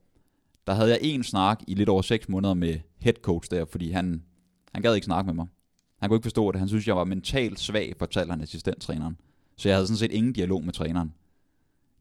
der 0.67 0.73
havde 0.73 0.89
jeg 0.89 0.99
en 1.01 1.23
snak 1.23 1.61
i 1.67 1.73
lidt 1.73 1.89
over 1.89 2.01
6 2.01 2.29
måneder 2.29 2.53
med 2.53 2.79
head 2.99 3.13
coach 3.13 3.51
der, 3.51 3.65
fordi 3.65 3.91
han, 3.91 4.23
han 4.73 4.81
gad 4.81 4.95
ikke 4.95 5.05
snakke 5.05 5.27
med 5.27 5.33
mig. 5.33 5.47
Han 5.99 6.09
kunne 6.09 6.15
ikke 6.15 6.25
forstå 6.25 6.51
det. 6.51 6.59
Han 6.59 6.67
synes, 6.67 6.87
jeg 6.87 6.95
var 6.95 7.03
mentalt 7.03 7.59
svag, 7.59 7.95
fortalte 7.99 8.31
han 8.31 8.41
assistenttræneren. 8.41 9.17
Så 9.57 9.69
jeg 9.69 9.75
havde 9.75 9.87
sådan 9.87 9.97
set 9.97 10.11
ingen 10.11 10.33
dialog 10.33 10.63
med 10.63 10.73
træneren. 10.73 11.13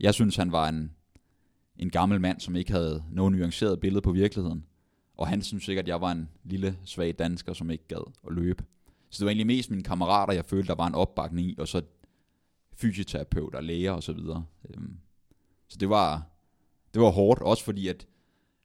Jeg 0.00 0.14
synes, 0.14 0.36
han 0.36 0.52
var 0.52 0.68
en, 0.68 0.92
en 1.78 1.90
gammel 1.90 2.20
mand, 2.20 2.40
som 2.40 2.56
ikke 2.56 2.72
havde 2.72 3.04
noget 3.10 3.32
nuanceret 3.32 3.80
billede 3.80 4.02
på 4.02 4.12
virkeligheden. 4.12 4.64
Og 5.16 5.28
han 5.28 5.42
synes 5.42 5.64
sikkert, 5.64 5.84
at 5.84 5.88
jeg 5.88 6.00
var 6.00 6.12
en 6.12 6.28
lille, 6.44 6.78
svag 6.84 7.14
dansker, 7.18 7.52
som 7.52 7.70
ikke 7.70 7.88
gad 7.88 8.12
at 8.26 8.32
løbe. 8.32 8.64
Så 9.10 9.18
det 9.18 9.24
var 9.24 9.30
egentlig 9.30 9.46
mest 9.46 9.70
mine 9.70 9.82
kammerater, 9.82 10.32
jeg 10.32 10.44
følte, 10.44 10.68
der 10.68 10.74
var 10.74 10.86
en 10.86 10.94
opbakning 10.94 11.46
i, 11.48 11.54
og 11.58 11.68
så 11.68 11.82
fysioterapeuter, 12.74 13.60
læger 13.60 13.92
og 13.92 14.02
så 14.02 14.12
videre. 14.12 14.44
Øhm, 14.70 14.96
så 15.68 15.78
det 15.78 15.88
var, 15.88 16.26
det 16.94 17.02
var 17.02 17.10
hårdt, 17.10 17.42
også 17.42 17.64
fordi 17.64 17.88
at 17.88 18.06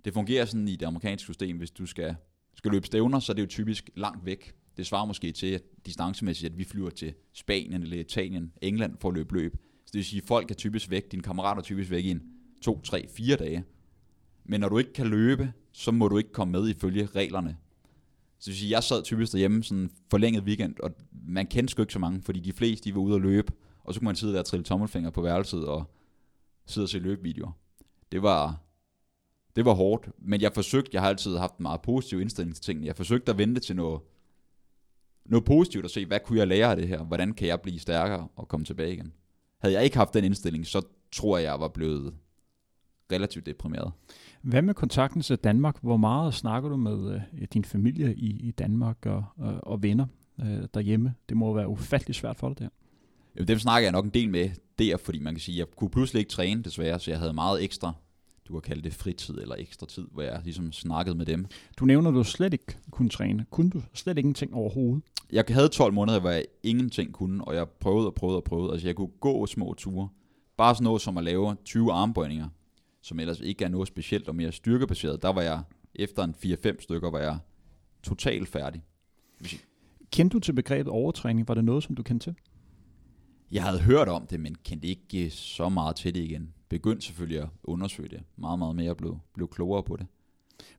det 0.06 0.14
fungerer 0.14 0.46
sådan 0.46 0.68
i 0.68 0.76
det 0.76 0.86
amerikanske 0.86 1.26
system, 1.26 1.58
hvis 1.58 1.72
du 1.72 1.86
skal, 1.86 2.16
skal 2.56 2.72
løbe 2.72 2.86
stævner, 2.86 3.20
så 3.20 3.32
er 3.32 3.34
det 3.34 3.42
jo 3.42 3.48
typisk 3.48 3.90
langt 3.96 4.26
væk. 4.26 4.56
Det 4.78 4.86
svarer 4.86 5.06
måske 5.06 5.32
til 5.32 5.48
at 5.48 5.64
distancemæssigt, 5.86 6.52
at 6.52 6.58
vi 6.58 6.64
flyver 6.64 6.90
til 6.90 7.14
Spanien 7.34 7.84
eller 7.84 8.00
Italien, 8.00 8.52
England 8.62 8.98
for 9.00 9.10
at 9.10 9.16
løbe 9.16 9.34
løb. 9.34 9.58
Så 9.86 9.92
det 9.94 9.98
vil 9.98 10.06
sige, 10.06 10.22
at 10.22 10.28
folk 10.28 10.52
er 10.52 10.56
typisk 10.56 10.90
væk, 10.90 11.12
dine 11.12 11.24
kammerater 11.24 11.62
er 11.62 11.64
typisk 11.64 11.92
væk 11.92 12.06
i 12.06 12.12
en 12.12 12.24
to, 12.62 12.82
tre, 12.82 13.08
fire 13.08 13.36
dage. 13.36 13.64
Men 14.44 14.60
når 14.60 14.70
du 14.70 14.78
ikke 14.78 14.94
kan 14.94 15.08
løbe, 15.08 15.54
så 15.72 15.92
må 15.92 16.08
du 16.08 16.18
ikke 16.18 16.32
komme 16.32 16.52
med 16.52 16.70
ifølge 16.70 17.06
reglerne. 17.06 17.58
Så 18.40 18.50
vil 18.50 18.58
sige, 18.58 18.72
jeg 18.72 18.84
sad 18.84 19.04
typisk 19.04 19.32
derhjemme 19.32 19.64
sådan 19.64 19.84
en 19.84 19.92
forlænget 20.10 20.44
weekend, 20.44 20.76
og 20.84 20.92
man 21.28 21.48
kendte 21.48 21.72
sgu 21.72 21.82
ikke 21.82 21.94
så 21.94 22.00
mange, 22.00 22.22
fordi 22.22 22.40
de 22.40 22.54
fleste 22.54 22.90
de 22.90 22.96
var 22.96 23.02
ude 23.02 23.16
at 23.16 23.22
løbe, 23.22 23.54
og 23.84 23.94
så 23.94 24.00
kunne 24.00 24.06
man 24.06 24.16
sidde 24.16 24.34
der 24.34 24.40
og 24.40 24.46
trille 24.46 24.64
tommelfinger 24.64 25.10
på 25.10 25.22
værelset 25.22 25.66
og 25.66 25.92
sidde 26.66 26.86
og 26.86 26.90
se 26.90 27.00
løbevideoer. 27.00 27.52
Det 28.12 28.22
var, 28.22 28.62
det 29.56 29.66
var 29.66 29.74
hårdt, 29.74 30.10
men 30.18 30.42
jeg 30.42 30.54
forsøgte, 30.54 30.90
jeg 30.94 31.02
har 31.02 31.10
altid 31.10 31.38
haft 31.38 31.58
en 31.58 31.64
meget 31.64 31.82
positiv 31.82 32.22
indstilling 32.22 32.56
til 32.56 32.64
tingene, 32.64 32.88
jeg 32.88 32.96
forsøgte 32.96 33.32
at 33.32 33.38
vente 33.38 33.62
til 33.62 33.76
noget, 33.76 34.02
noget 35.26 35.46
positivt 35.46 35.86
og 35.86 35.92
se, 35.92 36.06
hvad 36.06 36.20
kunne 36.20 36.40
jeg 36.40 36.48
lære 36.48 36.72
af 36.72 36.76
det 36.76 36.88
her? 36.88 37.04
Hvordan 37.04 37.34
kan 37.34 37.48
jeg 37.48 37.62
blive 37.62 37.80
stærkere 37.80 38.28
og 38.36 38.48
komme 38.48 38.66
tilbage 38.66 38.94
igen? 38.94 39.14
Havde 39.58 39.76
jeg 39.76 39.84
ikke 39.84 39.98
haft 39.98 40.14
den 40.14 40.24
indstilling, 40.24 40.68
så 40.68 40.82
tror 41.12 41.38
jeg, 41.38 41.46
jeg 41.46 41.60
var 41.60 41.68
blevet 41.68 42.14
relativt 43.12 43.46
deprimeret. 43.46 43.92
Hvad 44.46 44.62
med 44.62 44.74
kontakten 44.74 45.22
til 45.22 45.36
Danmark? 45.36 45.78
Hvor 45.82 45.98
meget 45.98 46.34
snakker 46.34 46.70
du 46.70 46.78
med 46.78 47.16
øh, 47.16 47.48
din 47.54 47.66
familie 47.66 48.16
i, 48.16 48.48
i 48.48 48.52
Danmark 48.52 49.06
og, 49.06 49.24
og, 49.38 49.60
og 49.64 49.84
venner 49.84 50.06
øh, 50.40 50.64
derhjemme? 50.74 51.14
Det 51.30 51.38
må 51.38 51.54
være 51.54 51.68
ufattelig 51.68 52.16
svært 52.16 52.36
for 52.36 52.50
dig 52.50 52.60
der. 52.60 52.68
Jamen, 53.36 53.48
dem 53.48 53.60
snakker 53.60 53.86
jeg 53.86 53.92
nok 53.92 54.06
en 54.06 54.12
del 54.12 54.30
med 54.30 54.50
der, 54.80 54.98
fordi 54.98 55.20
man 55.20 55.34
kan 55.34 55.42
sige, 55.42 55.58
jeg 55.58 55.66
kunne 55.76 55.90
pludselig 55.90 56.20
ikke 56.20 56.30
træne 56.30 56.64
desværre, 56.64 57.00
så 57.00 57.12
jeg 57.12 57.20
havde 57.20 57.34
meget 57.34 57.64
ekstra, 57.64 57.94
du 58.48 58.54
kan 58.54 58.62
kalde 58.62 58.82
det 58.82 58.94
fritid 58.94 59.38
eller 59.38 59.56
ekstra 59.58 59.86
tid, 59.86 60.08
hvor 60.12 60.22
jeg 60.22 60.42
ligesom 60.44 60.72
snakkede 60.72 61.18
med 61.18 61.26
dem. 61.26 61.46
Du 61.80 61.86
nævner, 61.86 62.10
at 62.10 62.16
du 62.16 62.24
slet 62.24 62.54
ikke 62.54 62.78
kunne 62.92 63.10
træne. 63.10 63.46
Kunne 63.52 63.70
du 63.70 63.82
slet 63.94 64.18
ingenting 64.18 64.54
overhovedet? 64.54 65.04
Jeg 65.32 65.44
havde 65.50 65.68
12 65.68 65.94
måneder, 65.94 66.20
hvor 66.20 66.30
jeg 66.30 66.46
ingenting 66.64 67.14
kunne, 67.14 67.44
og 67.44 67.56
jeg 67.56 67.70
prøvede 67.70 68.08
og 68.08 68.14
prøvede 68.14 68.38
og 68.38 68.44
prøvede. 68.44 68.72
Altså 68.72 68.88
jeg 68.88 68.96
kunne 68.96 69.12
gå 69.20 69.46
små 69.46 69.74
ture. 69.74 70.10
Bare 70.58 70.76
sådan 70.76 70.84
noget 70.84 71.02
som 71.02 71.18
at 71.18 71.24
lave 71.24 71.56
20 71.66 71.92
armbøjninger, 71.92 72.50
som 73.06 73.20
ellers 73.20 73.40
ikke 73.40 73.66
er 73.66 73.70
noget 73.70 73.88
specielt 73.88 74.28
og 74.28 74.36
mere 74.36 74.52
styrkebaseret. 74.52 75.22
Der 75.22 75.34
var 75.34 75.42
jeg, 75.42 75.64
efter 75.96 76.24
en 76.24 76.36
4-5 76.46 76.82
stykker, 76.82 77.12
var 77.12 77.20
jeg 77.20 77.38
totalt 78.04 78.48
færdig. 78.48 78.82
Kendte 80.12 80.34
du 80.34 80.40
til 80.40 80.54
begrebet 80.54 80.88
overtræning? 80.88 81.48
Var 81.48 81.54
det 81.54 81.64
noget, 81.64 81.84
som 81.84 81.96
du 81.96 82.04
kendte 82.04 82.26
til? 82.26 82.36
Jeg 83.52 83.64
havde 83.64 83.80
hørt 83.80 84.08
om 84.08 84.28
det, 84.28 84.40
men 84.40 84.56
kendte 84.64 84.88
ikke 84.88 85.30
så 85.30 85.70
meget 85.70 85.96
til 85.96 86.16
det 86.16 86.20
igen. 86.20 86.54
Begyndte 86.70 87.06
selvfølgelig 87.06 87.42
at 87.42 87.50
undersøge 87.64 88.10
det 88.10 88.24
meget, 88.36 88.60
meget 88.60 88.76
mere 88.76 88.92
og 88.92 88.98
blev, 88.98 89.20
blev 89.34 89.48
klogere 89.48 89.84
på 89.84 89.96
det. 89.96 90.08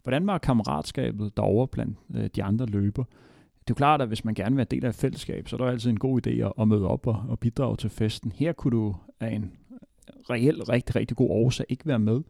Hvordan 0.02 0.26
var 0.26 0.38
kammeratskabet 0.38 1.36
derovre 1.36 1.68
blandt 1.68 1.98
øh, 2.14 2.30
de 2.36 2.44
andre 2.44 2.66
løber? 2.66 3.04
Det 3.04 3.70
er 3.70 3.74
jo 3.74 3.74
klart, 3.74 4.02
at 4.02 4.08
hvis 4.08 4.24
man 4.24 4.34
gerne 4.34 4.50
vil 4.50 4.56
være 4.56 4.66
del 4.70 4.84
af 4.84 4.88
et 4.88 4.94
fællesskab, 4.94 5.48
så 5.48 5.56
er 5.56 5.60
det 5.64 5.70
altid 5.70 5.90
en 5.90 5.98
god 5.98 6.26
idé 6.26 6.60
at 6.62 6.68
møde 6.68 6.86
op 6.86 7.06
og, 7.06 7.24
og 7.28 7.38
bidrage 7.38 7.76
til 7.76 7.90
festen. 7.90 8.32
Her 8.32 8.52
kunne 8.52 8.76
du 8.76 8.96
af 9.20 9.34
en 9.34 9.52
reelt 10.30 10.68
rigtig, 10.68 10.96
rigtig 10.96 11.16
god 11.16 11.30
årsag 11.30 11.66
ikke 11.68 11.86
være 11.86 11.98
med. 11.98 12.20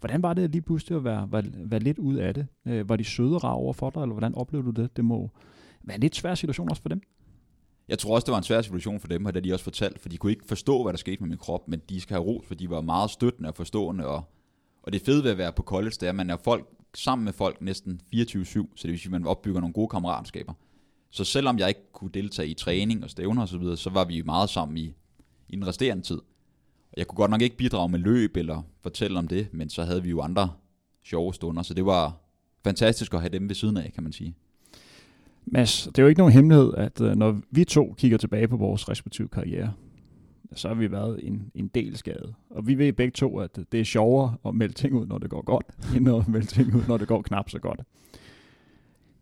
Hvordan 0.00 0.22
var 0.22 0.34
det 0.34 0.50
lige 0.50 0.62
pludselig 0.62 0.96
at 0.96 1.04
være, 1.04 1.32
være, 1.32 1.44
være 1.54 1.80
lidt 1.80 1.98
ud 1.98 2.14
af 2.14 2.34
det? 2.34 2.46
Øh, 2.66 2.88
var 2.88 2.96
de 2.96 3.04
søde 3.04 3.38
rar 3.38 3.52
over 3.52 3.72
for 3.72 3.90
dig, 3.90 4.00
eller 4.00 4.12
hvordan 4.12 4.34
oplevede 4.34 4.72
du 4.72 4.82
det? 4.82 4.96
Det 4.96 5.04
må 5.04 5.30
være 5.82 5.94
en 5.94 6.00
lidt 6.00 6.16
svær 6.16 6.34
situation 6.34 6.70
også 6.70 6.82
for 6.82 6.88
dem. 6.88 7.00
Jeg 7.88 7.98
tror 7.98 8.14
også, 8.14 8.24
det 8.24 8.32
var 8.32 8.38
en 8.38 8.44
svær 8.44 8.62
situation 8.62 9.00
for 9.00 9.08
dem, 9.08 9.26
og 9.26 9.34
det 9.34 9.40
har 9.40 9.50
de 9.50 9.54
også 9.54 9.64
fortalt, 9.64 10.00
for 10.00 10.08
de 10.08 10.16
kunne 10.16 10.32
ikke 10.32 10.44
forstå, 10.44 10.82
hvad 10.82 10.92
der 10.92 10.96
skete 10.96 11.20
med 11.20 11.28
min 11.28 11.38
krop, 11.38 11.68
men 11.68 11.80
de 11.88 12.00
skal 12.00 12.14
have 12.14 12.24
ros, 12.24 12.46
for 12.46 12.54
de 12.54 12.70
var 12.70 12.80
meget 12.80 13.10
støttende 13.10 13.48
og 13.48 13.54
forstående, 13.54 14.06
og, 14.06 14.22
og 14.82 14.92
det 14.92 15.02
fede 15.02 15.24
ved 15.24 15.30
at 15.30 15.38
være 15.38 15.52
på 15.52 15.62
college, 15.62 15.90
det 15.90 16.02
er, 16.02 16.08
at 16.08 16.14
man 16.14 16.30
er 16.30 16.36
folk, 16.44 16.68
sammen 16.94 17.24
med 17.24 17.32
folk 17.32 17.60
næsten 17.60 18.00
24-7, 18.14 18.16
så 18.44 18.64
det 18.82 18.90
vil 18.90 18.98
sige, 18.98 19.06
at 19.06 19.10
man 19.10 19.26
opbygger 19.26 19.60
nogle 19.60 19.72
gode 19.72 19.88
kammeratskaber. 19.88 20.52
Så 21.10 21.24
selvom 21.24 21.58
jeg 21.58 21.68
ikke 21.68 21.92
kunne 21.92 22.10
deltage 22.14 22.48
i 22.48 22.54
træning 22.54 23.04
og 23.04 23.10
stævner 23.10 23.42
osv., 23.42 23.52
så, 23.52 23.58
videre, 23.58 23.76
så 23.76 23.90
var 23.90 24.04
vi 24.04 24.22
meget 24.22 24.50
sammen 24.50 24.76
i, 24.76 24.94
i 25.48 25.56
den 25.56 25.66
resterende 25.66 26.02
tid. 26.02 26.18
Jeg 26.96 27.06
kunne 27.06 27.16
godt 27.16 27.30
nok 27.30 27.42
ikke 27.42 27.56
bidrage 27.56 27.88
med 27.88 27.98
løb 27.98 28.36
eller 28.36 28.62
fortælle 28.82 29.18
om 29.18 29.28
det, 29.28 29.48
men 29.52 29.70
så 29.70 29.84
havde 29.84 30.02
vi 30.02 30.10
jo 30.10 30.20
andre 30.20 30.50
sjove 31.04 31.34
stunder, 31.34 31.62
så 31.62 31.74
det 31.74 31.86
var 31.86 32.16
fantastisk 32.64 33.14
at 33.14 33.20
have 33.20 33.32
dem 33.32 33.48
ved 33.48 33.54
siden 33.54 33.76
af, 33.76 33.92
kan 33.94 34.02
man 34.02 34.12
sige. 34.12 34.34
Mads, 35.46 35.82
det 35.82 35.98
er 35.98 36.02
jo 36.02 36.08
ikke 36.08 36.18
nogen 36.18 36.32
hemmelighed, 36.32 36.74
at 36.76 37.00
øh, 37.00 37.16
når 37.16 37.40
vi 37.50 37.64
to 37.64 37.94
kigger 37.98 38.18
tilbage 38.18 38.48
på 38.48 38.56
vores 38.56 38.88
respektive 38.88 39.28
karriere, 39.28 39.72
så 40.54 40.68
har 40.68 40.74
vi 40.74 40.92
været 40.92 41.20
en, 41.22 41.50
en 41.54 41.68
del 41.68 41.96
skadet. 41.96 42.34
Og 42.50 42.66
vi 42.66 42.74
ved 42.74 42.92
begge 42.92 43.10
to, 43.10 43.38
at 43.38 43.58
det 43.72 43.80
er 43.80 43.84
sjovere 43.84 44.36
at 44.46 44.54
melde 44.54 44.74
ting 44.74 44.94
ud, 44.94 45.06
når 45.06 45.18
det 45.18 45.30
går 45.30 45.42
godt, 45.42 45.66
end 45.96 46.08
at 46.08 46.28
melde 46.28 46.46
ting 46.46 46.74
ud, 46.74 46.82
når 46.88 46.96
det 46.96 47.08
går 47.08 47.22
knap 47.22 47.50
så 47.50 47.58
godt. 47.58 47.80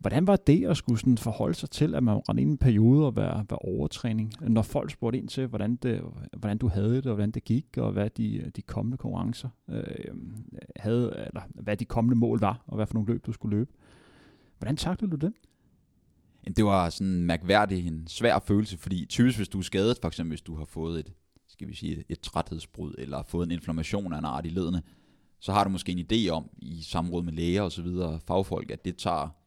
Hvordan 0.03 0.27
var 0.27 0.35
det 0.35 0.65
at 0.65 0.77
skulle 0.77 0.99
sådan 0.99 1.17
forholde 1.17 1.53
sig 1.53 1.69
til, 1.69 1.95
at 1.95 2.03
man 2.03 2.17
rendte 2.29 2.41
ind 2.41 2.49
i 2.49 2.51
en 2.51 2.57
periode 2.57 3.05
og 3.05 3.15
være, 3.15 3.45
være 3.49 3.59
overtræning? 3.59 4.33
Når 4.41 4.61
folk 4.61 4.91
spurgte 4.91 5.17
ind 5.19 5.27
til, 5.27 5.47
hvordan, 5.47 5.75
det, 5.75 6.01
hvordan 6.37 6.57
du 6.57 6.67
havde 6.67 6.95
det, 6.95 7.05
og 7.05 7.13
hvordan 7.15 7.31
det 7.31 7.43
gik, 7.43 7.77
og 7.77 7.91
hvad 7.91 8.09
de, 8.09 8.51
de 8.55 8.61
kommende 8.61 8.97
konkurrencer 8.97 9.49
øh, 9.69 9.83
havde, 10.75 11.25
eller 11.27 11.41
hvad 11.49 11.77
de 11.77 11.85
kommende 11.85 12.15
mål 12.15 12.39
var, 12.39 12.63
og 12.67 12.75
hvad 12.75 12.87
for 12.87 12.93
nogle 12.93 13.13
løb 13.13 13.25
du 13.25 13.31
skulle 13.31 13.57
løbe. 13.57 13.71
Hvordan 14.57 14.77
taklede 14.77 15.11
du 15.11 15.25
det? 15.25 15.33
Det 16.57 16.65
var 16.65 16.89
sådan 16.89 17.23
mærkværdig 17.23 17.87
en 17.87 18.07
svær 18.07 18.39
følelse, 18.39 18.77
fordi 18.77 19.05
typisk 19.05 19.37
hvis 19.37 19.49
du 19.49 19.57
er 19.57 19.63
skadet, 19.63 19.97
for 20.01 20.07
eksempel 20.07 20.31
hvis 20.31 20.41
du 20.41 20.55
har 20.55 20.65
fået 20.65 20.99
et, 20.99 21.13
skal 21.47 21.67
vi 21.67 21.75
sige, 21.75 22.03
et 22.09 22.19
træthedsbrud, 22.19 22.95
eller 22.97 23.23
fået 23.23 23.45
en 23.45 23.51
inflammation 23.51 24.13
af 24.13 24.17
en 24.17 24.25
art 24.25 24.45
i 24.45 24.49
ledene, 24.49 24.81
så 25.39 25.51
har 25.51 25.63
du 25.63 25.69
måske 25.69 25.91
en 25.91 26.05
idé 26.11 26.29
om, 26.29 26.49
i 26.57 26.81
samråd 26.81 27.23
med 27.23 27.33
læger 27.33 27.61
og 27.61 27.71
så 27.71 27.81
videre, 27.81 28.19
fagfolk, 28.27 28.71
at 28.71 28.85
det 28.85 28.97
tager 28.97 29.42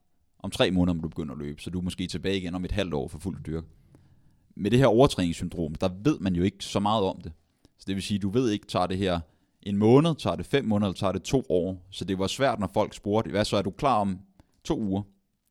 om 0.46 0.50
tre 0.50 0.70
måneder, 0.70 0.94
må 0.94 1.02
du 1.02 1.08
begynde 1.08 1.32
at 1.32 1.38
løbe, 1.38 1.62
så 1.62 1.70
du 1.70 1.78
er 1.78 1.82
måske 1.82 2.06
tilbage 2.06 2.36
igen 2.36 2.54
om 2.54 2.64
et 2.64 2.72
halvt 2.72 2.94
år 2.94 3.08
for 3.08 3.18
fuld 3.18 3.44
dyrke. 3.44 3.66
Med 4.54 4.70
det 4.70 4.78
her 4.78 4.86
overtræningssyndrom, 4.86 5.74
der 5.74 5.88
ved 6.04 6.18
man 6.18 6.34
jo 6.34 6.42
ikke 6.42 6.64
så 6.64 6.80
meget 6.80 7.04
om 7.04 7.20
det. 7.20 7.32
Så 7.78 7.84
det 7.86 7.94
vil 7.94 8.02
sige, 8.02 8.18
du 8.18 8.30
ved 8.30 8.50
ikke, 8.50 8.66
tager 8.66 8.86
det 8.86 8.98
her 8.98 9.20
en 9.62 9.76
måned, 9.76 10.14
tager 10.14 10.36
det 10.36 10.46
fem 10.46 10.64
måneder, 10.64 10.88
eller 10.88 10.98
tager 10.98 11.12
det 11.12 11.22
to 11.22 11.44
år. 11.48 11.86
Så 11.90 12.04
det 12.04 12.18
var 12.18 12.26
svært, 12.26 12.60
når 12.60 12.70
folk 12.74 12.94
spurgte, 12.94 13.30
hvad 13.30 13.44
så 13.44 13.56
er 13.56 13.62
du 13.62 13.70
klar 13.70 14.00
om 14.00 14.18
to 14.64 14.80
uger? 14.80 15.02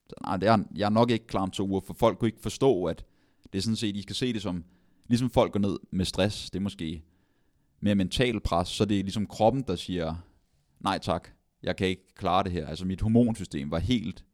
Så, 0.10 0.15
nej, 0.21 0.38
det 0.38 0.49
er, 0.49 0.58
jeg 0.75 0.86
er 0.86 0.89
nok 0.89 1.12
ikke 1.12 1.27
klar 1.27 1.41
om 1.41 1.51
to 1.51 1.67
uger, 1.67 1.81
for 1.88 1.93
folk 1.93 2.19
kunne 2.19 2.27
ikke 2.27 2.41
forstå, 2.41 2.84
at 2.84 3.05
det 3.53 3.58
er 3.58 3.62
sådan 3.62 3.75
set, 3.75 3.95
I 3.95 4.01
skal 4.01 4.15
se 4.15 4.34
det 4.34 4.41
som, 4.41 4.63
ligesom 5.08 5.29
folk 5.29 5.51
går 5.51 5.60
ned 5.60 5.79
med 5.91 6.05
stress, 6.05 6.49
det 6.49 6.60
er 6.60 6.63
måske 6.63 7.03
mere 7.79 7.95
mental 7.95 8.39
pres, 8.39 8.67
så 8.67 8.86
det 8.86 8.99
er 8.99 9.03
ligesom 9.03 9.27
kroppen, 9.27 9.63
der 9.67 9.75
siger, 9.75 10.15
nej 10.79 10.97
tak, 10.97 11.29
jeg 11.63 11.75
kan 11.75 11.88
ikke 11.88 12.15
klare 12.15 12.43
det 12.43 12.51
her. 12.51 12.67
Altså 12.67 12.86
mit 12.86 13.01
hormonsystem 13.01 13.71
var 13.71 13.79
helt 13.79 14.25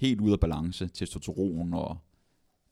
helt 0.00 0.20
ude 0.20 0.32
af 0.32 0.40
balance, 0.40 0.88
testosteron 0.88 1.74
og 1.74 1.98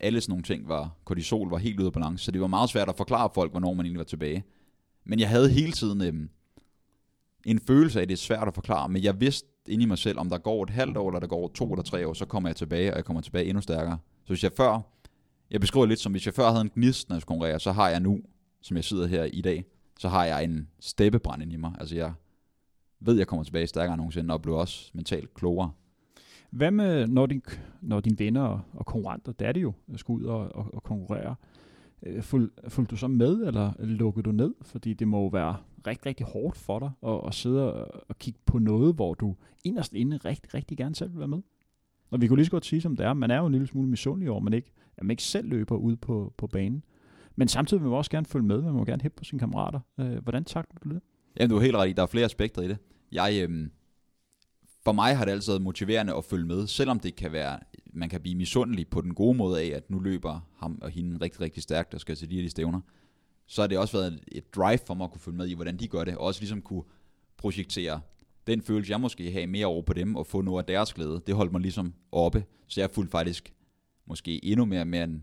alle 0.01 0.21
sådan 0.21 0.31
nogle 0.31 0.43
ting 0.43 0.69
var, 0.69 0.97
kortisol 1.05 1.51
var 1.51 1.59
helt 1.59 1.81
ude 1.81 1.87
af 1.87 1.93
balance, 1.93 2.25
så 2.25 2.31
det 2.31 2.41
var 2.41 2.47
meget 2.47 2.71
svært 2.71 2.88
at 2.88 2.97
forklare 2.97 3.31
folk, 3.35 3.51
hvornår 3.51 3.75
man 3.75 3.87
egentlig 3.87 3.99
var 3.99 4.05
tilbage. 4.05 4.45
Men 5.05 5.21
jeg 5.21 5.29
havde 5.29 5.51
hele 5.51 5.73
tiden 5.73 6.01
øhm, 6.03 6.31
en 7.45 7.59
følelse 7.59 7.99
af, 7.99 8.03
at 8.03 8.09
det 8.09 8.14
er 8.14 8.19
svært 8.19 8.49
at 8.49 8.55
forklare, 8.55 8.88
men 8.88 9.03
jeg 9.03 9.21
vidste 9.21 9.49
inde 9.69 9.83
i 9.83 9.87
mig 9.87 9.99
selv, 9.99 10.19
om 10.19 10.31
der 10.31 10.38
går 10.38 10.62
et 10.62 10.71
halvt 10.71 10.97
år, 10.97 11.09
eller 11.09 11.21
der 11.21 11.27
går 11.27 11.49
to 11.49 11.73
eller 11.73 11.83
tre 11.83 12.09
år, 12.09 12.12
så 12.12 12.27
kommer 12.27 12.49
jeg 12.49 12.57
tilbage, 12.57 12.93
og 12.93 12.97
jeg 12.97 13.05
kommer 13.05 13.21
tilbage 13.21 13.45
endnu 13.45 13.61
stærkere. 13.61 13.99
Så 14.25 14.29
hvis 14.29 14.43
jeg 14.45 14.53
før, 14.53 14.81
jeg 15.51 15.61
beskriver 15.61 15.87
lidt 15.87 16.01
som, 16.01 16.12
hvis 16.12 16.27
jeg 16.27 16.35
før 16.35 16.51
havde 16.51 16.61
en 16.61 16.71
gnist, 16.75 17.09
når 17.09 17.17
jeg 17.17 17.23
konkurrere, 17.23 17.61
så 17.61 17.73
har 17.73 17.88
jeg 17.88 18.01
nu, 18.01 18.21
som 18.61 18.77
jeg 18.77 18.85
sidder 18.85 19.07
her 19.07 19.25
i 19.25 19.41
dag, 19.41 19.64
så 19.99 20.09
har 20.09 20.25
jeg 20.25 20.45
en 20.45 20.69
steppebrand 20.81 21.53
i 21.53 21.57
mig. 21.57 21.73
Altså 21.79 21.97
jeg 21.97 22.12
ved, 23.01 23.17
jeg 23.17 23.27
kommer 23.27 23.45
tilbage 23.45 23.67
stærkere 23.67 23.95
end 23.95 24.01
nogensinde, 24.01 24.35
og 24.35 24.43
bliver 24.43 24.59
også 24.59 24.91
mentalt 24.95 25.35
klogere. 25.35 25.71
Hvad 26.51 26.71
med, 26.71 27.07
når, 27.07 27.27
din, 27.27 27.43
når 27.81 28.01
dine 28.01 28.19
venner 28.19 28.43
og, 28.43 28.61
og 28.73 28.87
konkurrenter, 28.87 29.33
det 29.33 29.47
er 29.49 29.53
det 29.53 29.63
jo, 29.63 29.73
øh, 29.89 29.99
skal 29.99 30.13
ud 30.13 30.25
og, 30.25 30.57
og, 30.57 30.75
og 30.75 30.83
konkurrere, 30.83 31.35
øh, 32.03 32.23
fulgte 32.23 32.91
du 32.91 32.97
så 32.97 33.09
med, 33.09 33.47
eller 33.47 33.73
lukkede 33.79 34.23
du 34.23 34.33
ned? 34.33 34.55
Fordi 34.63 34.95
det 34.95 35.09
må 35.09 35.23
jo 35.23 35.27
være 35.27 35.57
rigtig, 35.87 36.07
rigtig 36.07 36.27
hårdt 36.27 36.57
for 36.57 36.79
dig 36.79 36.91
at, 37.07 37.21
at 37.27 37.35
sidde 37.35 37.73
og, 37.75 38.05
og 38.09 38.19
kigge 38.19 38.41
på 38.47 38.59
noget, 38.59 38.95
hvor 38.95 39.15
du 39.15 39.35
inderst 39.65 39.95
inde 39.95 40.17
rigtig, 40.17 40.55
rigtig 40.55 40.77
gerne 40.77 40.95
selv 40.95 41.13
vil 41.13 41.19
være 41.19 41.29
med. 41.29 41.43
Og 42.11 42.21
vi 42.21 42.29
kunne 42.29 42.37
lige 42.37 42.47
så 42.47 42.51
godt 42.51 42.67
sige, 42.67 42.81
som 42.81 42.97
det 42.97 43.07
er, 43.07 43.13
man 43.13 43.31
er 43.31 43.39
jo 43.39 43.47
en 43.47 43.53
lille 43.53 43.67
smule 43.67 43.89
misundelig 43.89 44.31
over, 44.31 44.41
man 44.41 44.53
ikke, 44.53 44.73
at 44.97 45.05
man 45.05 45.11
ikke 45.11 45.23
selv 45.23 45.49
løber 45.49 45.77
ud 45.77 45.97
på, 45.97 46.35
på 46.37 46.47
banen. 46.47 46.85
Men 47.37 47.49
samtidig 47.49 47.83
vil 47.83 47.91
man 47.91 47.99
også 47.99 48.11
gerne 48.11 48.27
følge 48.27 48.47
med, 48.47 48.63
man 48.63 48.73
må 48.73 48.85
gerne 48.85 49.03
hæppe 49.03 49.17
på 49.17 49.25
sine 49.25 49.39
kammerater. 49.39 49.81
Øh, 50.01 50.23
hvordan 50.23 50.45
takler 50.45 50.79
du 50.85 50.89
det? 50.89 51.01
Jamen, 51.41 51.51
du 51.51 51.57
er 51.57 51.61
helt 51.61 51.77
ret 51.77 51.89
i, 51.89 51.93
der 51.93 52.03
er 52.03 52.07
flere 52.07 52.25
aspekter 52.25 52.63
i 52.63 52.69
det. 52.69 52.79
Jeg, 53.13 53.49
øh, 53.49 53.69
for 54.88 54.92
mig 54.92 55.16
har 55.16 55.24
det 55.24 55.33
altid 55.33 55.53
været 55.53 55.62
motiverende 55.62 56.14
at 56.14 56.24
følge 56.24 56.46
med, 56.46 56.66
selvom 56.66 57.01
det 57.01 57.16
kan 57.16 57.33
være, 57.33 57.59
man 57.92 58.09
kan 58.09 58.20
blive 58.20 58.35
misundelig 58.35 58.88
på 58.88 59.01
den 59.01 59.14
gode 59.14 59.37
måde 59.37 59.61
af, 59.61 59.66
at 59.66 59.90
nu 59.90 59.98
løber 59.98 60.40
ham 60.57 60.79
og 60.83 60.90
hende 60.90 61.18
rigtig, 61.20 61.40
rigtig 61.40 61.62
stærkt 61.62 61.94
og 61.94 62.01
skal 62.01 62.16
til 62.16 62.31
de 62.31 62.35
her 62.35 62.42
de 62.42 62.51
stævner. 62.51 62.81
Så 63.46 63.62
har 63.62 63.66
det 63.66 63.79
også 63.79 63.98
været 63.98 64.20
et 64.29 64.55
drive 64.55 64.79
for 64.87 64.94
mig 64.94 65.05
at 65.05 65.11
kunne 65.11 65.20
følge 65.20 65.37
med 65.37 65.48
i, 65.48 65.55
hvordan 65.55 65.77
de 65.77 65.88
gør 65.88 66.05
det, 66.05 66.16
og 66.16 66.24
også 66.24 66.40
ligesom 66.40 66.62
kunne 66.62 66.83
projektere 67.37 68.01
den 68.46 68.62
følelse, 68.62 68.90
jeg 68.90 69.01
måske 69.01 69.33
have 69.33 69.46
mere 69.46 69.66
over 69.66 69.83
på 69.83 69.92
dem, 69.92 70.16
og 70.16 70.27
få 70.27 70.40
noget 70.40 70.62
af 70.62 70.66
deres 70.66 70.94
glæde. 70.94 71.22
Det 71.27 71.35
holdt 71.35 71.53
mig 71.53 71.61
ligesom 71.61 71.94
oppe, 72.12 72.44
så 72.66 72.81
jeg 72.81 72.90
fulgte 72.90 73.11
faktisk 73.11 73.55
måske 74.07 74.44
endnu 74.44 74.64
mere 74.64 74.85
med, 74.85 75.05
end 75.05 75.22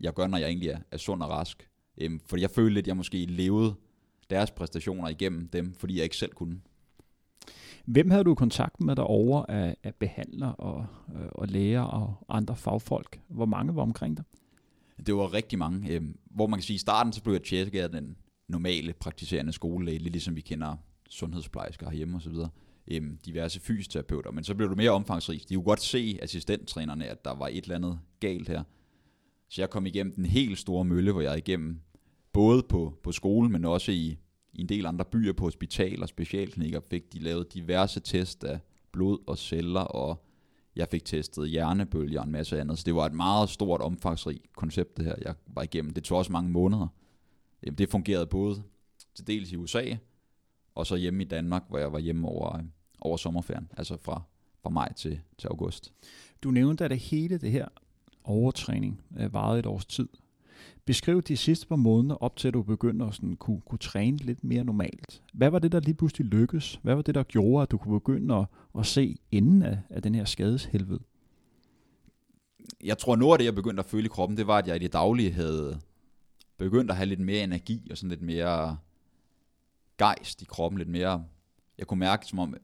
jeg 0.00 0.14
gør, 0.14 0.26
når 0.26 0.38
jeg 0.38 0.48
egentlig 0.48 0.68
er, 0.68 0.78
er 0.90 0.96
sund 0.96 1.22
og 1.22 1.30
rask. 1.30 1.68
Øhm, 1.98 2.20
fordi 2.26 2.42
jeg 2.42 2.50
følte 2.50 2.74
lidt, 2.74 2.84
at 2.84 2.88
jeg 2.88 2.96
måske 2.96 3.26
levede 3.26 3.74
deres 4.30 4.50
præstationer 4.50 5.08
igennem 5.08 5.48
dem, 5.48 5.74
fordi 5.74 5.96
jeg 5.96 6.04
ikke 6.04 6.16
selv 6.16 6.32
kunne. 6.32 6.60
Hvem 7.84 8.10
havde 8.10 8.24
du 8.24 8.34
kontakt 8.34 8.80
med 8.80 8.96
derovre 8.96 9.50
af, 9.50 9.76
af 9.82 9.94
behandlere 9.94 10.54
og, 10.54 10.86
øh, 11.14 11.28
og 11.32 11.48
læger 11.48 11.80
og 11.80 12.14
andre 12.28 12.56
fagfolk? 12.56 13.20
Hvor 13.28 13.46
mange 13.46 13.76
var 13.76 13.82
omkring 13.82 14.16
dig? 14.16 14.24
Det 15.06 15.14
var 15.14 15.34
rigtig 15.34 15.58
mange. 15.58 15.90
Øh, 15.90 16.02
hvor 16.24 16.46
man 16.46 16.58
kan 16.58 16.64
sige, 16.64 16.74
i 16.74 16.78
starten 16.78 17.12
så 17.12 17.22
blev 17.22 17.34
jeg 17.34 17.42
tjekket 17.42 17.80
af 17.80 17.90
den 17.90 18.16
normale 18.48 18.92
praktiserende 18.92 19.52
skolelæge, 19.52 19.98
lidt 19.98 20.12
ligesom 20.12 20.36
vi 20.36 20.40
kender 20.40 20.76
sundhedsplejersker 21.08 21.90
herhjemme 21.90 22.16
osv. 22.16 22.34
øhm, 22.88 23.18
diverse 23.26 23.60
fysioterapeuter, 23.60 24.30
men 24.30 24.44
så 24.44 24.54
blev 24.54 24.68
det 24.68 24.76
mere 24.76 24.90
omfangsrigt. 24.90 25.48
De 25.48 25.54
kunne 25.54 25.64
godt 25.64 25.82
se 25.82 26.18
assistenttrænerne, 26.22 27.06
at 27.06 27.24
der 27.24 27.34
var 27.34 27.48
et 27.48 27.62
eller 27.62 27.74
andet 27.74 27.98
galt 28.20 28.48
her. 28.48 28.62
Så 29.48 29.62
jeg 29.62 29.70
kom 29.70 29.86
igennem 29.86 30.14
den 30.14 30.26
helt 30.26 30.58
store 30.58 30.84
mølle, 30.84 31.12
hvor 31.12 31.20
jeg 31.20 31.32
er 31.32 31.36
igennem 31.36 31.80
både 32.32 32.62
på, 32.62 32.98
på 33.02 33.12
skolen, 33.12 33.52
men 33.52 33.64
også 33.64 33.92
i 33.92 34.18
i 34.54 34.60
en 34.60 34.68
del 34.68 34.86
andre 34.86 35.04
byer 35.04 35.32
på 35.32 35.44
hospitaler 35.44 36.02
og 36.02 36.08
specialklinikker 36.08 36.80
fik 36.90 37.12
de 37.12 37.18
lavet 37.18 37.54
diverse 37.54 38.00
test 38.00 38.44
af 38.44 38.60
blod 38.92 39.18
og 39.26 39.38
celler, 39.38 39.80
og 39.80 40.24
jeg 40.76 40.88
fik 40.90 41.04
testet 41.04 41.50
hjernebølger 41.50 42.20
og 42.20 42.26
en 42.26 42.32
masse 42.32 42.60
andet. 42.60 42.78
Så 42.78 42.82
det 42.86 42.94
var 42.94 43.06
et 43.06 43.12
meget 43.12 43.48
stort, 43.48 43.80
omfangsrigt 43.80 44.52
koncept, 44.56 44.96
det 44.96 45.04
her, 45.04 45.14
jeg 45.24 45.34
var 45.46 45.62
igennem. 45.62 45.92
Det 45.92 46.04
tog 46.04 46.18
også 46.18 46.32
mange 46.32 46.50
måneder. 46.50 46.86
Det 47.78 47.90
fungerede 47.90 48.26
både 48.26 48.62
til 49.14 49.26
dels 49.26 49.52
i 49.52 49.56
USA, 49.56 49.96
og 50.74 50.86
så 50.86 50.96
hjemme 50.96 51.22
i 51.22 51.26
Danmark, 51.26 51.62
hvor 51.68 51.78
jeg 51.78 51.92
var 51.92 51.98
hjemme 51.98 52.28
over, 52.28 52.56
øh, 52.56 52.62
over 53.00 53.16
sommerferien, 53.16 53.68
altså 53.76 53.96
fra, 53.96 54.22
fra 54.62 54.70
maj 54.70 54.92
til, 54.92 55.20
til 55.38 55.48
august. 55.48 55.92
Du 56.42 56.50
nævnte, 56.50 56.84
at 56.84 56.90
det 56.90 56.98
hele 56.98 57.38
det 57.38 57.50
her 57.50 57.68
overtræning 58.24 59.00
øh, 59.18 59.34
varede 59.34 59.58
et 59.58 59.66
års 59.66 59.86
tid. 59.86 60.08
Beskriv 60.84 61.22
de 61.22 61.36
sidste 61.36 61.66
par 61.66 61.76
måneder 61.76 62.14
op 62.14 62.36
til, 62.36 62.48
at 62.48 62.54
du 62.54 62.62
begyndte 62.62 63.04
at 63.04 63.14
sådan, 63.14 63.36
kunne, 63.36 63.60
kunne 63.60 63.78
træne 63.78 64.16
lidt 64.16 64.44
mere 64.44 64.64
normalt. 64.64 65.22
Hvad 65.32 65.50
var 65.50 65.58
det, 65.58 65.72
der 65.72 65.80
lige 65.80 65.94
pludselig 65.94 66.26
lykkedes? 66.26 66.80
Hvad 66.82 66.94
var 66.94 67.02
det, 67.02 67.14
der 67.14 67.22
gjorde, 67.22 67.62
at 67.62 67.70
du 67.70 67.78
kunne 67.78 68.00
begynde 68.00 68.34
at, 68.34 68.46
at 68.78 68.86
se 68.86 69.18
enden 69.32 69.62
af, 69.62 69.78
af 69.90 70.02
den 70.02 70.14
her 70.14 70.24
skadeshelvede? 70.24 71.00
Jeg 72.84 72.98
tror, 72.98 73.16
noget 73.16 73.32
af 73.32 73.38
det, 73.38 73.44
jeg 73.44 73.54
begyndte 73.54 73.80
at 73.80 73.86
føle 73.86 74.04
i 74.04 74.08
kroppen, 74.08 74.36
det 74.36 74.46
var, 74.46 74.58
at 74.58 74.66
jeg 74.66 74.76
i 74.76 74.78
det 74.78 74.92
daglige 74.92 75.32
havde 75.32 75.80
begyndt 76.56 76.90
at 76.90 76.96
have 76.96 77.06
lidt 77.06 77.20
mere 77.20 77.44
energi 77.44 77.88
og 77.90 77.96
sådan 77.96 78.10
lidt 78.10 78.22
mere 78.22 78.78
gejst 79.98 80.42
i 80.42 80.44
kroppen, 80.44 80.78
lidt 80.78 80.88
mere... 80.88 81.24
Jeg 81.78 81.86
kunne 81.86 82.00
mærke, 82.00 82.26
som 82.26 82.38
om 82.38 82.54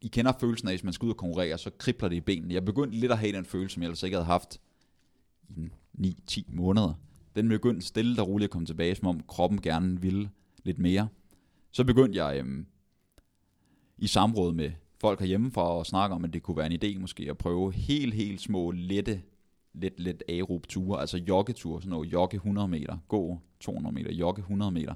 I 0.00 0.08
kender 0.08 0.32
følelsen 0.40 0.68
af, 0.68 0.72
at 0.72 0.78
hvis 0.78 0.84
man 0.84 0.92
skal 0.92 1.06
ud 1.06 1.10
og 1.10 1.16
konkurrere, 1.16 1.58
så 1.58 1.70
kribler 1.78 2.08
det 2.08 2.16
i 2.16 2.20
benene. 2.20 2.54
Jeg 2.54 2.64
begyndte 2.64 2.98
lidt 2.98 3.12
at 3.12 3.18
have 3.18 3.32
den 3.32 3.44
følelse, 3.44 3.74
som 3.74 3.82
jeg 3.82 3.86
ellers 3.86 4.02
ikke 4.02 4.16
havde 4.16 4.26
haft 4.26 4.60
i 5.48 5.70
9-10 6.00 6.42
måneder. 6.48 6.94
Den 7.36 7.48
begyndte 7.48 7.86
stille 7.86 8.22
og 8.22 8.28
roligt 8.28 8.48
at 8.48 8.50
komme 8.50 8.66
tilbage, 8.66 8.94
som 8.94 9.08
om 9.08 9.20
kroppen 9.28 9.60
gerne 9.60 10.00
ville 10.00 10.30
lidt 10.64 10.78
mere. 10.78 11.08
Så 11.70 11.84
begyndte 11.84 12.24
jeg 12.24 12.38
øhm, 12.38 12.66
i 13.98 14.06
samråd 14.06 14.52
med 14.52 14.70
folk 15.00 15.20
herhjemme 15.20 15.50
for 15.50 15.80
at 15.80 15.86
snakke 15.86 16.14
om, 16.14 16.24
at 16.24 16.32
det 16.32 16.42
kunne 16.42 16.56
være 16.56 16.72
en 16.72 16.80
idé 16.84 16.98
måske 16.98 17.26
at 17.30 17.38
prøve 17.38 17.72
helt, 17.72 18.14
helt 18.14 18.40
små, 18.40 18.70
lette, 18.70 19.22
lidt, 19.74 20.00
lidt 20.00 20.22
aerob 20.28 20.66
ture, 20.66 21.00
altså 21.00 21.18
joggeture, 21.18 21.80
sådan 21.80 21.90
noget, 21.90 22.12
jogge 22.12 22.34
100 22.34 22.68
meter, 22.68 22.98
gå 23.08 23.38
200 23.60 23.94
meter, 23.94 24.12
jogge 24.12 24.40
100 24.40 24.72
meter. 24.72 24.94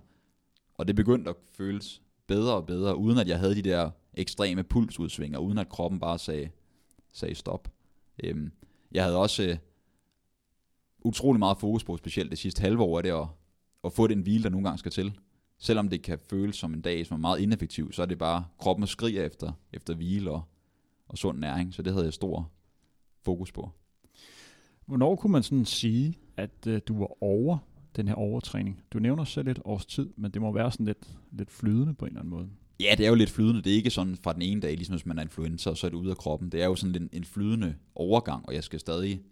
Og 0.75 0.89
det 0.89 0.97
begyndte 0.97 1.31
at 1.31 1.37
føles 1.57 2.03
bedre 2.27 2.55
og 2.55 2.67
bedre, 2.67 2.97
uden 2.97 3.19
at 3.19 3.29
jeg 3.29 3.39
havde 3.39 3.55
de 3.55 3.63
der 3.63 3.91
ekstreme 4.15 4.63
pulsudsvinger, 4.63 5.39
uden 5.39 5.59
at 5.59 5.69
kroppen 5.69 6.01
bare 6.01 6.19
sagde, 6.19 6.51
sagde 7.13 7.35
stop. 7.35 7.69
Øhm, 8.25 8.53
jeg 8.93 9.05
havde 9.05 9.17
også 9.17 9.43
øh, 9.43 9.57
utrolig 11.05 11.39
meget 11.39 11.59
fokus 11.59 11.85
på, 11.85 11.97
specielt 11.97 12.31
det 12.31 12.39
sidste 12.39 12.61
halve 12.61 12.83
år, 12.83 12.99
er 12.99 13.03
det 13.03 13.11
at, 13.11 13.27
at 13.85 13.93
få 13.93 14.07
den 14.07 14.21
hvile, 14.21 14.43
der 14.43 14.51
nogle 14.51 14.65
gange 14.65 14.79
skal 14.79 14.93
til. 14.93 15.19
Selvom 15.59 15.89
det 15.89 16.03
kan 16.03 16.19
føles 16.31 16.57
som 16.57 16.75
en 16.75 16.81
dag, 16.81 17.07
som 17.07 17.15
er 17.15 17.21
meget 17.21 17.41
ineffektiv, 17.41 17.93
så 17.93 18.03
er 18.03 18.07
det 18.07 18.19
bare, 18.19 18.45
kroppen 18.59 18.87
skriger 18.87 19.25
efter, 19.25 19.53
efter 19.73 19.95
hvile 19.95 20.31
og, 20.31 20.43
og 21.09 21.19
sund 21.19 21.39
næring, 21.39 21.75
så 21.75 21.83
det 21.83 21.93
havde 21.93 22.05
jeg 22.05 22.13
stor 22.13 22.51
fokus 23.23 23.53
på. 23.53 23.71
Hvornår 24.87 25.17
kunne 25.17 25.33
man 25.33 25.43
sådan 25.43 25.65
sige, 25.65 26.19
at 26.37 26.67
øh, 26.67 26.81
du 26.89 26.99
var 26.99 27.23
over 27.23 27.59
den 27.97 28.09
her 28.09 28.15
overtræning? 28.15 28.83
Du 28.93 28.99
nævner 28.99 29.25
selv 29.25 29.49
et 29.49 29.61
års 29.65 29.87
tid, 29.87 30.11
men 30.17 30.31
det 30.31 30.43
må 30.43 30.53
være 30.53 30.73
sådan 30.73 30.87
lidt, 30.87 31.19
lidt 31.33 31.51
flydende 31.51 31.95
på 31.95 32.05
en 32.05 32.09
eller 32.09 32.21
anden 32.21 32.31
måde. 32.31 32.49
Ja, 32.81 32.95
det 32.99 33.07
er 33.07 33.09
jo 33.09 33.15
lidt 33.15 33.31
flydende. 33.31 33.63
Det 33.63 33.73
er 33.73 33.77
ikke 33.77 33.91
sådan 33.91 34.17
fra 34.17 34.33
den 34.33 34.43
ene 34.43 34.61
dag, 34.61 34.77
ligesom 34.77 34.95
hvis 34.95 35.07
man 35.07 35.19
er 35.19 35.23
influencer, 35.23 35.71
og 35.71 35.77
så 35.77 35.87
er 35.87 35.91
det 35.91 35.97
ude 35.97 36.11
af 36.11 36.17
kroppen. 36.17 36.49
Det 36.49 36.63
er 36.63 36.67
jo 36.67 36.75
sådan 36.75 37.03
en, 37.03 37.09
en 37.13 37.25
flydende 37.25 37.75
overgang, 37.95 38.49
og 38.49 38.55
jeg 38.55 38.65
skal 38.65 38.81
stadig 38.81 39.23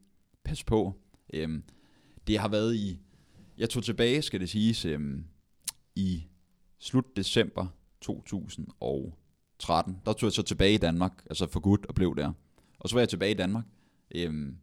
passe 0.45 0.65
på. 0.65 0.95
Øhm, 1.33 1.63
det 2.27 2.39
har 2.39 2.49
været 2.49 2.75
i, 2.75 2.99
jeg 3.59 3.71
tog 3.71 3.85
tilbage, 3.85 4.23
skal 4.23 4.41
det 4.41 4.49
siges, 4.49 4.85
øhm, 4.85 5.25
i 5.97 6.25
slut 6.79 7.17
december 7.17 7.67
2013. 8.01 9.99
Der 10.07 10.13
tog 10.13 10.27
jeg 10.27 10.33
så 10.33 10.43
tilbage 10.43 10.75
i 10.75 10.79
Danmark, 10.79 11.23
altså 11.27 11.47
for 11.47 11.61
godt 11.61 11.87
og 11.87 11.95
blev 11.95 12.17
der. 12.17 12.33
Og 12.79 12.89
så 12.89 12.95
var 12.95 13.01
jeg 13.01 13.09
tilbage 13.09 13.31
i 13.31 13.35
Danmark. 13.35 13.65
Øhm, 14.15 14.57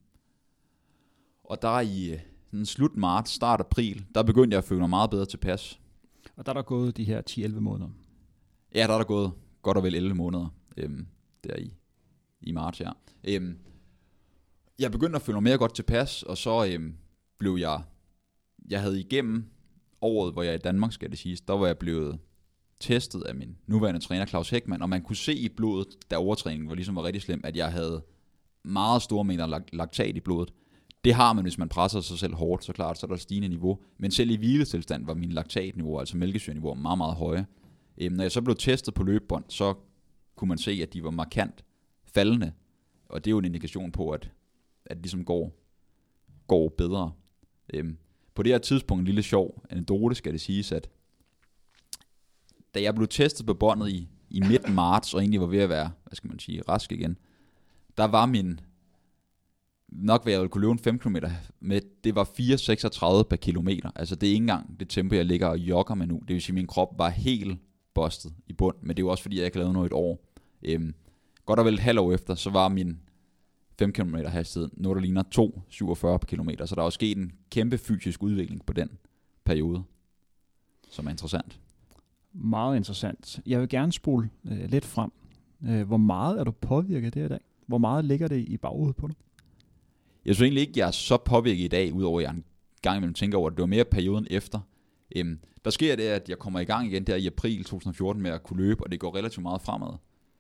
og 1.43 1.61
der 1.61 1.79
i 1.79 2.11
øh, 2.13 2.19
sådan 2.45 2.65
slut 2.65 2.97
marts, 2.97 3.31
start 3.31 3.59
april, 3.59 4.05
der 4.15 4.23
begyndte 4.23 4.55
jeg 4.55 4.57
at 4.57 4.63
føle 4.63 4.79
mig 4.79 4.89
meget 4.89 5.09
bedre 5.09 5.25
tilpas. 5.25 5.79
Og 6.35 6.45
der 6.45 6.51
er 6.51 6.53
der 6.53 6.61
gået 6.61 6.97
de 6.97 7.03
her 7.03 7.21
10-11 7.29 7.59
måneder? 7.59 7.89
Ja, 8.75 8.87
der 8.87 8.93
er 8.93 8.97
der 8.97 9.05
gået 9.05 9.31
godt 9.61 9.77
og 9.77 9.83
vel 9.83 9.95
11 9.95 10.15
måneder 10.15 10.47
øhm, 10.77 11.07
der 11.43 11.55
i, 11.55 11.73
i 12.41 12.51
marts, 12.51 12.81
ja. 12.81 12.91
Øhm, 13.23 13.57
jeg 14.79 14.91
begyndte 14.91 15.15
at 15.15 15.21
føle 15.21 15.35
mig 15.35 15.43
mere 15.43 15.57
godt 15.57 15.75
tilpas, 15.75 16.23
og 16.23 16.37
så 16.37 16.65
øhm, 16.65 16.95
blev 17.37 17.57
jeg, 17.59 17.81
jeg 18.69 18.81
havde 18.81 18.99
igennem 18.99 19.45
året, 20.01 20.33
hvor 20.33 20.43
jeg 20.43 20.51
er 20.51 20.55
i 20.55 20.61
Danmark, 20.63 20.93
skal 20.93 21.09
det 21.09 21.19
siges, 21.19 21.41
der 21.41 21.53
var 21.53 21.67
jeg 21.67 21.77
blevet 21.77 22.19
testet 22.79 23.21
af 23.21 23.35
min 23.35 23.57
nuværende 23.67 23.99
træner, 23.99 24.25
Claus 24.25 24.49
Hækman, 24.49 24.81
og 24.81 24.89
man 24.89 25.01
kunne 25.01 25.15
se 25.15 25.33
i 25.33 25.49
blodet, 25.49 25.87
da 26.11 26.17
overtræningen 26.17 26.69
var 26.69 26.75
ligesom 26.75 26.95
var 26.95 27.03
rigtig 27.03 27.21
slem, 27.21 27.41
at 27.43 27.55
jeg 27.55 27.71
havde 27.71 28.03
meget 28.63 29.01
store 29.01 29.25
mængder 29.25 29.59
laktat 29.73 30.15
i 30.15 30.19
blodet. 30.19 30.53
Det 31.03 31.13
har 31.13 31.33
man, 31.33 31.43
hvis 31.43 31.57
man 31.57 31.69
presser 31.69 32.01
sig 32.01 32.19
selv 32.19 32.33
hårdt, 32.33 32.63
så 32.63 32.73
klart, 32.73 32.97
så 32.97 33.05
er 33.05 33.07
der 33.07 33.15
stigende 33.17 33.47
niveau. 33.47 33.79
Men 33.97 34.11
selv 34.11 34.31
i 34.31 34.35
hviletilstand 34.35 35.05
var 35.05 35.13
min 35.13 35.31
laktatniveau, 35.31 35.99
altså 35.99 36.17
mælkesyreniveau, 36.17 36.73
meget, 36.73 36.97
meget 36.97 37.15
høje. 37.15 37.45
Øhm, 37.97 38.15
når 38.15 38.23
jeg 38.23 38.31
så 38.31 38.41
blev 38.41 38.55
testet 38.55 38.93
på 38.93 39.03
løbebånd, 39.03 39.43
så 39.47 39.73
kunne 40.35 40.47
man 40.47 40.57
se, 40.57 40.71
at 40.71 40.93
de 40.93 41.03
var 41.03 41.11
markant 41.11 41.63
faldende. 42.13 42.51
Og 43.09 43.25
det 43.25 43.29
er 43.29 43.31
jo 43.31 43.37
en 43.37 43.45
indikation 43.45 43.91
på, 43.91 44.09
at 44.09 44.31
at 44.89 44.97
det 44.97 45.03
ligesom 45.03 45.25
går, 45.25 45.55
går 46.47 46.69
bedre. 46.77 47.11
Øhm, 47.73 47.97
på 48.35 48.43
det 48.43 48.51
her 48.51 48.59
tidspunkt, 48.59 48.99
en 48.99 49.05
lille 49.05 49.23
sjov 49.23 49.63
anekdote, 49.69 50.15
skal 50.15 50.33
det 50.33 50.41
siges, 50.41 50.71
at 50.71 50.89
da 52.75 52.81
jeg 52.81 52.95
blev 52.95 53.07
testet 53.07 53.45
på 53.45 53.53
båndet 53.53 53.89
i, 53.89 54.09
i 54.29 54.39
midten 54.39 54.75
marts, 54.75 55.13
og 55.13 55.19
egentlig 55.19 55.41
var 55.41 55.47
ved 55.47 55.59
at 55.59 55.69
være, 55.69 55.91
hvad 56.03 56.15
skal 56.15 56.27
man 56.27 56.39
sige, 56.39 56.61
rask 56.69 56.91
igen, 56.91 57.17
der 57.97 58.05
var 58.05 58.25
min 58.25 58.59
nok 59.91 60.23
hvad 60.23 60.33
jeg 60.33 60.39
ville 60.39 60.49
kunne 60.49 60.61
løbe 60.61 60.71
en 60.71 60.79
5 60.79 60.99
km 60.99 61.15
med, 61.59 61.81
det 62.03 62.15
var 62.15 62.23
4,36 62.23 63.23
per 63.23 63.35
kilometer. 63.35 63.91
Altså 63.95 64.15
det 64.15 64.27
er 64.27 64.31
ikke 64.33 64.43
engang 64.43 64.79
det 64.79 64.89
tempo, 64.89 65.15
jeg 65.15 65.25
ligger 65.25 65.47
og 65.47 65.57
jogger 65.57 65.95
med 65.95 66.07
nu. 66.07 66.21
Det 66.27 66.33
vil 66.33 66.41
sige, 66.41 66.53
at 66.53 66.55
min 66.55 66.67
krop 66.67 66.89
var 66.97 67.09
helt 67.09 67.59
bustet 67.93 68.33
i 68.47 68.53
bund, 68.53 68.75
men 68.81 68.89
det 68.89 68.99
er 68.99 69.05
jo 69.05 69.09
også 69.09 69.23
fordi, 69.23 69.37
jeg 69.37 69.45
ikke 69.45 69.57
lavede 69.57 69.65
lavet 69.65 69.73
noget 69.73 69.89
et 69.89 69.93
år. 69.93 70.25
Øhm, 70.63 70.93
godt 71.45 71.59
og 71.59 71.65
vel 71.65 71.73
et 71.73 71.79
halvt 71.79 71.99
år 71.99 72.13
efter, 72.13 72.35
så 72.35 72.49
var 72.49 72.69
min 72.69 72.99
5 73.79 73.93
km 73.93 74.15
hastighed, 74.15 74.69
noget 74.73 74.95
der 74.95 75.01
ligner 75.01 75.23
2,47 75.35 76.17
per 76.17 76.27
kilometer. 76.27 76.65
Så 76.65 76.75
der 76.75 76.81
er 76.81 76.85
jo 76.85 76.89
sket 76.89 77.17
en 77.17 77.31
kæmpe 77.49 77.77
fysisk 77.77 78.23
udvikling 78.23 78.65
på 78.65 78.73
den 78.73 78.89
periode, 79.43 79.83
som 80.89 81.05
er 81.05 81.11
interessant. 81.11 81.59
Meget 82.33 82.77
interessant. 82.77 83.39
Jeg 83.45 83.59
vil 83.59 83.69
gerne 83.69 83.91
spole 83.91 84.29
øh, 84.51 84.69
lidt 84.69 84.85
frem. 84.85 85.11
Øh, 85.67 85.87
hvor 85.87 85.97
meget 85.97 86.39
er 86.39 86.43
du 86.43 86.51
påvirket 86.51 87.13
det 87.13 87.25
i 87.25 87.27
dag? 87.27 87.39
Hvor 87.67 87.77
meget 87.77 88.05
ligger 88.05 88.27
det 88.27 88.47
i 88.47 88.57
baghovedet 88.57 88.95
på 88.95 89.07
dig? 89.07 89.15
Jeg 90.25 90.35
synes 90.35 90.45
egentlig 90.45 90.61
ikke, 90.61 90.79
jeg 90.79 90.87
er 90.87 90.91
så 90.91 91.17
påvirket 91.17 91.63
i 91.63 91.67
dag, 91.67 91.93
udover 91.93 92.19
at 92.19 92.23
jeg 92.23 92.31
en 92.31 92.43
gang 92.81 92.97
imellem 92.97 93.13
tænker 93.13 93.37
over, 93.37 93.49
at 93.49 93.55
det 93.55 93.61
var 93.61 93.67
mere 93.67 93.85
perioden 93.85 94.27
efter. 94.29 94.59
Øhm, 95.15 95.39
der 95.65 95.71
sker 95.71 95.95
det, 95.95 96.03
at 96.03 96.29
jeg 96.29 96.39
kommer 96.39 96.59
i 96.59 96.63
gang 96.63 96.87
igen 96.87 97.03
der 97.03 97.15
i 97.15 97.25
april 97.25 97.63
2014 97.63 98.23
med 98.23 98.31
at 98.31 98.43
kunne 98.43 98.57
løbe, 98.57 98.83
og 98.83 98.91
det 98.91 98.99
går 98.99 99.15
relativt 99.15 99.43
meget 99.43 99.61
fremad. 99.61 99.93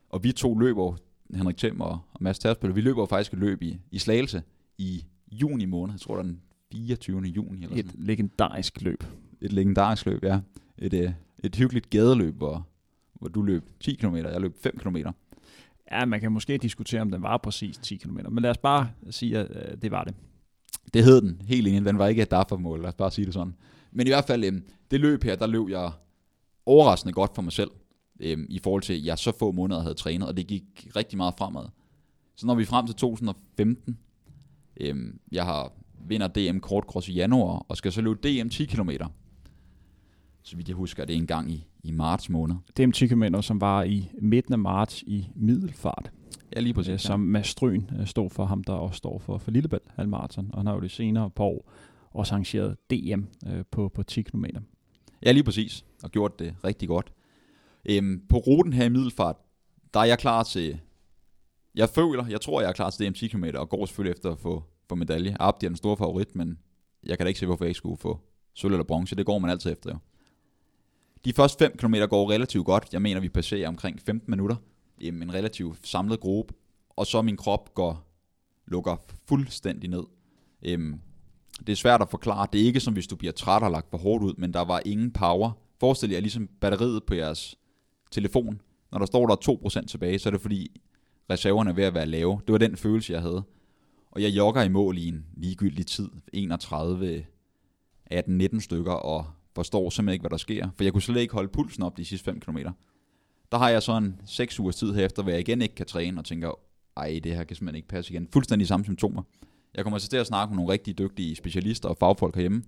Og 0.09 0.23
vi 0.23 0.31
to 0.31 0.57
løber, 0.57 0.95
Henrik 1.33 1.57
Thiem 1.57 1.81
og, 1.81 1.99
og 2.13 2.23
Mads 2.23 2.39
Tersbøl, 2.39 2.75
vi 2.75 2.81
løber 2.81 3.05
faktisk 3.05 3.33
et 3.33 3.39
løb 3.39 3.61
i, 3.61 3.79
i 3.91 3.99
Slagelse 3.99 4.43
i 4.77 5.05
juni 5.31 5.65
måned. 5.65 5.93
Jeg 5.93 6.01
tror, 6.01 6.15
det 6.15 6.19
er 6.19 6.23
den 6.23 6.41
24. 6.71 7.21
juni. 7.21 7.63
Eller 7.63 7.77
et 7.77 7.85
sådan. 7.85 8.05
legendarisk 8.05 8.81
løb. 8.81 9.03
Et 9.41 9.53
legendarisk 9.53 10.05
løb, 10.05 10.23
ja. 10.23 10.39
Et, 10.77 10.93
et, 10.93 11.03
øh, 11.03 11.11
et 11.43 11.55
hyggeligt 11.55 11.89
gadeløb, 11.89 12.35
hvor, 12.37 12.67
hvor 13.13 13.27
du 13.27 13.41
løb 13.41 13.69
10 13.79 13.95
km, 13.95 14.15
jeg 14.15 14.41
løb 14.41 14.55
5 14.63 14.77
km. 14.77 14.97
Ja, 15.91 16.05
man 16.05 16.19
kan 16.19 16.31
måske 16.31 16.57
diskutere, 16.57 17.01
om 17.01 17.11
den 17.11 17.21
var 17.21 17.37
præcis 17.37 17.77
10 17.77 17.97
km, 17.97 18.17
men 18.29 18.41
lad 18.41 18.49
os 18.49 18.57
bare 18.57 18.89
sige, 19.09 19.37
at 19.37 19.71
øh, 19.71 19.77
det 19.81 19.91
var 19.91 20.03
det. 20.03 20.15
Det 20.93 21.03
hed 21.03 21.21
den, 21.21 21.41
helt 21.45 21.67
enig. 21.67 21.85
Den 21.85 21.97
var 21.97 22.07
ikke 22.07 22.21
et 22.21 22.31
DAFA-mål, 22.31 22.79
lad 22.81 22.87
os 22.87 22.95
bare 22.95 23.11
sige 23.11 23.25
det 23.25 23.33
sådan. 23.33 23.55
Men 23.91 24.07
i 24.07 24.09
hvert 24.09 24.25
fald, 24.25 24.43
øhm, 24.43 24.63
det 24.91 24.99
løb 24.99 25.23
her, 25.23 25.35
der 25.35 25.47
løb 25.47 25.69
jeg 25.69 25.91
overraskende 26.65 27.13
godt 27.13 27.35
for 27.35 27.41
mig 27.41 27.51
selv, 27.51 27.71
øhm, 28.19 28.45
i 28.49 28.59
forhold 28.59 28.81
til, 28.81 28.93
at 28.93 29.05
jeg 29.05 29.17
så 29.17 29.31
få 29.39 29.51
måneder 29.51 29.81
havde 29.81 29.95
trænet, 29.95 30.27
og 30.27 30.37
det 30.37 30.47
gik 30.47 30.87
rigtig 30.95 31.17
meget 31.17 31.33
fremad. 31.37 31.65
Så 32.35 32.45
når 32.47 32.55
vi 32.55 32.61
er 32.61 32.67
frem 32.67 32.85
til 32.85 32.95
2015, 32.95 33.97
øhm, 34.77 35.19
jeg 35.31 35.45
har 35.45 35.73
vinder 36.07 36.27
DM 36.27 36.59
kortcross 36.59 37.09
i 37.09 37.13
januar, 37.13 37.65
og 37.67 37.77
skal 37.77 37.91
så 37.91 38.01
løbe 38.01 38.19
DM 38.23 38.49
10 38.49 38.65
km. 38.65 38.89
Så 40.43 40.55
vidt 40.55 40.67
jeg 40.67 40.75
husker, 40.75 41.05
det 41.05 41.13
er 41.13 41.17
en 41.17 41.27
gang 41.27 41.51
i, 41.51 41.67
i 41.83 41.91
marts 41.91 42.29
måned. 42.29 42.55
DM 42.77 42.91
10 42.91 43.07
km, 43.07 43.23
som 43.41 43.61
var 43.61 43.83
i 43.83 44.09
midten 44.21 44.53
af 44.53 44.59
marts 44.59 45.03
i 45.07 45.29
middelfart. 45.35 46.11
Ja, 46.55 46.59
lige 46.59 46.73
præcis. 46.73 47.01
Som 47.01 47.19
Mads 47.19 47.47
Stryn 47.47 47.83
øh, 47.99 48.07
stod 48.07 48.29
for 48.29 48.45
ham, 48.45 48.63
der 48.63 48.73
også 48.73 48.97
står 48.97 49.19
for, 49.19 49.37
for 49.37 49.51
Lillebælt 49.51 49.83
halvmarathon, 49.95 50.49
og 50.53 50.59
han 50.59 50.67
har 50.67 50.73
jo 50.73 50.79
det 50.79 50.91
senere 50.91 51.29
på 51.29 51.43
år 51.43 51.71
også 52.11 52.33
arrangeret 52.33 52.77
DM 52.89 53.23
øh, 53.47 53.63
på, 53.71 53.89
på 53.89 54.03
10 54.03 54.21
km. 54.21 54.45
Ja, 55.25 55.31
lige 55.31 55.43
præcis, 55.43 55.85
og 56.03 56.11
gjort 56.11 56.39
det 56.39 56.55
rigtig 56.63 56.87
godt. 56.87 57.11
Øhm, 57.85 58.21
på 58.29 58.37
ruten 58.37 58.73
her 58.73 58.85
i 58.85 58.89
Middelfart, 58.89 59.35
der 59.93 59.99
er 59.99 60.05
jeg 60.05 60.19
klar 60.19 60.43
til, 60.43 60.79
jeg 61.75 61.89
føler, 61.89 62.27
jeg 62.27 62.41
tror, 62.41 62.61
jeg 62.61 62.67
er 62.67 62.73
klar 62.73 62.89
til 62.89 63.07
DM 63.07 63.13
10 63.13 63.27
km, 63.27 63.45
og 63.55 63.69
går 63.69 63.85
selvfølgelig 63.85 64.11
efter 64.11 64.31
at 64.31 64.39
få, 64.39 64.63
få 64.89 64.95
medalje. 64.95 65.35
Abdi 65.39 65.65
er 65.65 65.69
den 65.69 65.77
store 65.77 65.97
favorit, 65.97 66.35
men 66.35 66.59
jeg 67.03 67.17
kan 67.17 67.25
da 67.25 67.27
ikke 67.27 67.39
se, 67.39 67.45
hvorfor 67.45 67.65
jeg 67.65 67.69
ikke 67.69 67.77
skulle 67.77 67.97
få 67.97 68.19
sølv 68.53 68.73
eller 68.73 68.83
bronze. 68.83 69.15
Det 69.15 69.25
går 69.25 69.39
man 69.39 69.51
altid 69.51 69.71
efter, 69.71 69.91
jo. 69.91 69.97
De 71.25 71.33
første 71.33 71.65
5 71.65 71.77
km 71.77 71.95
går 72.09 72.31
relativt 72.31 72.65
godt. 72.65 72.87
Jeg 72.93 73.01
mener, 73.01 73.21
vi 73.21 73.29
passerer 73.29 73.67
omkring 73.67 74.01
15 74.01 74.31
minutter. 74.31 74.55
Øhm, 75.01 75.21
en 75.21 75.33
relativt 75.33 75.87
samlet 75.87 76.19
gruppe. 76.19 76.53
Og 76.89 77.05
så 77.05 77.21
min 77.21 77.37
krop 77.37 77.73
går, 77.75 78.07
lukker 78.67 78.95
fuldstændig 79.27 79.89
ned. 79.89 80.03
Øhm, 80.65 80.99
det 81.59 81.69
er 81.69 81.75
svært 81.75 82.01
at 82.01 82.09
forklare. 82.09 82.47
Det 82.53 82.61
er 82.61 82.65
ikke 82.65 82.79
som 82.79 82.93
hvis 82.93 83.07
du 83.07 83.15
bliver 83.15 83.31
træt 83.31 83.63
og 83.63 83.71
lagt 83.71 83.89
for 83.89 83.97
hårdt 83.97 84.23
ud, 84.23 84.33
men 84.37 84.53
der 84.53 84.61
var 84.61 84.81
ingen 84.85 85.11
power. 85.11 85.51
Forestil 85.79 86.09
jer 86.09 86.19
ligesom 86.19 86.47
batteriet 86.61 87.03
på 87.03 87.13
jeres 87.13 87.58
telefon. 88.11 88.61
Når 88.91 88.99
der 88.99 89.05
står 89.05 89.27
der 89.27 89.33
er 89.33 89.81
2% 89.83 89.85
tilbage, 89.85 90.19
så 90.19 90.29
er 90.29 90.31
det 90.31 90.41
fordi 90.41 90.81
reserverne 91.29 91.69
er 91.69 91.73
ved 91.73 91.83
at 91.83 91.93
være 91.93 92.05
lave. 92.05 92.41
Det 92.47 92.51
var 92.51 92.57
den 92.57 92.77
følelse, 92.77 93.13
jeg 93.13 93.21
havde. 93.21 93.43
Og 94.11 94.21
jeg 94.21 94.29
jogger 94.29 94.61
i 94.61 94.69
mål 94.69 94.97
i 94.97 95.07
en 95.07 95.25
ligegyldig 95.37 95.87
tid. 95.87 96.09
31, 96.33 97.25
18, 98.05 98.37
19 98.37 98.61
stykker, 98.61 98.91
og 98.91 99.25
forstår 99.55 99.89
simpelthen 99.89 100.13
ikke, 100.13 100.23
hvad 100.23 100.29
der 100.29 100.37
sker. 100.37 100.69
For 100.75 100.83
jeg 100.83 100.93
kunne 100.93 101.01
slet 101.01 101.21
ikke 101.21 101.33
holde 101.33 101.49
pulsen 101.49 101.83
op 101.83 101.97
de 101.97 102.05
sidste 102.05 102.25
5 102.25 102.39
km. 102.39 102.57
Der 103.51 103.57
har 103.57 103.69
jeg 103.69 103.83
så 103.83 103.97
en 103.97 104.21
6 104.25 104.59
ugers 104.59 104.75
tid 104.75 104.93
herefter, 104.93 105.23
hvor 105.23 105.31
jeg 105.31 105.39
igen 105.39 105.61
ikke 105.61 105.75
kan 105.75 105.85
træne, 105.85 106.21
og 106.21 106.25
tænker, 106.25 106.51
ej, 106.97 107.19
det 107.23 107.35
her 107.35 107.43
kan 107.43 107.55
simpelthen 107.55 107.75
ikke 107.75 107.87
passe 107.87 108.13
igen. 108.13 108.27
Fuldstændig 108.33 108.67
samme 108.67 108.83
symptomer. 108.83 109.23
Jeg 109.75 109.83
kommer 109.83 109.99
til 109.99 110.17
at 110.17 110.27
snakke 110.27 110.51
med 110.51 110.55
nogle 110.55 110.73
rigtig 110.73 110.97
dygtige 110.97 111.35
specialister 111.35 111.89
og 111.89 111.97
fagfolk 111.97 112.35
herhjemme, 112.35 112.63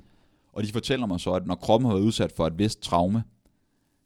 og 0.53 0.63
de 0.63 0.71
fortæller 0.71 1.07
mig 1.07 1.19
så, 1.19 1.31
at 1.31 1.47
når 1.47 1.55
kroppen 1.55 1.89
har 1.89 1.95
været 1.95 2.05
udsat 2.05 2.31
for 2.31 2.47
et 2.47 2.59
vist 2.59 2.81
traume, 2.81 3.23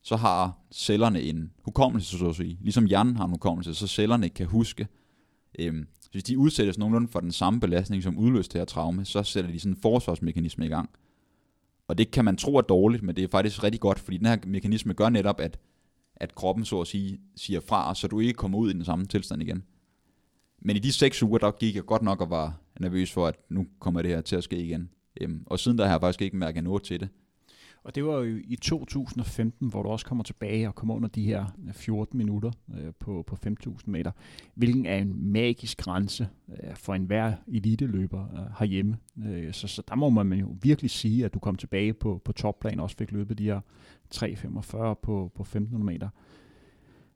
så 0.06 0.16
har 0.16 0.58
cellerne 0.72 1.22
en 1.22 1.51
hukommelse, 1.64 2.18
så 2.18 2.30
at 2.30 2.36
sige. 2.36 2.58
Ligesom 2.62 2.86
hjernen 2.86 3.16
har 3.16 3.26
en 3.26 3.32
hukommelse, 3.32 3.76
så 3.76 3.88
cellerne 3.88 4.30
kan 4.30 4.45
huske. 4.45 4.88
Øhm, 5.60 5.88
så 6.01 6.10
hvis 6.12 6.24
de 6.24 6.38
udsættes 6.38 6.78
nogenlunde 6.78 7.08
for 7.08 7.20
den 7.20 7.32
samme 7.32 7.60
belastning, 7.60 8.03
som 8.03 8.18
udløste 8.18 8.53
det 8.53 8.60
her 8.60 8.66
traume, 8.66 9.06
så 9.06 9.24
sætter 9.24 9.51
de 9.51 9.60
sådan 9.60 9.72
en 9.72 9.82
forsvarsmekanisme 9.82 10.66
i 10.66 10.70
gang. 10.70 10.89
Og 11.88 11.97
det 11.97 12.12
kan 12.12 12.26
man 12.26 12.38
tro 12.38 12.56
er 12.56 12.62
dårligt, 12.62 13.03
men 13.03 13.16
det 13.16 13.24
er 13.24 13.28
faktisk 13.28 13.64
rigtig 13.64 13.82
godt, 13.82 13.99
fordi 13.99 14.18
den 14.18 14.26
her 14.26 14.38
mekanisme 14.45 14.93
gør 14.93 15.10
netop, 15.10 15.39
at, 15.39 15.60
at 16.16 16.36
kroppen 16.36 16.66
så 16.66 16.82
at 16.82 16.88
sige 16.88 17.20
siger 17.36 17.60
fra, 17.60 17.95
så 17.95 18.08
du 18.08 18.20
ikke 18.20 18.34
kommer 18.34 18.58
ud 18.58 18.70
i 18.70 18.74
den 18.74 18.86
samme 18.86 19.06
tilstand 19.06 19.41
igen. 19.41 19.64
Men 20.62 20.76
i 20.76 20.80
de 20.80 20.91
seks 20.91 21.24
uger, 21.24 21.38
der 21.38 21.51
gik 21.51 21.76
jeg 21.76 21.86
godt 21.86 22.01
nok 22.01 22.22
og 22.22 22.30
var 22.30 22.62
nervøs 22.80 23.12
for, 23.12 23.28
at 23.28 23.36
nu 23.49 23.68
kommer 23.80 24.01
det 24.01 24.12
her 24.12 24.22
til 24.22 24.36
at 24.36 24.43
ske 24.43 24.58
igen. 24.58 24.89
Øhm, 25.22 25.43
og 25.45 25.60
siden 25.60 25.78
der 25.78 25.86
har 25.86 25.91
jeg 25.91 26.01
faktisk 26.01 26.22
ikke 26.22 26.38
mærket 26.38 26.64
noget 26.64 26.84
til 26.84 26.99
det. 26.99 27.10
Og 27.86 27.95
det 27.95 28.05
var 28.05 28.17
jo 28.17 28.39
i 28.43 28.55
2015, 28.55 29.69
hvor 29.69 29.83
du 29.83 29.89
også 29.89 30.05
kommer 30.05 30.23
tilbage 30.23 30.67
og 30.67 30.75
kommer 30.75 30.95
under 30.95 31.09
de 31.09 31.23
her 31.23 31.45
øh, 31.67 31.73
14 31.73 32.17
minutter 32.17 32.51
øh, 32.77 32.93
på, 32.99 33.23
på 33.27 33.38
5.000 33.47 33.77
meter, 33.86 34.11
hvilken 34.55 34.86
er 34.86 34.97
en 34.97 35.31
magisk 35.31 35.77
grænse 35.77 36.27
øh, 36.49 36.75
for 36.75 36.93
enhver 36.93 37.33
eliteløber 37.47 38.23
øh, 38.33 38.51
herhjemme. 38.59 38.97
Øh, 39.25 39.53
så, 39.53 39.67
så 39.67 39.83
der 39.88 39.95
må 39.95 40.09
man 40.09 40.33
jo 40.33 40.55
virkelig 40.61 40.91
sige, 40.91 41.25
at 41.25 41.33
du 41.33 41.39
kom 41.39 41.55
tilbage 41.55 41.93
på, 41.93 42.21
på 42.25 42.31
topplan 42.31 42.79
og 42.79 42.83
også 42.83 42.97
fik 42.97 43.11
løbet 43.11 43.38
de 43.38 43.43
her 43.43 43.61
3.45 44.15 44.93
på, 44.93 45.31
på 45.36 45.43
1.500 45.43 45.77
meter. 45.77 46.09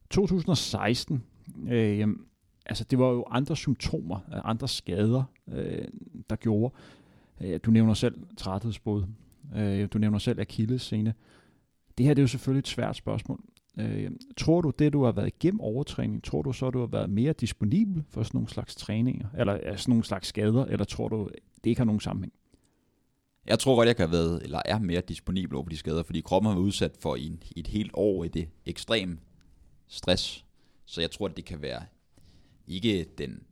2016, 0.09 1.23
øh, 1.67 2.07
altså 2.65 2.83
det 2.83 2.99
var 2.99 3.09
jo 3.09 3.25
andre 3.29 3.55
symptomer, 3.55 4.19
øh, 4.33 4.41
andre 4.43 4.67
skader, 4.67 5.23
øh, 5.47 5.87
der 6.29 6.35
gjorde. 6.35 6.73
Øh, 7.41 7.59
du 7.65 7.71
nævner 7.71 7.93
selv 7.93 8.15
træthedsbrud. 8.37 9.03
Øh, 9.55 9.87
du 9.93 9.97
nævner 9.97 10.17
selv 10.17 10.79
scene. 10.79 11.13
Det 11.97 12.05
her 12.05 12.13
det 12.13 12.21
er 12.21 12.23
jo 12.23 12.27
selvfølgelig 12.27 12.59
et 12.59 12.67
svært 12.67 12.95
spørgsmål. 12.95 13.39
Øh, 13.79 14.11
tror 14.37 14.61
du, 14.61 14.71
det 14.79 14.93
du 14.93 15.03
har 15.03 15.11
været 15.11 15.27
igennem 15.27 15.61
overtræning, 15.61 16.23
tror 16.23 16.41
du 16.41 16.53
så, 16.53 16.69
du 16.69 16.79
har 16.79 16.87
været 16.87 17.09
mere 17.09 17.33
disponibel 17.33 18.03
for 18.09 18.23
sådan 18.23 18.37
nogle 18.37 18.49
slags 18.49 18.75
træninger, 18.75 19.27
eller 19.37 19.75
sådan 19.75 19.91
nogle 19.91 20.03
slags 20.03 20.27
skader, 20.27 20.65
eller 20.65 20.85
tror 20.85 21.07
du, 21.07 21.29
det 21.63 21.69
ikke 21.69 21.79
har 21.79 21.85
nogen 21.85 21.99
sammenhæng? 21.99 22.33
Jeg 23.47 23.59
tror 23.59 23.75
godt, 23.75 23.87
jeg 23.87 23.95
kan 23.95 24.07
have 24.07 24.17
været, 24.17 24.43
eller 24.43 24.61
er 24.65 24.79
mere 24.79 25.01
disponibel 25.01 25.55
over 25.55 25.63
for 25.65 25.69
de 25.69 25.77
skader, 25.77 26.03
fordi 26.03 26.21
kroppen 26.21 26.47
har 26.47 26.55
været 26.55 26.65
udsat 26.65 26.97
for 26.99 27.15
en, 27.15 27.43
et 27.55 27.67
helt 27.67 27.91
år 27.93 28.23
i 28.23 28.27
det 28.27 28.49
ekstrem 28.65 29.19
stress. 29.87 30.45
Så 30.85 31.01
jeg 31.01 31.11
tror, 31.11 31.27
at 31.27 31.37
det 31.37 31.45
kan 31.45 31.61
være 31.61 31.81
ikke 32.67 33.05
den 33.17 33.43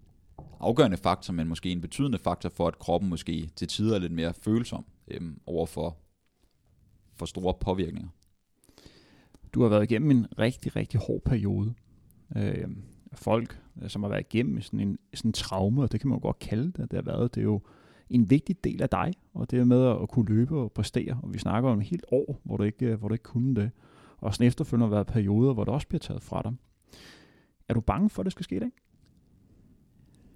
afgørende 0.59 0.97
faktor, 0.97 1.33
men 1.33 1.47
måske 1.47 1.71
en 1.71 1.81
betydende 1.81 2.17
faktor 2.17 2.49
for, 2.49 2.67
at 2.67 2.79
kroppen 2.79 3.09
måske 3.09 3.49
til 3.55 3.67
tider 3.67 3.95
er 3.95 3.99
lidt 3.99 4.11
mere 4.11 4.33
følsom 4.33 4.85
øhm, 5.07 5.41
over 5.45 5.65
for, 5.65 5.97
for 7.15 7.25
store 7.25 7.53
påvirkninger. 7.61 8.09
Du 9.53 9.61
har 9.61 9.69
været 9.69 9.83
igennem 9.83 10.11
en 10.11 10.27
rigtig, 10.39 10.75
rigtig 10.75 10.99
hård 10.99 11.21
periode. 11.21 11.73
Øh, 12.35 12.67
folk, 13.13 13.61
som 13.87 14.03
har 14.03 14.09
været 14.09 14.25
igennem 14.33 14.61
sådan 14.61 14.79
en 14.79 14.97
sådan 15.13 15.33
traume, 15.33 15.83
og 15.83 15.91
det 15.91 15.99
kan 15.99 16.09
man 16.09 16.17
jo 16.17 16.21
godt 16.21 16.39
kalde 16.39 16.71
det, 16.71 16.91
det 16.91 16.93
har 16.93 17.01
været, 17.01 17.35
det 17.35 17.41
er 17.41 17.45
jo 17.45 17.61
en 18.09 18.29
vigtig 18.29 18.63
del 18.63 18.81
af 18.81 18.89
dig, 18.89 19.13
og 19.33 19.51
det 19.51 19.59
er 19.59 19.65
med 19.65 20.01
at 20.01 20.09
kunne 20.09 20.25
løbe 20.25 20.57
og 20.59 20.71
præstere, 20.71 21.19
og 21.23 21.33
vi 21.33 21.39
snakker 21.39 21.69
om 21.69 21.79
et 21.79 21.85
helt 21.85 22.05
år, 22.11 22.41
hvor 22.43 22.57
du 22.57 22.63
ikke, 22.63 22.95
hvor 22.95 23.07
du 23.07 23.13
ikke 23.13 23.23
kunne 23.23 23.55
det, 23.55 23.71
og 24.17 24.33
sådan 24.33 24.47
efterfølgende 24.47 24.87
har 24.87 24.95
været 24.95 25.07
perioder, 25.07 25.53
hvor 25.53 25.63
det 25.63 25.73
også 25.73 25.87
bliver 25.87 25.99
taget 25.99 26.23
fra 26.23 26.41
dig. 26.41 26.53
Er 27.67 27.73
du 27.73 27.81
bange 27.81 28.09
for, 28.09 28.21
at 28.21 28.25
det 28.25 28.31
skal 28.31 28.43
ske 28.43 28.55
i 28.55 28.59
dag? 28.59 28.71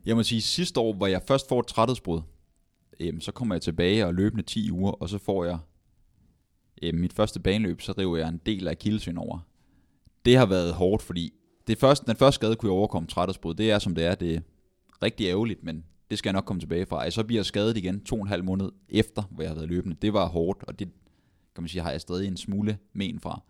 Jeg 0.05 0.15
må 0.15 0.23
sige, 0.23 0.41
sidste 0.41 0.79
år, 0.79 0.93
hvor 0.93 1.07
jeg 1.07 1.21
først 1.27 1.49
får 1.49 1.59
et 1.59 1.67
træthedsbrud, 1.67 2.21
øhm, 3.01 3.21
så 3.21 3.31
kommer 3.31 3.55
jeg 3.55 3.61
tilbage 3.61 4.05
og 4.05 4.13
løbende 4.13 4.43
10 4.43 4.71
uger, 4.71 4.91
og 4.91 5.09
så 5.09 5.17
får 5.17 5.45
jeg 5.45 5.57
øhm, 6.81 6.97
mit 6.97 7.13
første 7.13 7.39
baneløb, 7.39 7.81
så 7.81 7.93
river 7.97 8.17
jeg 8.17 8.29
en 8.29 8.41
del 8.45 8.67
af 8.67 8.79
kildesyn 8.79 9.17
over. 9.17 9.39
Det 10.25 10.37
har 10.37 10.45
været 10.45 10.73
hårdt, 10.73 11.03
fordi 11.03 11.33
det 11.67 11.77
første, 11.77 12.05
den 12.05 12.15
første 12.15 12.35
skade 12.35 12.55
kunne 12.55 12.71
jeg 12.71 12.77
overkomme 12.77 13.07
træthedsbrud. 13.07 13.53
Det 13.53 13.71
er 13.71 13.79
som 13.79 13.95
det 13.95 14.05
er, 14.05 14.15
det 14.15 14.35
er 14.35 14.41
rigtig 15.03 15.27
ærgerligt, 15.27 15.63
men 15.63 15.85
det 16.09 16.17
skal 16.17 16.29
jeg 16.29 16.33
nok 16.33 16.45
komme 16.45 16.59
tilbage 16.59 16.85
fra. 16.85 16.99
Jeg 16.99 17.13
så 17.13 17.23
bliver 17.23 17.37
jeg 17.39 17.45
skadet 17.45 17.77
igen 17.77 18.03
to 18.03 18.15
og 18.15 18.21
en 18.21 18.27
halv 18.27 18.43
måned 18.43 18.71
efter, 18.89 19.23
hvor 19.31 19.43
jeg 19.43 19.49
har 19.49 19.55
været 19.55 19.69
løbende. 19.69 19.95
Det 20.01 20.13
var 20.13 20.27
hårdt, 20.27 20.63
og 20.63 20.79
det 20.79 20.87
kan 21.55 21.63
man 21.63 21.67
sige, 21.67 21.81
har 21.81 21.91
jeg 21.91 22.01
stadig 22.01 22.27
en 22.27 22.37
smule 22.37 22.77
men 22.93 23.19
fra. 23.19 23.41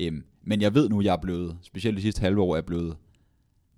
Øhm, 0.00 0.24
men 0.42 0.60
jeg 0.60 0.74
ved 0.74 0.88
nu, 0.88 1.02
jeg 1.02 1.12
er 1.12 1.20
blevet, 1.22 1.58
specielt 1.62 1.96
de 1.96 2.02
sidste 2.02 2.20
halve 2.20 2.42
år, 2.42 2.56
er 2.56 2.60
blevet 2.60 2.96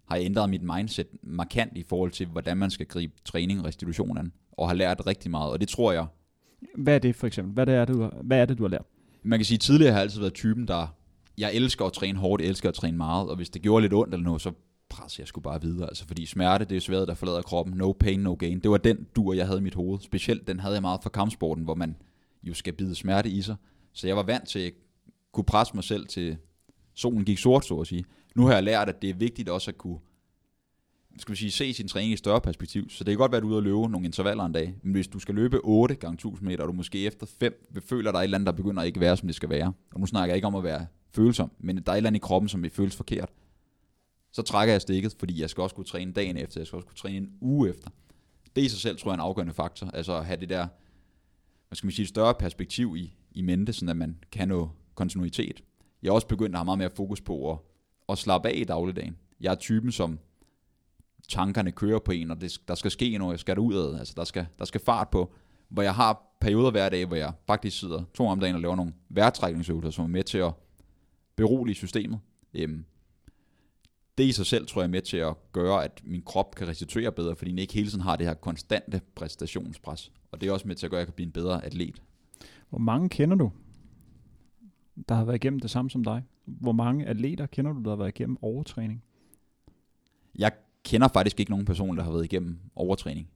har 0.05 0.16
jeg 0.16 0.25
ændret 0.25 0.51
mit 0.51 0.62
mindset 0.62 1.07
markant 1.22 1.77
i 1.77 1.83
forhold 1.83 2.11
til, 2.11 2.27
hvordan 2.27 2.57
man 2.57 2.70
skal 2.70 2.87
gribe 2.87 3.12
træning 3.25 3.61
og 3.61 3.66
restitution 3.66 4.18
an, 4.18 4.33
og 4.59 4.68
har 4.68 4.74
lært 4.74 5.07
rigtig 5.07 5.30
meget, 5.30 5.52
og 5.52 5.61
det 5.61 5.68
tror 5.68 5.92
jeg... 5.92 6.07
Hvad 6.78 6.94
er 6.94 6.98
det 6.98 7.16
for 7.16 7.26
eksempel? 7.26 7.55
Hvad 7.55 7.68
er 7.68 7.84
det, 7.84 7.94
du 7.94 8.02
har, 8.02 8.20
hvad 8.22 8.38
er 8.38 8.44
det, 8.44 8.59
du 8.59 8.62
har 8.62 8.68
lært? 8.68 8.84
Man 9.22 9.38
kan 9.38 9.46
sige, 9.46 9.57
at 9.57 9.61
tidligere 9.61 9.92
har 9.92 9.98
jeg 9.98 10.02
altid 10.02 10.20
været 10.20 10.34
typen, 10.34 10.68
der... 10.68 10.86
Jeg 11.38 11.55
elsker 11.55 11.84
at 11.84 11.92
træne 11.92 12.18
hårdt, 12.18 12.42
jeg 12.42 12.48
elsker 12.48 12.68
at 12.68 12.74
træne 12.74 12.96
meget, 12.96 13.28
og 13.28 13.36
hvis 13.36 13.50
det 13.50 13.62
gjorde 13.62 13.82
lidt 13.82 13.92
ondt 13.92 14.14
eller 14.14 14.24
noget, 14.24 14.42
så 14.42 14.52
presser 14.88 15.22
jeg 15.22 15.28
skulle 15.28 15.42
bare 15.42 15.61
videre. 15.61 15.88
Altså, 15.88 16.07
fordi 16.07 16.26
smerte, 16.26 16.64
det 16.64 16.76
er 16.76 16.80
svært, 16.80 17.09
der 17.09 17.14
forlader 17.14 17.42
kroppen. 17.42 17.76
No 17.76 17.92
pain, 17.92 18.20
no 18.20 18.34
gain. 18.34 18.61
Det 18.61 18.70
var 18.70 18.76
den 18.76 19.07
dur, 19.16 19.34
jeg 19.34 19.46
havde 19.46 19.59
i 19.59 19.62
mit 19.62 19.74
hoved. 19.74 20.00
Specielt 20.00 20.48
den 20.48 20.61
havde 20.61 20.74
jeg 20.74 20.82
meget 20.82 21.02
for 21.02 21.11
kampsporten, 21.11 21.64
hvor 21.64 21.74
man 21.74 21.96
jo 22.42 22.55
skal 22.55 22.72
bide 22.72 22.94
smerte 22.94 23.28
i 23.28 23.42
sig. 23.42 23.57
Så 23.92 24.07
jeg 24.07 24.16
var 24.16 24.22
vant 24.22 24.48
til 24.48 24.59
at 24.59 24.72
kunne 25.32 25.44
presse 25.44 25.74
mig 25.74 25.84
selv 25.84 26.07
til 26.07 26.36
solen 26.94 27.24
gik 27.24 27.38
sort, 27.38 27.64
så 27.64 27.74
at 27.80 27.86
sige. 27.86 28.05
Nu 28.34 28.46
har 28.46 28.55
jeg 28.55 28.62
lært, 28.62 28.88
at 28.88 29.02
det 29.02 29.11
er 29.11 29.14
vigtigt 29.14 29.48
også 29.48 29.70
at 29.70 29.78
kunne 29.78 29.98
skal 31.18 31.32
vi 31.32 31.36
sige, 31.36 31.50
se 31.50 31.74
sin 31.74 31.88
træning 31.88 32.12
i 32.12 32.16
større 32.16 32.40
perspektiv. 32.40 32.90
Så 32.90 33.04
det 33.04 33.12
kan 33.12 33.18
godt 33.18 33.32
være, 33.32 33.36
at 33.36 33.42
du 33.42 33.48
er 33.48 33.50
ude 33.50 33.58
og 33.58 33.62
løbe 33.62 33.92
nogle 33.92 34.06
intervaller 34.06 34.44
en 34.44 34.52
dag, 34.52 34.74
men 34.82 34.92
hvis 34.92 35.08
du 35.08 35.18
skal 35.18 35.34
løbe 35.34 35.60
8 35.64 35.94
gange 35.94 36.14
1000 36.14 36.48
meter, 36.48 36.62
og 36.62 36.68
du 36.68 36.72
måske 36.72 37.06
efter 37.06 37.26
5 37.26 37.66
føler, 37.72 37.86
føle, 37.86 38.08
at 38.08 38.12
der 38.12 38.18
er 38.18 38.22
et 38.22 38.24
eller 38.24 38.38
andet, 38.38 38.46
der 38.46 38.52
begynder 38.52 38.82
at 38.82 38.86
ikke 38.86 39.00
være, 39.00 39.16
som 39.16 39.28
det 39.28 39.36
skal 39.36 39.48
være, 39.48 39.72
og 39.92 40.00
nu 40.00 40.06
snakker 40.06 40.32
jeg 40.32 40.36
ikke 40.36 40.46
om 40.46 40.54
at 40.54 40.64
være 40.64 40.86
følsom, 41.14 41.50
men 41.58 41.76
der 41.76 41.82
er 41.86 41.92
et 41.92 41.96
eller 41.96 42.10
andet 42.10 42.20
i 42.20 42.22
kroppen, 42.22 42.48
som 42.48 42.62
vi 42.62 42.68
føles 42.68 42.96
forkert, 42.96 43.30
så 44.32 44.42
trækker 44.42 44.74
jeg 44.74 44.80
stikket, 44.80 45.16
fordi 45.18 45.40
jeg 45.40 45.50
skal 45.50 45.62
også 45.62 45.74
kunne 45.74 45.84
træne 45.84 46.12
dagen 46.12 46.36
efter, 46.36 46.60
jeg 46.60 46.66
skal 46.66 46.76
også 46.76 46.86
kunne 46.86 46.96
træne 46.96 47.16
en 47.16 47.30
uge 47.40 47.70
efter. 47.70 47.90
Det 48.56 48.62
i 48.62 48.68
sig 48.68 48.78
selv 48.78 48.98
tror 48.98 49.10
jeg 49.10 49.12
er 49.12 49.22
en 49.22 49.28
afgørende 49.28 49.54
faktor, 49.54 49.90
altså 49.90 50.16
at 50.18 50.26
have 50.26 50.40
det 50.40 50.48
der, 50.48 50.66
hvad 51.68 51.76
skal 51.76 51.86
man 51.86 51.92
sige, 51.92 52.06
større 52.06 52.34
perspektiv 52.34 52.96
i, 52.96 53.12
i 53.32 53.42
mente, 53.42 53.72
sådan 53.72 53.88
at 53.88 53.96
man 53.96 54.18
kan 54.32 54.48
nå 54.48 54.70
kontinuitet. 54.94 55.62
Jeg 56.02 56.08
er 56.08 56.12
også 56.12 56.26
begyndt 56.26 56.54
at 56.54 56.58
have 56.58 56.64
meget 56.64 56.78
mere 56.78 56.90
fokus 56.90 57.20
på 57.20 57.52
at, 57.52 57.58
at 58.08 58.18
slappe 58.18 58.48
af 58.48 58.54
i 58.56 58.64
dagligdagen. 58.64 59.16
Jeg 59.40 59.50
er 59.50 59.54
typen, 59.54 59.92
som 59.92 60.18
tankerne 61.29 61.72
kører 61.72 61.99
på 61.99 62.12
en, 62.12 62.31
og 62.31 62.41
det, 62.41 62.59
der 62.68 62.75
skal 62.75 62.91
ske 62.91 63.18
noget, 63.18 63.33
jeg 63.33 63.41
skal 63.41 63.57
derudad, 63.57 63.99
altså 63.99 64.14
der 64.16 64.25
skal, 64.25 64.47
der 64.59 64.64
skal 64.64 64.81
fart 64.81 65.09
på, 65.09 65.33
hvor 65.68 65.83
jeg 65.83 65.95
har 65.95 66.37
perioder 66.41 66.70
hver 66.70 66.89
dag, 66.89 67.07
hvor 67.07 67.16
jeg 67.16 67.33
faktisk 67.47 67.79
sidder 67.79 68.03
to 68.14 68.27
om 68.27 68.41
dagen 68.41 68.55
og 68.55 68.61
laver 68.61 68.77
nogle 68.77 68.93
vejrtrækningsøvelser, 69.09 69.91
som 69.91 70.05
er 70.05 70.09
med 70.09 70.25
til 70.25 70.39
at 70.39 70.53
berolige 71.37 71.75
systemet. 71.75 72.20
Øhm, 72.55 72.85
det 74.18 74.25
i 74.25 74.33
sig 74.33 74.47
selv 74.47 74.66
tror 74.66 74.81
jeg 74.81 74.87
er 74.87 74.91
med 74.91 75.03
til 75.03 75.16
at 75.16 75.53
gøre, 75.53 75.85
at 75.85 76.01
min 76.05 76.22
krop 76.22 76.55
kan 76.55 76.68
restituere 76.68 77.12
bedre, 77.12 77.37
fordi 77.37 77.51
den 77.51 77.59
ikke 77.59 77.75
hele 77.75 77.89
tiden 77.89 78.01
har 78.01 78.16
det 78.16 78.27
her 78.27 78.35
konstante 78.35 79.01
præstationspres. 79.14 80.12
Og 80.33 80.41
det 80.41 80.49
er 80.49 80.53
også 80.53 80.68
med 80.68 80.77
til 80.77 80.87
at 80.87 80.91
gøre, 80.91 81.01
at 81.01 81.03
jeg 81.03 81.07
kan 81.07 81.14
blive 81.14 81.27
en 81.27 81.33
bedre 81.33 81.64
atlet. 81.64 82.03
Hvor 82.68 82.79
mange 82.79 83.09
kender 83.09 83.37
du, 83.37 83.53
der 85.09 85.14
har 85.14 85.25
været 85.25 85.37
igennem 85.37 85.61
det 85.61 85.70
samme 85.70 85.91
som 85.91 86.05
dig? 86.05 86.22
Hvor 86.45 86.72
mange 86.72 87.07
atleter 87.07 87.47
kender 87.47 87.72
du, 87.72 87.83
der 87.83 87.91
har 87.91 87.97
været 87.97 88.09
igennem 88.09 88.37
overtræning? 88.43 89.03
Jeg 90.39 90.53
kender 90.85 91.09
faktisk 91.09 91.41
ikke 91.41 91.53
nogen 91.53 91.64
person, 91.64 91.97
der 91.97 92.03
har 92.03 92.11
været 92.11 92.24
igennem 92.24 92.59
overtræning. 92.76 93.28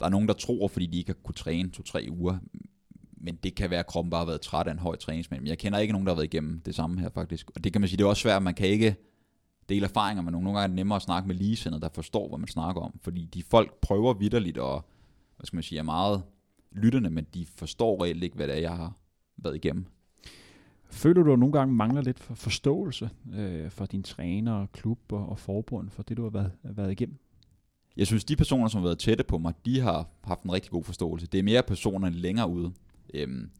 Der 0.00 0.06
er 0.06 0.10
nogen, 0.10 0.28
der 0.28 0.34
tror, 0.34 0.68
fordi 0.68 0.86
de 0.86 0.98
ikke 0.98 1.08
har 1.08 1.18
kunnet 1.24 1.36
træne 1.36 1.70
to-tre 1.70 2.06
uger, 2.10 2.38
men 3.16 3.36
det 3.36 3.54
kan 3.54 3.70
være, 3.70 3.80
at 3.80 3.86
kroppen 3.86 4.10
bare 4.10 4.20
har 4.20 4.26
været 4.26 4.40
træt 4.40 4.66
af 4.66 4.72
en 4.72 4.78
høj 4.78 4.96
træningsmængde. 4.96 5.42
Men 5.42 5.48
jeg 5.48 5.58
kender 5.58 5.78
ikke 5.78 5.92
nogen, 5.92 6.06
der 6.06 6.12
har 6.12 6.16
været 6.16 6.34
igennem 6.34 6.60
det 6.60 6.74
samme 6.74 7.00
her 7.00 7.08
faktisk. 7.08 7.50
Og 7.54 7.64
det 7.64 7.72
kan 7.72 7.80
man 7.80 7.88
sige, 7.88 7.96
det 7.96 8.04
er 8.04 8.08
også 8.08 8.22
svært, 8.22 8.42
man 8.42 8.54
kan 8.54 8.68
ikke 8.68 8.96
dele 9.68 9.84
erfaringer 9.84 10.22
med 10.22 10.32
nogen. 10.32 10.44
Nogle 10.44 10.58
gange 10.58 10.64
er 10.64 10.68
det 10.68 10.76
nemmere 10.76 10.96
at 10.96 11.02
snakke 11.02 11.28
med 11.28 11.36
ligesindede, 11.36 11.80
der 11.80 11.88
forstår, 11.88 12.28
hvad 12.28 12.38
man 12.38 12.48
snakker 12.48 12.82
om. 12.82 12.98
Fordi 13.02 13.24
de 13.24 13.42
folk 13.42 13.80
prøver 13.80 14.14
vidderligt 14.14 14.58
og, 14.58 14.84
hvad 15.36 15.46
skal 15.46 15.56
man 15.56 15.62
sige, 15.62 15.78
er 15.78 15.82
meget 15.82 16.22
lyttende, 16.72 17.10
men 17.10 17.26
de 17.34 17.46
forstår 17.56 18.04
reelt 18.04 18.22
ikke, 18.22 18.36
hvad 18.36 18.46
det 18.46 18.56
er, 18.56 18.60
jeg 18.60 18.76
har 18.76 18.92
været 19.36 19.56
igennem. 19.56 19.86
Føler 20.90 21.22
du, 21.22 21.32
at 21.32 21.38
nogle 21.38 21.52
gange 21.52 21.74
mangler 21.74 22.02
lidt 22.02 22.18
for 22.18 22.34
forståelse 22.34 23.10
øh, 23.34 23.70
for 23.70 23.86
din 23.86 24.02
træner, 24.02 24.66
klub 24.72 24.98
og, 25.12 25.28
og 25.28 25.38
forbund 25.38 25.90
for 25.90 26.02
det, 26.02 26.16
du 26.16 26.22
har 26.22 26.30
været, 26.30 26.52
været 26.62 26.92
igennem? 26.92 27.18
Jeg 27.96 28.06
synes, 28.06 28.24
de 28.24 28.36
personer, 28.36 28.68
som 28.68 28.80
har 28.80 28.86
været 28.86 28.98
tætte 28.98 29.24
på 29.24 29.38
mig, 29.38 29.54
de 29.64 29.80
har 29.80 30.08
haft 30.24 30.42
en 30.42 30.52
rigtig 30.52 30.70
god 30.70 30.84
forståelse. 30.84 31.26
Det 31.26 31.38
er 31.38 31.42
mere 31.42 31.62
personer 31.62 32.10
længere 32.10 32.48
ude, 32.50 32.72
øhm, 33.14 33.50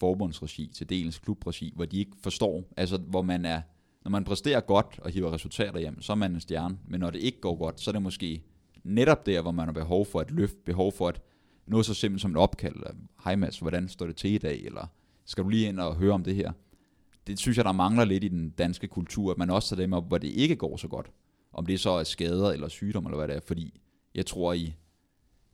forbundsregi, 0.00 0.70
til 0.74 0.88
dels 0.88 1.18
klubregi, 1.18 1.72
hvor 1.76 1.84
de 1.84 1.98
ikke 1.98 2.12
forstår, 2.22 2.64
altså 2.76 2.98
hvor 2.98 3.22
man 3.22 3.44
er, 3.44 3.60
når 4.04 4.10
man 4.10 4.24
præsterer 4.24 4.60
godt 4.60 4.98
og 5.02 5.10
hiver 5.10 5.32
resultater 5.32 5.80
hjem, 5.80 6.02
så 6.02 6.12
er 6.12 6.16
man 6.16 6.34
en 6.34 6.40
stjerne, 6.40 6.78
men 6.88 7.00
når 7.00 7.10
det 7.10 7.18
ikke 7.18 7.40
går 7.40 7.56
godt, 7.56 7.80
så 7.80 7.90
er 7.90 7.92
det 7.92 8.02
måske 8.02 8.42
netop 8.84 9.26
der, 9.26 9.42
hvor 9.42 9.50
man 9.50 9.66
har 9.66 9.72
behov 9.72 10.06
for 10.06 10.20
et 10.20 10.30
løft, 10.30 10.64
behov 10.64 10.92
for 10.92 11.08
at 11.08 11.20
noget 11.66 11.86
så 11.86 11.94
simpelt 11.94 12.22
som 12.22 12.30
et 12.30 12.36
opkald, 12.36 12.74
eller 12.74 12.90
hej 13.24 13.36
Mads, 13.36 13.58
hvordan 13.58 13.88
står 13.88 14.06
det 14.06 14.16
til 14.16 14.30
i 14.30 14.38
dag, 14.38 14.64
eller 14.64 14.86
skal 15.24 15.44
du 15.44 15.48
lige 15.48 15.68
ind 15.68 15.80
og 15.80 15.96
høre 15.96 16.12
om 16.12 16.24
det 16.24 16.34
her? 16.34 16.52
Det 17.26 17.38
synes 17.38 17.56
jeg, 17.56 17.64
der 17.64 17.72
mangler 17.72 18.04
lidt 18.04 18.24
i 18.24 18.28
den 18.28 18.50
danske 18.50 18.86
kultur, 18.86 19.30
at 19.30 19.38
man 19.38 19.50
også 19.50 19.68
tager 19.68 19.82
dem 19.82 19.92
op, 19.92 20.08
hvor 20.08 20.18
det 20.18 20.28
ikke 20.28 20.56
går 20.56 20.76
så 20.76 20.88
godt. 20.88 21.10
Om 21.52 21.66
det 21.66 21.80
så 21.80 21.90
er 21.90 22.04
skader 22.04 22.50
eller 22.50 22.68
sygdom, 22.68 23.06
eller 23.06 23.16
hvad 23.16 23.28
det 23.28 23.36
er, 23.36 23.40
fordi 23.46 23.80
jeg 24.14 24.26
tror 24.26 24.52
i, 24.52 24.74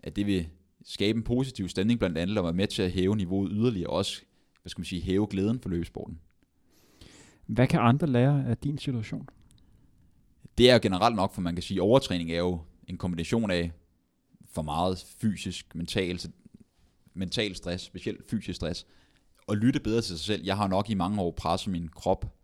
at 0.03 0.17
det 0.17 0.27
vil 0.27 0.49
skabe 0.85 1.17
en 1.17 1.23
positiv 1.23 1.69
stemning 1.69 1.99
blandt 1.99 2.19
andet, 2.19 2.39
og 2.39 2.45
være 2.45 2.53
med 2.53 2.67
til 2.67 2.83
at 2.83 2.93
hæve 2.93 3.17
niveauet 3.17 3.51
yderligere, 3.53 3.91
og 3.91 3.97
også, 3.97 4.23
hvad 4.63 4.71
skal 4.71 4.81
man 4.81 4.87
sige, 4.87 5.03
hæve 5.03 5.27
glæden 5.27 5.61
for 5.61 5.69
løbesporten. 5.69 6.21
Hvad 7.47 7.67
kan 7.67 7.81
andre 7.81 8.07
lære 8.07 8.47
af 8.47 8.57
din 8.57 8.79
situation? 8.79 9.29
Det 10.59 10.71
er 10.71 10.75
jo 10.75 10.81
generelt 10.83 11.17
nok, 11.17 11.35
for 11.35 11.41
man 11.41 11.55
kan 11.55 11.63
sige, 11.63 11.79
at 11.79 11.83
overtræning 11.83 12.33
er 12.33 12.39
jo 12.39 12.61
en 12.89 12.99
kombination 12.99 13.51
af 13.51 13.73
for 14.51 14.63
meget 14.63 15.05
fysisk, 15.19 15.75
mental, 15.75 16.21
mental 17.15 17.55
stress, 17.55 17.85
specielt 17.85 18.31
fysisk 18.31 18.57
stress, 18.57 18.87
og 19.49 19.57
lytte 19.57 19.81
bedre 19.81 20.01
til 20.01 20.19
sig 20.19 20.27
selv. 20.27 20.45
Jeg 20.45 20.57
har 20.57 20.69
nok 20.69 20.91
i 20.91 20.95
mange 20.95 21.21
år 21.21 21.31
presset 21.31 21.73
min 21.73 21.89
krop 21.89 22.35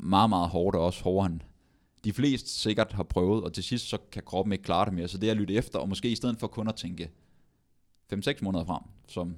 meget, 0.00 0.30
meget 0.30 0.48
hårdt, 0.48 0.76
og 0.76 0.84
også 0.84 1.02
hårdere 1.02 1.26
end 1.26 1.40
de 2.04 2.12
fleste 2.12 2.48
sikkert 2.48 2.92
har 2.92 3.02
prøvet, 3.02 3.44
og 3.44 3.52
til 3.52 3.64
sidst 3.64 3.88
så 3.88 3.98
kan 4.12 4.22
kroppen 4.26 4.52
ikke 4.52 4.64
klare 4.64 4.84
det 4.84 4.94
mere. 4.94 5.08
Så 5.08 5.18
det 5.18 5.26
er 5.26 5.30
at 5.30 5.36
lytte 5.36 5.54
efter, 5.54 5.78
og 5.78 5.88
måske 5.88 6.10
i 6.10 6.14
stedet 6.14 6.38
for 6.38 6.46
kun 6.46 6.68
at 6.68 6.74
tænke 6.74 7.10
5-6 8.12 8.38
måneder 8.42 8.64
frem, 8.64 8.82
som, 9.08 9.36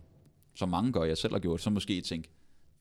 som 0.55 0.68
mange 0.68 0.93
gør, 0.93 1.05
jeg 1.05 1.18
selv 1.18 1.33
har 1.33 1.41
gjort, 1.41 1.61
så 1.61 1.70
måske 1.70 2.01
tænke 2.01 2.29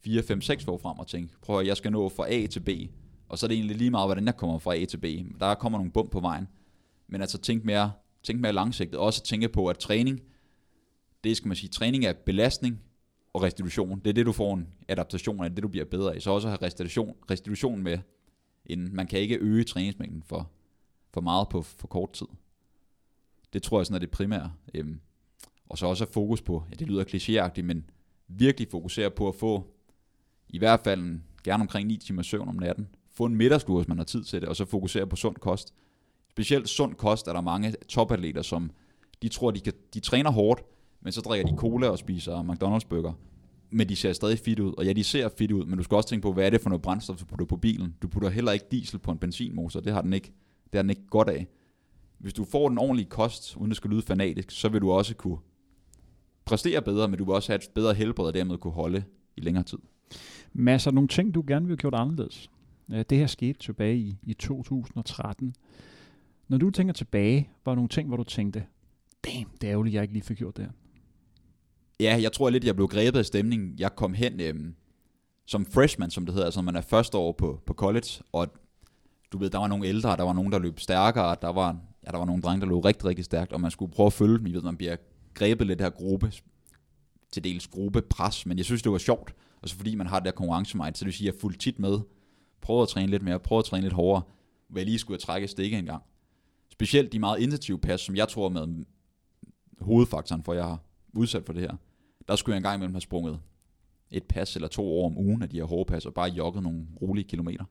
4-5-6 0.08 0.66
år 0.68 0.78
frem 0.78 1.00
og 1.00 1.08
tænke, 1.08 1.34
prøv 1.42 1.60
at 1.60 1.68
jeg 1.68 1.78
skal 1.78 1.92
nå 1.92 2.10
fra 2.10 2.34
A 2.34 2.48
til 2.48 2.60
B, 2.60 2.70
og 3.30 3.38
så 3.38 3.46
er 3.46 3.48
det 3.48 3.56
egentlig 3.56 3.78
lige 3.78 3.92
meget, 3.92 4.08
hvordan 4.08 4.26
jeg 4.26 4.38
kommer 4.38 4.60
fra 4.60 4.76
A 4.76 4.86
til 4.86 4.98
B. 4.98 5.06
Der 5.40 5.56
kommer 5.56 5.80
nogle 5.80 5.92
bump 5.92 6.12
på 6.12 6.20
vejen. 6.20 6.48
Men 7.08 7.22
altså 7.22 7.38
tænk 7.38 7.66
mere, 7.66 7.92
tænk 8.24 8.42
mere 8.42 8.54
langsigtet. 8.54 9.00
Også 9.00 9.24
tænke 9.24 9.50
på, 9.50 9.68
at 9.68 9.78
træning, 9.78 10.22
det 11.24 11.38
skal 11.38 11.48
man 11.48 11.58
sige, 11.58 11.70
træning 11.70 12.06
er 12.06 12.14
belastning 12.14 12.82
og 13.36 13.44
restitution. 13.44 14.00
Det 14.00 14.10
er 14.10 14.14
det, 14.14 14.26
du 14.26 14.32
får 14.32 14.54
en 14.54 14.68
adaptation 14.88 15.44
af, 15.44 15.50
det 15.56 15.64
du 15.64 15.68
bliver 15.68 15.86
bedre 15.86 16.18
i. 16.18 16.20
Så 16.20 16.32
også 16.32 16.48
have 16.48 16.58
restitution, 16.62 17.16
restitution 17.32 17.84
med, 17.84 17.98
inden 18.66 18.96
man 18.96 19.08
kan 19.08 19.20
ikke 19.20 19.38
øge 19.38 19.64
træningsmængden 19.64 20.24
for, 20.24 20.52
for 21.14 21.22
meget 21.22 21.50
på 21.50 21.62
for 21.62 21.88
kort 21.88 22.14
tid. 22.14 22.26
Det 23.54 23.64
tror 23.64 23.80
jeg 23.80 23.86
sådan 23.86 23.96
er 23.96 24.00
det 24.00 24.12
primære. 24.12 24.54
Øhm, 24.74 25.00
og 25.70 25.78
så 25.78 25.86
også 25.86 26.06
have 26.06 26.14
fokus 26.14 26.42
på, 26.42 26.64
ja 26.72 26.76
det 26.76 26.88
lyder 26.88 27.04
klichéagtigt, 27.04 27.62
men 27.62 27.90
virkelig 28.28 28.68
fokusere 28.72 29.12
på 29.12 29.28
at 29.28 29.36
få 29.36 29.68
i 30.50 30.58
hvert 30.58 30.80
fald 30.80 31.02
en, 31.02 31.24
gerne 31.44 31.62
omkring 31.62 31.88
9 31.88 31.98
timer 31.98 32.22
søvn 32.22 32.50
om 32.50 32.56
natten. 32.56 32.88
Få 33.12 33.26
en 33.26 33.36
middagslur, 33.36 33.78
hvis 33.78 33.88
man 33.88 33.98
har 33.98 34.06
tid 34.06 34.24
til 34.24 34.42
det, 34.42 34.50
og 34.50 34.56
så 34.56 34.66
fokusere 34.66 35.08
på 35.08 35.16
sund 35.16 35.36
kost. 35.36 35.74
Specielt 36.30 36.70
sund 36.70 36.96
kost 36.96 37.28
er 37.28 37.34
der 37.34 37.42
mange 37.42 37.74
topatleter, 37.90 38.42
som 38.42 38.72
de 39.22 39.30
tror, 39.30 39.52
de, 39.52 39.60
kan, 39.60 39.74
de 39.94 40.00
træner 40.00 40.32
hårdt, 40.32 40.64
men 41.06 41.12
så 41.12 41.22
drikker 41.22 41.48
de 41.48 41.58
cola 41.58 41.88
og 41.88 41.98
spiser 41.98 42.44
McDonald's 42.44 42.88
burger. 42.90 43.14
Men 43.70 43.90
de 43.90 43.96
ser 43.96 44.14
stadig 44.14 44.40
fit 44.40 44.60
ud, 44.60 44.74
og 44.78 44.86
ja, 44.86 44.94
de 44.94 45.04
ser 45.04 45.30
fit 45.38 45.52
ud, 45.52 45.66
men 45.66 45.78
du 45.78 45.84
skal 45.84 45.96
også 45.96 46.10
tænke 46.10 46.22
på, 46.22 46.34
hvad 46.34 46.46
er 46.46 46.50
det 46.50 46.62
for 46.62 46.70
noget 46.70 46.82
brændstof, 46.82 47.18
du 47.18 47.26
putter 47.26 47.46
på 47.46 47.58
bilen. 47.58 47.96
Du 48.02 48.08
putter 48.08 48.30
heller 48.30 48.52
ikke 48.52 48.66
diesel 48.72 49.00
på 49.00 49.12
en 49.12 49.18
benzinmotor, 49.18 49.80
det 49.80 49.94
har 49.94 50.02
den 50.02 50.14
ikke, 50.14 50.34
det 50.64 50.76
har 50.78 50.82
den 50.82 50.90
ikke 50.90 51.08
godt 51.10 51.30
af. 51.30 51.48
Hvis 52.18 52.34
du 52.34 52.44
får 52.44 52.70
den 52.70 52.78
ordentlige 52.78 53.10
kost, 53.10 53.58
uden 53.58 53.70
det 53.70 53.78
skal 53.78 53.90
lyde 53.90 54.02
fanatisk, 54.02 54.52
så 54.52 54.70
vil 54.70 54.82
du 54.82 54.92
også 54.92 55.16
kunne 55.16 55.38
præstere 56.46 56.82
bedre, 56.82 57.08
men 57.08 57.18
du 57.18 57.26
vil 57.26 57.34
også 57.34 57.52
have 57.52 57.58
et 57.58 57.70
bedre 57.76 57.94
helbred, 57.94 58.26
og 58.26 58.34
dermed 58.34 58.58
kunne 58.58 58.74
holde 58.74 59.04
i 59.38 59.42
længere 59.42 59.64
tid. 59.64 59.80
Masser 60.54 60.92
af 60.92 60.96
nogle 60.96 61.08
ting, 61.08 61.34
du 61.34 61.44
gerne 61.48 61.66
vil 61.66 61.72
have 61.72 61.78
gjort 61.78 61.96
anderledes. 61.96 62.50
Det 62.90 63.18
her 63.18 63.28
skete 63.28 63.60
tilbage 63.60 63.98
i, 63.98 64.18
i 64.24 64.34
2013. 64.34 65.56
Når 66.48 66.58
du 66.58 66.70
tænker 66.70 66.94
tilbage, 66.94 67.50
var 67.66 67.72
der 67.72 67.76
nogle 67.76 67.90
ting, 67.90 68.08
hvor 68.08 68.18
du 68.18 68.24
tænkte, 68.24 68.66
damn, 69.26 69.50
det 69.62 69.68
er 69.68 69.72
ærgerligt, 69.72 69.94
jeg 69.94 70.02
ikke 70.02 70.14
lige 70.14 70.24
fik 70.24 70.38
gjort 70.38 70.58
det 70.58 70.66
her. 70.66 70.72
Ja, 72.00 72.20
jeg 72.22 72.32
tror 72.32 72.50
lidt, 72.50 72.64
jeg 72.64 72.76
blev 72.76 72.88
grebet 72.88 73.20
af 73.20 73.26
stemningen. 73.26 73.76
Jeg 73.80 73.96
kom 73.96 74.14
hen 74.14 74.40
øhm, 74.40 74.76
som 75.46 75.66
freshman, 75.66 76.12
som 76.12 76.26
det 76.26 76.34
hedder, 76.34 76.46
altså 76.46 76.62
man 76.62 76.76
er 76.76 76.82
første 76.82 77.18
år 77.18 77.32
på, 77.32 77.62
på 77.66 77.74
college, 77.74 78.24
og 78.32 78.48
du 79.32 79.38
ved, 79.38 79.50
der 79.50 79.58
var 79.58 79.68
nogle 79.68 79.88
ældre, 79.88 80.18
der 80.18 80.24
var 80.24 80.34
nogen, 80.34 80.52
der 80.52 80.60
løb 80.60 80.80
stærkere, 80.80 81.36
der 81.42 81.52
var, 81.52 81.78
ja, 82.06 82.12
der 82.12 82.18
var 82.18 82.26
nogle 82.26 82.42
drenge, 82.42 82.62
der 82.62 82.68
løb 82.68 82.86
rigtig, 82.86 83.06
rigtig 83.06 83.26
stærkt, 83.26 83.54
og 83.54 83.62
man 83.62 83.72
skulle 83.72 83.92
prøve 83.92 84.08
at 84.08 84.14
følge 84.14 84.38
dem. 84.38 84.48
I 84.48 84.52
ved, 84.52 84.62
man 84.62 84.78
bliver 84.78 84.96
grebet 85.34 85.68
lidt 85.68 85.82
her 85.82 85.90
gruppe, 85.90 86.32
til 87.32 87.44
dels 87.44 87.68
gruppepres, 87.68 88.46
men 88.46 88.58
jeg 88.58 88.66
synes, 88.66 88.82
det 88.82 88.92
var 88.92 88.98
sjovt, 88.98 89.36
og 89.62 89.70
så 89.70 89.76
fordi 89.76 89.96
man 89.96 90.08
har 90.08 90.20
det 90.20 90.26
der 90.26 90.32
konkurrencemind, 90.32 90.96
så 90.96 91.00
det 91.00 91.06
vil 91.06 91.14
sige, 91.14 91.28
at 91.28 91.34
jeg 91.34 91.42
fulgte 91.42 91.60
tit 91.60 91.80
med, 91.80 92.00
prøvede 92.62 92.82
at 92.82 92.90
træne 92.90 93.12
lidt 93.12 93.24
mere, 93.24 93.40
prøvede 93.40 93.62
at 93.62 93.66
træne 93.66 93.82
lidt 93.82 93.94
hårdere, 93.94 94.22
hvor 94.68 94.80
jeg 94.80 94.86
lige 94.86 95.00
skulle 95.00 95.20
trække 95.20 95.48
stikke 95.48 95.78
en 95.78 95.86
gang. 95.86 96.04
Specielt 96.70 97.12
de 97.12 97.20
meget 97.20 97.40
intensive 97.40 97.80
pas, 97.80 98.02
som 98.02 98.16
jeg 98.16 98.28
tror 98.28 98.50
med 98.50 98.86
hovedfaktoren 99.82 100.44
for, 100.44 100.52
at 100.52 100.58
jeg 100.58 100.66
har 100.66 100.80
udsat 101.14 101.46
for 101.46 101.54
det 101.54 101.62
her. 101.62 101.76
Der 102.28 102.36
skulle 102.36 102.54
jeg 102.54 102.58
engang 102.58 102.76
imellem 102.76 102.94
have 102.94 103.02
sprunget 103.02 103.40
et 104.12 104.24
pas 104.24 104.56
eller 104.56 104.68
to 104.68 104.84
år 104.84 105.06
om 105.06 105.18
ugen 105.18 105.42
af 105.42 105.50
de 105.50 105.58
her 105.58 105.64
hårde 105.64 105.88
pas, 105.88 106.06
og 106.06 106.14
bare 106.14 106.30
jogget 106.30 106.64
nogle 106.64 106.88
rolige 107.02 107.28
kilometer. 107.28 107.66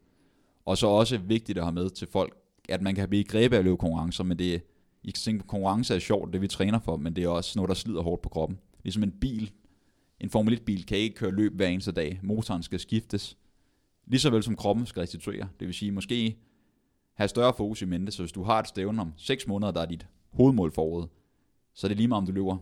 Og 0.64 0.78
så 0.78 0.86
også 0.86 1.18
vigtigt 1.18 1.58
at 1.58 1.64
have 1.64 1.74
med 1.74 1.90
til 1.90 2.08
folk, 2.08 2.36
at 2.68 2.82
man 2.82 2.94
kan 2.94 3.08
blive 3.08 3.24
grebet 3.24 3.56
af 3.56 3.58
at 3.58 3.64
løbe 3.64 3.76
konkurrencer, 3.76 4.24
men 4.24 4.38
det, 4.38 4.62
I 5.02 5.10
kan 5.10 5.20
tænke 5.20 5.46
konkurrence 5.46 5.94
er 5.94 5.98
sjovt, 5.98 6.32
det 6.32 6.40
vi 6.40 6.48
træner 6.48 6.78
for, 6.78 6.96
men 6.96 7.16
det 7.16 7.24
er 7.24 7.28
også 7.28 7.58
noget, 7.58 7.68
der 7.68 7.74
slider 7.74 8.02
hårdt 8.02 8.22
på 8.22 8.28
kroppen. 8.28 8.58
Ligesom 8.82 9.02
en 9.02 9.12
bil, 9.12 9.50
en 10.20 10.30
Formel 10.30 10.54
1-bil 10.54 10.86
kan 10.86 10.98
ikke 10.98 11.16
køre 11.16 11.30
løb 11.30 11.56
hver 11.56 11.66
eneste 11.66 11.92
dag. 11.92 12.20
Motoren 12.22 12.62
skal 12.62 12.80
skiftes. 12.80 13.36
Lige 14.06 14.20
så 14.20 14.30
vel 14.30 14.42
som 14.42 14.56
kroppen 14.56 14.86
skal 14.86 15.00
restituere. 15.00 15.48
Det 15.60 15.66
vil 15.66 15.74
sige, 15.74 15.92
måske 15.92 16.36
have 17.14 17.28
større 17.28 17.54
fokus 17.56 17.82
i 17.82 17.84
mente, 17.84 18.12
så 18.12 18.22
hvis 18.22 18.32
du 18.32 18.42
har 18.42 18.60
et 18.60 18.68
stævne 18.68 19.00
om 19.00 19.12
6 19.16 19.46
måneder, 19.46 19.72
der 19.72 19.80
er 19.80 19.86
dit 19.86 20.06
hovedmål 20.32 20.72
foråret, 20.72 21.08
så 21.74 21.86
er 21.86 21.88
det 21.88 21.96
lige 21.96 22.08
meget, 22.08 22.20
om 22.20 22.26
du 22.26 22.32
løber 22.32 22.56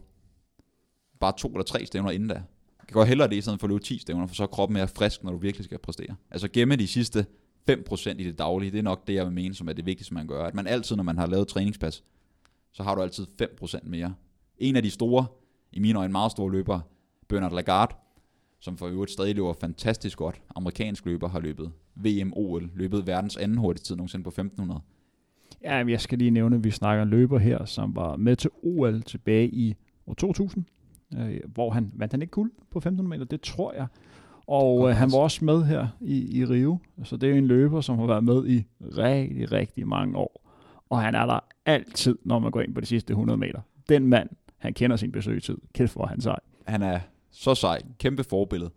bare 1.22 1.32
to 1.38 1.48
eller 1.48 1.64
tre 1.64 1.86
stævner 1.86 2.10
inden 2.10 2.28
da. 2.28 2.34
Jeg 2.34 2.86
kan 2.88 2.94
godt 2.94 3.08
hellere 3.08 3.28
det, 3.28 3.36
i 3.36 3.40
stedet 3.40 3.60
for 3.60 3.66
at 3.66 3.70
løbe 3.70 3.82
10 3.82 3.98
stævner, 3.98 4.26
for 4.26 4.34
så 4.34 4.42
er 4.42 4.46
kroppen 4.46 4.74
mere 4.74 4.88
frisk, 4.88 5.24
når 5.24 5.32
du 5.32 5.38
virkelig 5.38 5.64
skal 5.64 5.78
præstere. 5.78 6.16
Altså 6.30 6.48
gemme 6.48 6.76
de 6.76 6.86
sidste 6.86 7.26
5% 7.70 8.10
i 8.10 8.24
det 8.24 8.38
daglige, 8.38 8.70
det 8.70 8.78
er 8.78 8.82
nok 8.82 9.06
det, 9.06 9.14
jeg 9.14 9.24
vil 9.24 9.32
mene, 9.32 9.54
som 9.54 9.68
er 9.68 9.72
det 9.72 9.86
vigtigste, 9.86 10.14
man 10.14 10.26
gør. 10.26 10.44
At 10.44 10.54
man 10.54 10.66
altid, 10.66 10.96
når 10.96 11.02
man 11.02 11.18
har 11.18 11.26
lavet 11.26 11.48
træningspas, 11.48 12.04
så 12.72 12.82
har 12.82 12.94
du 12.94 13.02
altid 13.02 13.26
5% 13.42 13.78
mere. 13.82 14.14
En 14.58 14.76
af 14.76 14.82
de 14.82 14.90
store, 14.90 15.26
i 15.72 15.80
mine 15.80 15.98
øjne 15.98 16.12
meget 16.12 16.32
store 16.32 16.52
løbere, 16.52 16.82
Bernard 17.28 17.52
Lagarde, 17.52 17.94
som 18.60 18.76
for 18.76 18.86
øvrigt 18.86 19.12
stadig 19.12 19.34
løber 19.34 19.52
fantastisk 19.52 20.18
godt. 20.18 20.42
Amerikansk 20.56 21.06
løber 21.06 21.28
har 21.28 21.40
løbet 21.40 21.72
VM, 21.94 22.32
OL, 22.36 22.70
løbet 22.74 23.06
verdens 23.06 23.36
anden 23.36 23.58
hurtigste 23.58 23.88
tid 23.88 23.96
nogensinde 23.96 24.24
på 24.24 24.30
1500. 24.30 24.80
Ja, 25.64 25.84
jeg 25.86 26.00
skal 26.00 26.18
lige 26.18 26.30
nævne, 26.30 26.56
at 26.56 26.64
vi 26.64 26.70
snakker 26.70 27.02
en 27.02 27.08
løber 27.08 27.38
her, 27.38 27.64
som 27.64 27.96
var 27.96 28.16
med 28.16 28.36
til 28.36 28.50
OL 28.62 29.02
tilbage 29.02 29.48
i 29.48 29.74
år 30.06 30.14
2000, 30.14 30.64
øh, 31.18 31.40
hvor 31.54 31.70
han 31.70 31.90
vandt 31.94 32.12
han 32.12 32.22
ikke 32.22 32.30
guld 32.30 32.52
på 32.70 32.78
1500 32.78 33.08
meter, 33.08 33.24
det 33.24 33.40
tror 33.40 33.72
jeg. 33.72 33.86
Og 34.46 34.90
øh, 34.90 34.96
han 34.96 35.12
var 35.12 35.18
også 35.18 35.44
med 35.44 35.64
her 35.64 35.88
i, 36.00 36.38
i 36.38 36.44
Rio, 36.44 36.78
så 37.04 37.16
det 37.16 37.30
er 37.30 37.34
en 37.34 37.46
løber, 37.46 37.80
som 37.80 37.98
har 37.98 38.06
været 38.06 38.24
med 38.24 38.46
i 38.46 38.64
rigtig, 38.80 39.52
rigtig 39.52 39.88
mange 39.88 40.16
år. 40.16 40.42
Og 40.90 41.02
han 41.02 41.14
er 41.14 41.26
der 41.26 41.40
altid, 41.66 42.18
når 42.24 42.38
man 42.38 42.50
går 42.50 42.60
ind 42.60 42.74
på 42.74 42.80
de 42.80 42.86
sidste 42.86 43.10
100 43.10 43.36
meter. 43.36 43.60
Den 43.88 44.06
mand, 44.06 44.28
han 44.58 44.74
kender 44.74 44.96
sin 44.96 45.12
besøgstid. 45.12 45.56
Kæft, 45.74 45.92
hvor 45.92 46.06
han 46.06 46.20
sej. 46.20 46.38
Han 46.66 46.82
er 46.82 47.00
så 47.30 47.54
sej, 47.54 47.82
kæmpe 47.98 48.24
forbillede. 48.24 48.70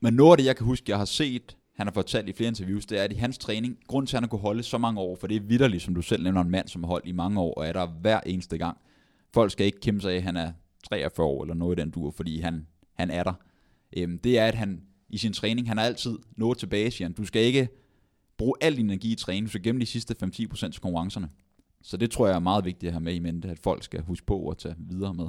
Men 0.00 0.14
noget 0.14 0.30
af 0.30 0.36
det, 0.36 0.46
jeg 0.46 0.56
kan 0.56 0.66
huske, 0.66 0.90
jeg 0.90 0.98
har 0.98 1.04
set, 1.04 1.56
han 1.76 1.86
har 1.86 1.92
fortalt 1.92 2.28
i 2.28 2.32
flere 2.32 2.48
interviews, 2.48 2.86
det 2.86 2.98
er, 2.98 3.02
at 3.02 3.12
i 3.12 3.16
hans 3.16 3.38
træning, 3.38 3.78
grund 3.86 4.06
til, 4.06 4.16
at 4.16 4.18
han 4.18 4.22
har 4.22 4.28
kunne 4.28 4.40
holde 4.40 4.62
så 4.62 4.78
mange 4.78 5.00
år, 5.00 5.16
for 5.16 5.26
det 5.26 5.36
er 5.36 5.40
vidderligt, 5.40 5.82
som 5.82 5.94
du 5.94 6.02
selv 6.02 6.22
nævner, 6.22 6.40
en 6.40 6.50
mand, 6.50 6.68
som 6.68 6.84
har 6.84 6.88
holdt 6.88 7.06
i 7.06 7.12
mange 7.12 7.40
år, 7.40 7.54
og 7.54 7.66
er 7.66 7.72
der 7.72 7.86
hver 7.86 8.20
eneste 8.26 8.58
gang. 8.58 8.76
Folk 9.34 9.52
skal 9.52 9.66
ikke 9.66 9.80
kæmpe 9.80 10.00
sig 10.00 10.12
af, 10.12 10.16
at 10.16 10.22
han 10.22 10.36
er 10.36 10.52
43 10.88 11.26
år, 11.26 11.42
eller 11.42 11.54
noget 11.54 11.78
i 11.78 11.80
den 11.80 11.90
dur, 11.90 12.10
fordi 12.10 12.40
han, 12.40 12.66
han 12.92 13.10
er 13.10 13.22
der. 13.22 13.32
Øhm, 13.96 14.18
det 14.18 14.38
er, 14.38 14.46
at 14.46 14.54
han 14.54 14.82
i 15.08 15.18
sin 15.18 15.32
træning, 15.32 15.68
han 15.68 15.78
har 15.78 15.84
altid 15.84 16.18
noget 16.36 16.58
tilbage, 16.58 16.90
siger 16.90 17.08
han. 17.08 17.12
Du 17.12 17.24
skal 17.24 17.42
ikke 17.42 17.68
bruge 18.38 18.54
al 18.60 18.76
din 18.76 18.84
energi 18.84 19.12
i 19.12 19.14
træning, 19.14 19.46
du 19.46 19.50
skal 19.50 19.62
gemme 19.62 19.80
de 19.80 19.86
sidste 19.86 20.14
5-10% 20.24 20.30
til 20.32 20.80
konkurrencerne. 20.80 21.28
Så 21.82 21.96
det 21.96 22.10
tror 22.10 22.26
jeg 22.26 22.36
er 22.36 22.40
meget 22.40 22.64
vigtigt 22.64 22.88
at 22.88 22.92
have 22.92 23.04
med 23.04 23.14
i 23.14 23.18
mente, 23.18 23.48
at 23.48 23.58
folk 23.58 23.82
skal 23.84 24.02
huske 24.02 24.26
på 24.26 24.48
at 24.48 24.58
tage 24.58 24.74
videre 24.78 25.14
med. 25.14 25.28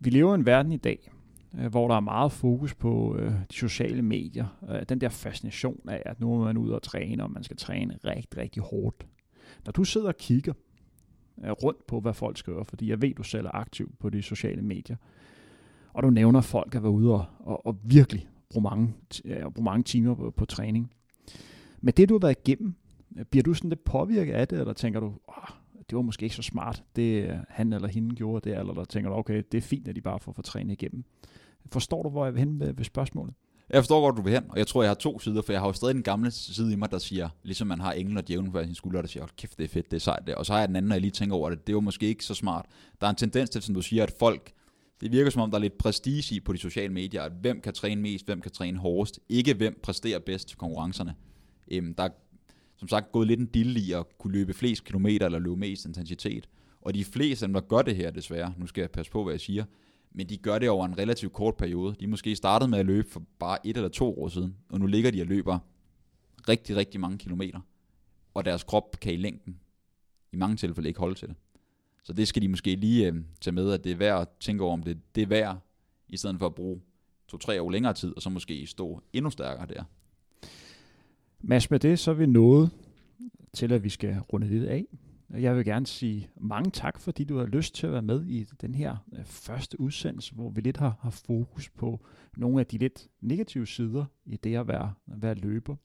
Vi 0.00 0.10
lever 0.10 0.32
i 0.32 0.34
en 0.34 0.46
verden 0.46 0.72
i 0.72 0.76
dag, 0.76 1.10
øh, 1.58 1.66
hvor 1.66 1.88
der 1.88 1.94
er 1.94 2.00
meget 2.00 2.32
fokus 2.32 2.74
på 2.74 3.16
øh, 3.16 3.32
de 3.32 3.54
sociale 3.54 4.02
medier. 4.02 4.46
Øh, 4.70 4.82
den 4.88 5.00
der 5.00 5.08
fascination 5.08 5.88
af, 5.88 6.02
at 6.06 6.20
nu 6.20 6.34
er 6.34 6.44
man 6.44 6.56
ude 6.56 6.74
og 6.74 6.82
træne, 6.82 7.22
og 7.22 7.30
man 7.30 7.44
skal 7.44 7.56
træne 7.56 7.98
rigtig, 8.04 8.36
rigtig 8.36 8.62
hårdt. 8.62 9.06
Når 9.64 9.72
du 9.72 9.84
sidder 9.84 10.08
og 10.08 10.16
kigger 10.16 10.52
rundt 11.44 11.86
på, 11.86 12.00
hvad 12.00 12.14
folk 12.14 12.36
skriver, 12.36 12.64
fordi 12.64 12.90
jeg 12.90 13.02
ved, 13.02 13.14
du 13.14 13.22
selv 13.22 13.46
er 13.46 13.50
aktiv 13.54 13.92
på 13.98 14.10
de 14.10 14.22
sociale 14.22 14.62
medier, 14.62 14.96
og 15.92 16.02
du 16.02 16.10
nævner 16.10 16.40
folk, 16.40 16.72
der 16.72 16.80
var 16.80 16.88
ude 16.88 17.14
og, 17.14 17.24
og, 17.38 17.66
og 17.66 17.76
virkelig 17.84 18.28
bruge 18.50 18.62
mange, 18.62 18.94
ja, 19.24 19.46
øh, 19.46 19.52
bruge 19.52 19.64
mange 19.64 19.82
timer 19.82 20.14
på, 20.14 20.30
på 20.30 20.44
træning. 20.44 20.92
Men 21.80 21.94
det, 21.96 22.08
du 22.08 22.14
har 22.14 22.18
været 22.18 22.38
igennem, 22.46 22.74
bliver 23.30 23.42
du 23.42 23.54
sådan 23.54 23.70
lidt 23.70 23.84
påvirket 23.84 24.32
af 24.32 24.48
det, 24.48 24.60
eller 24.60 24.72
tænker 24.72 25.00
du, 25.00 25.06
oh, 25.06 25.48
det 25.90 25.96
var 25.96 26.02
måske 26.02 26.24
ikke 26.24 26.36
så 26.36 26.42
smart, 26.42 26.84
det 26.96 27.28
øh, 27.28 27.36
han 27.48 27.72
eller 27.72 27.88
hende 27.88 28.14
gjorde 28.16 28.50
det, 28.50 28.58
eller 28.58 28.74
der 28.74 28.84
tænker 28.84 29.10
du, 29.10 29.16
okay, 29.16 29.42
det 29.52 29.58
er 29.58 29.62
fint, 29.62 29.88
at 29.88 29.96
de 29.96 30.00
bare 30.00 30.20
får 30.20 30.32
for 30.32 30.42
træne 30.42 30.72
igennem. 30.72 31.04
Forstår 31.66 32.02
du, 32.02 32.08
hvor 32.08 32.24
jeg 32.24 32.34
vil 32.34 32.38
hen 32.38 32.58
med, 32.58 32.72
ved 32.72 32.84
spørgsmålet? 32.84 33.34
Jeg 33.70 33.82
forstår 33.82 34.00
godt, 34.00 34.16
du 34.16 34.22
vil 34.22 34.32
hen, 34.32 34.44
og 34.48 34.58
jeg 34.58 34.66
tror, 34.66 34.82
jeg 34.82 34.90
har 34.90 34.94
to 34.94 35.18
sider, 35.18 35.42
for 35.42 35.52
jeg 35.52 35.60
har 35.60 35.68
jo 35.68 35.72
stadig 35.72 35.94
den 35.94 36.02
gamle 36.02 36.30
side 36.30 36.72
i 36.72 36.76
mig, 36.76 36.90
der 36.90 36.98
siger, 36.98 37.28
ligesom 37.42 37.66
man 37.66 37.80
har 37.80 37.92
engel 37.92 38.18
og 38.18 38.28
djævlen 38.28 38.52
på 38.52 38.64
sin 38.64 38.74
skulder, 38.74 39.00
der 39.00 39.08
siger, 39.08 39.22
oh, 39.22 39.28
kæft, 39.36 39.58
det 39.58 39.64
er 39.64 39.68
fedt, 39.68 39.90
det 39.90 39.96
er 39.96 40.00
sejt 40.00 40.26
det. 40.26 40.34
Og 40.34 40.46
så 40.46 40.52
har 40.52 40.60
jeg 40.60 40.68
den 40.68 40.76
anden, 40.76 40.88
når 40.88 40.94
jeg 40.94 41.00
lige 41.00 41.10
tænker 41.10 41.36
over 41.36 41.50
det, 41.50 41.66
det 41.66 41.74
var 41.74 41.80
måske 41.80 42.06
ikke 42.06 42.24
så 42.24 42.34
smart. 42.34 42.66
Der 43.00 43.06
er 43.06 43.10
en 43.10 43.16
tendens 43.16 43.50
til, 43.50 43.62
som 43.62 43.74
du 43.74 43.82
siger, 43.82 44.02
at 44.02 44.14
folk, 44.18 44.52
det 45.00 45.12
virker 45.12 45.30
som 45.30 45.42
om, 45.42 45.50
der 45.50 45.58
er 45.58 45.62
lidt 45.62 45.78
prestige 45.78 46.36
i 46.36 46.40
på 46.40 46.52
de 46.52 46.58
sociale 46.58 46.92
medier, 46.92 47.22
at 47.22 47.32
hvem 47.40 47.60
kan 47.60 47.72
træne 47.72 48.02
mest, 48.02 48.26
hvem 48.26 48.40
kan 48.40 48.50
træne 48.50 48.78
hårdest, 48.78 49.20
ikke 49.28 49.54
hvem 49.54 49.80
præsterer 49.82 50.18
bedst 50.18 50.48
til 50.48 50.58
konkurrencerne. 50.58 51.14
Øhm, 51.70 51.94
der 51.94 52.04
er 52.04 52.08
som 52.76 52.88
sagt 52.88 53.12
gået 53.12 53.26
lidt 53.26 53.40
en 53.40 53.46
dille 53.46 53.80
i 53.80 53.92
at 53.92 54.04
kunne 54.18 54.32
løbe 54.32 54.54
flest 54.54 54.84
kilometer 54.84 55.26
eller 55.26 55.38
løbe 55.38 55.56
mest 55.56 55.86
intensitet. 55.86 56.48
Og 56.80 56.94
de 56.94 57.04
fleste 57.04 57.44
af 57.44 57.48
dem, 57.48 57.54
der 57.54 57.60
gør 57.60 57.82
det 57.82 57.96
her 57.96 58.10
desværre, 58.10 58.54
nu 58.58 58.66
skal 58.66 58.80
jeg 58.80 58.90
passe 58.90 59.12
på, 59.12 59.24
hvad 59.24 59.32
jeg 59.32 59.40
siger, 59.40 59.64
men 60.12 60.28
de 60.28 60.36
gør 60.36 60.58
det 60.58 60.70
over 60.70 60.86
en 60.86 60.98
relativt 60.98 61.32
kort 61.32 61.56
periode. 61.56 61.96
De 62.00 62.06
måske 62.06 62.36
startede 62.36 62.70
med 62.70 62.78
at 62.78 62.86
løbe 62.86 63.10
for 63.10 63.22
bare 63.38 63.66
et 63.66 63.76
eller 63.76 63.88
to 63.88 64.22
år 64.22 64.28
siden, 64.28 64.56
og 64.68 64.80
nu 64.80 64.86
ligger 64.86 65.10
de 65.10 65.20
og 65.20 65.26
løber 65.26 65.58
rigtig, 66.48 66.76
rigtig 66.76 67.00
mange 67.00 67.18
kilometer. 67.18 67.60
Og 68.34 68.44
deres 68.44 68.62
krop 68.62 69.00
kan 69.00 69.12
i 69.12 69.16
længden 69.16 69.60
i 70.32 70.36
mange 70.36 70.56
tilfælde 70.56 70.88
ikke 70.88 71.00
holde 71.00 71.14
til 71.14 71.28
det. 71.28 71.36
Så 72.02 72.12
det 72.12 72.28
skal 72.28 72.42
de 72.42 72.48
måske 72.48 72.76
lige 72.76 73.06
øh, 73.06 73.14
tage 73.40 73.54
med, 73.54 73.72
at 73.72 73.84
det 73.84 73.92
er 73.92 73.96
værd 73.96 74.20
at 74.20 74.28
tænke 74.40 74.64
over, 74.64 74.72
om 74.72 74.82
det, 74.82 74.98
det 75.14 75.22
er 75.22 75.26
værd, 75.26 75.58
i 76.08 76.16
stedet 76.16 76.38
for 76.38 76.46
at 76.46 76.54
bruge 76.54 76.80
to-tre 77.28 77.62
år 77.62 77.70
længere 77.70 77.94
tid, 77.94 78.12
og 78.16 78.22
så 78.22 78.30
måske 78.30 78.66
stå 78.66 79.02
endnu 79.12 79.30
stærkere 79.30 79.66
der. 79.66 79.84
Mads, 81.40 81.70
med 81.70 81.78
det 81.78 81.98
så 81.98 82.10
er 82.10 82.14
vi 82.14 82.26
nået 82.26 82.70
til, 83.52 83.72
at 83.72 83.84
vi 83.84 83.88
skal 83.88 84.18
runde 84.32 84.48
lidt 84.48 84.64
af. 84.64 84.86
Jeg 85.34 85.56
vil 85.56 85.64
gerne 85.64 85.86
sige 85.86 86.28
mange 86.40 86.70
tak, 86.70 87.00
fordi 87.00 87.24
du 87.24 87.38
har 87.38 87.46
lyst 87.46 87.74
til 87.74 87.86
at 87.86 87.92
være 87.92 88.02
med 88.02 88.24
i 88.24 88.44
den 88.60 88.74
her 88.74 88.96
øh, 89.12 89.24
første 89.24 89.80
udsendelse, 89.80 90.34
hvor 90.34 90.50
vi 90.50 90.60
lidt 90.60 90.76
har, 90.76 90.98
har 91.00 91.10
fokus 91.10 91.68
på 91.68 92.00
nogle 92.36 92.60
af 92.60 92.66
de 92.66 92.78
lidt 92.78 93.08
negative 93.20 93.66
sider 93.66 94.04
i 94.26 94.36
det 94.36 94.56
at 94.56 94.68
være, 94.68 94.94
at 95.12 95.22
være 95.22 95.34
løber. 95.34 95.76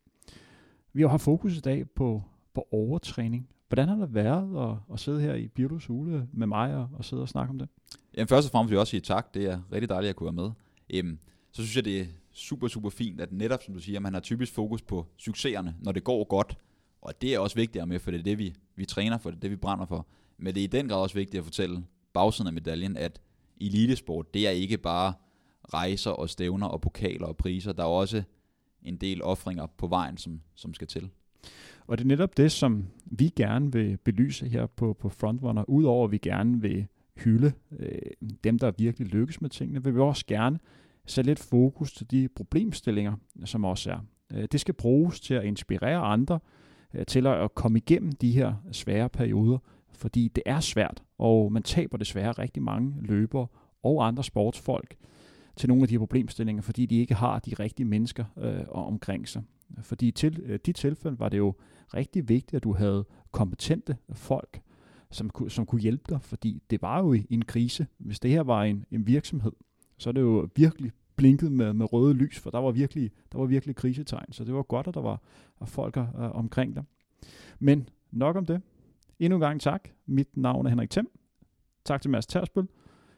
Vi 0.93 1.01
har 1.01 1.17
fokus 1.17 1.57
i 1.57 1.61
dag 1.61 1.89
på, 1.89 2.23
på 2.53 2.67
overtræning. 2.71 3.49
Hvordan 3.67 3.87
har 3.87 3.95
det 3.95 4.13
været 4.13 4.71
at, 4.71 4.93
at 4.93 4.99
sidde 4.99 5.21
her 5.21 5.33
i 5.33 5.47
Birdos 5.47 5.85
Hule 5.85 6.27
med 6.33 6.47
mig 6.47 6.75
og, 6.75 6.89
og 6.93 7.05
sidde 7.05 7.21
og 7.21 7.29
snakke 7.29 7.49
om 7.49 7.59
det? 7.59 7.69
Jamen 8.17 8.27
først 8.27 8.47
og 8.47 8.51
fremmest 8.51 8.69
vil 8.69 8.75
jeg 8.75 8.79
også 8.79 8.91
sige 8.91 9.01
tak. 9.01 9.33
Det 9.33 9.45
er 9.45 9.61
rigtig 9.71 9.89
dejligt 9.89 10.09
at 10.09 10.15
kunne 10.15 10.25
være 10.25 10.45
med. 10.45 10.51
Øhm, 10.93 11.19
så 11.51 11.61
synes 11.61 11.75
jeg, 11.75 11.85
det 11.85 12.01
er 12.01 12.05
super, 12.31 12.67
super 12.67 12.89
fint, 12.89 13.21
at 13.21 13.31
netop 13.31 13.63
som 13.63 13.73
du 13.73 13.79
siger, 13.79 13.99
man 13.99 14.13
har 14.13 14.21
typisk 14.21 14.53
fokus 14.53 14.81
på 14.81 15.05
succeserne, 15.17 15.75
når 15.79 15.91
det 15.91 16.03
går 16.03 16.23
godt. 16.23 16.57
Og 17.03 17.21
det 17.21 17.33
er 17.33 17.39
også 17.39 17.55
vigtigt 17.55 17.87
med, 17.87 17.99
for 17.99 18.11
det 18.11 18.19
er 18.19 18.23
det, 18.23 18.37
vi, 18.37 18.55
vi 18.75 18.85
træner 18.85 19.17
for, 19.17 19.29
det 19.29 19.37
er 19.37 19.41
det, 19.41 19.51
vi 19.51 19.55
brænder 19.55 19.85
for. 19.85 20.07
Men 20.37 20.55
det 20.55 20.61
er 20.61 20.63
i 20.63 20.67
den 20.67 20.87
grad 20.87 20.97
også 20.97 21.15
vigtigt 21.15 21.39
at 21.39 21.43
fortælle 21.43 21.83
bagsiden 22.13 22.47
af 22.47 22.53
medaljen, 22.53 22.97
at 22.97 23.21
elitesport, 23.61 24.33
det 24.33 24.47
er 24.47 24.51
ikke 24.51 24.77
bare 24.77 25.13
rejser 25.73 26.11
og 26.11 26.29
stævner 26.29 26.67
og 26.67 26.81
pokaler 26.81 27.27
og 27.27 27.37
priser. 27.37 27.73
Der 27.73 27.83
er 27.83 27.87
også 27.87 28.23
en 28.81 28.95
del 28.95 29.23
offringer 29.23 29.65
på 29.65 29.87
vejen, 29.87 30.17
som, 30.17 30.41
som 30.55 30.73
skal 30.73 30.87
til. 30.87 31.09
Og 31.87 31.97
det 31.97 32.03
er 32.03 32.07
netop 32.07 32.37
det, 32.37 32.51
som 32.51 32.85
vi 33.05 33.29
gerne 33.35 33.71
vil 33.71 33.97
belyse 33.97 34.47
her 34.47 34.65
på, 34.65 34.93
på 34.93 35.09
Frontrunner. 35.09 35.69
Udover 35.69 36.05
at 36.05 36.11
vi 36.11 36.17
gerne 36.17 36.61
vil 36.61 36.87
hylde 37.15 37.51
øh, 37.79 37.99
dem, 38.43 38.59
der 38.59 38.71
virkelig 38.77 39.07
lykkes 39.07 39.41
med 39.41 39.49
tingene, 39.49 39.83
vil 39.83 39.95
vi 39.95 39.99
også 39.99 40.25
gerne 40.25 40.59
sætte 41.05 41.29
lidt 41.29 41.39
fokus 41.39 41.93
til 41.93 42.11
de 42.11 42.29
problemstillinger, 42.35 43.13
som 43.45 43.65
også 43.65 43.91
er. 43.91 43.99
Øh, 44.33 44.47
det 44.51 44.59
skal 44.59 44.73
bruges 44.73 45.19
til 45.19 45.33
at 45.33 45.45
inspirere 45.45 45.97
andre 45.97 46.35
øh, 46.35 46.62
Øh, 46.93 47.05
til 47.05 47.27
at 47.27 47.55
komme 47.55 47.77
igennem 47.77 48.11
de 48.11 48.31
her 48.31 48.53
svære 48.71 49.09
perioder, 49.09 49.57
fordi 49.91 50.27
det 50.27 50.43
er 50.45 50.59
svært, 50.59 51.03
og 51.17 51.51
man 51.51 51.63
taber 51.63 51.97
desværre 51.97 52.31
rigtig 52.31 52.63
mange 52.63 52.93
løbere 53.01 53.47
og 53.83 54.07
andre 54.07 54.23
sportsfolk 54.23 54.95
til 55.55 55.69
nogle 55.69 55.83
af 55.83 55.87
de 55.87 55.93
her 55.93 55.99
problemstillinger, 55.99 56.61
fordi 56.61 56.85
de 56.85 56.99
ikke 56.99 57.13
har 57.13 57.39
de 57.39 57.53
rigtige 57.59 57.85
mennesker 57.85 58.25
øh, 58.37 58.63
omkring 58.69 59.27
sig. 59.27 59.43
Fordi 59.81 60.11
til 60.11 60.39
øh, 60.43 60.59
de 60.65 60.71
tilfælde 60.71 61.19
var 61.19 61.29
det 61.29 61.37
jo 61.37 61.53
rigtig 61.93 62.29
vigtigt, 62.29 62.53
at 62.53 62.63
du 62.63 62.73
havde 62.73 63.05
kompetente 63.31 63.97
folk, 64.13 64.61
som, 65.11 65.49
som 65.49 65.65
kunne 65.65 65.81
hjælpe 65.81 66.03
dig, 66.09 66.21
fordi 66.21 66.61
det 66.69 66.81
var 66.81 66.99
jo 66.99 67.13
i 67.13 67.25
en 67.29 67.45
krise. 67.45 67.87
Hvis 67.97 68.19
det 68.19 68.31
her 68.31 68.41
var 68.41 68.63
en, 68.63 68.85
en 68.91 69.07
virksomhed, 69.07 69.51
så 69.97 70.09
er 70.09 70.11
det 70.11 70.21
jo 70.21 70.49
virkelig 70.55 70.91
blinket 71.15 71.51
med, 71.51 71.73
med 71.73 71.93
røde 71.93 72.13
lys, 72.13 72.39
for 72.39 72.49
der 72.49 72.59
var 72.59 72.71
virkelig, 72.71 73.11
der 73.31 73.37
var 73.37 73.45
virkelig 73.45 73.75
krisetegn. 73.75 74.31
Så 74.31 74.43
det 74.43 74.53
var 74.53 74.63
godt, 74.63 74.87
at 74.87 74.93
der 74.93 75.01
var 75.01 75.21
at 75.61 75.69
folk 75.69 75.97
øh, 75.97 76.03
øh 76.03 76.35
omkring 76.35 76.75
dig. 76.75 76.83
Men 77.59 77.89
nok 78.11 78.35
om 78.35 78.45
det. 78.45 78.61
Endnu 79.19 79.37
en 79.37 79.41
gang 79.41 79.61
tak. 79.61 79.89
Mit 80.05 80.37
navn 80.37 80.65
er 80.65 80.69
Henrik 80.69 80.89
Thiem. 80.89 81.09
Tak 81.85 82.01
til 82.01 82.11
Mads 82.11 82.25
Tersbøl. 82.25 82.67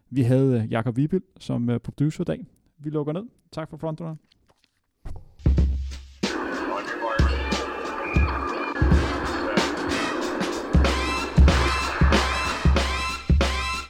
Vi 0.10 0.22
havde 0.22 0.62
øh, 0.62 0.72
Jakob 0.72 0.98
Vibild 0.98 1.24
som 1.40 1.70
øh, 1.70 1.80
producer 1.80 2.22
i 2.22 2.26
dag. 2.26 2.46
Vi 2.78 2.90
lukker 2.90 3.14
ned. 3.14 3.24
Tak 3.52 3.70
for 3.70 3.78
frontrunner. 3.78 4.16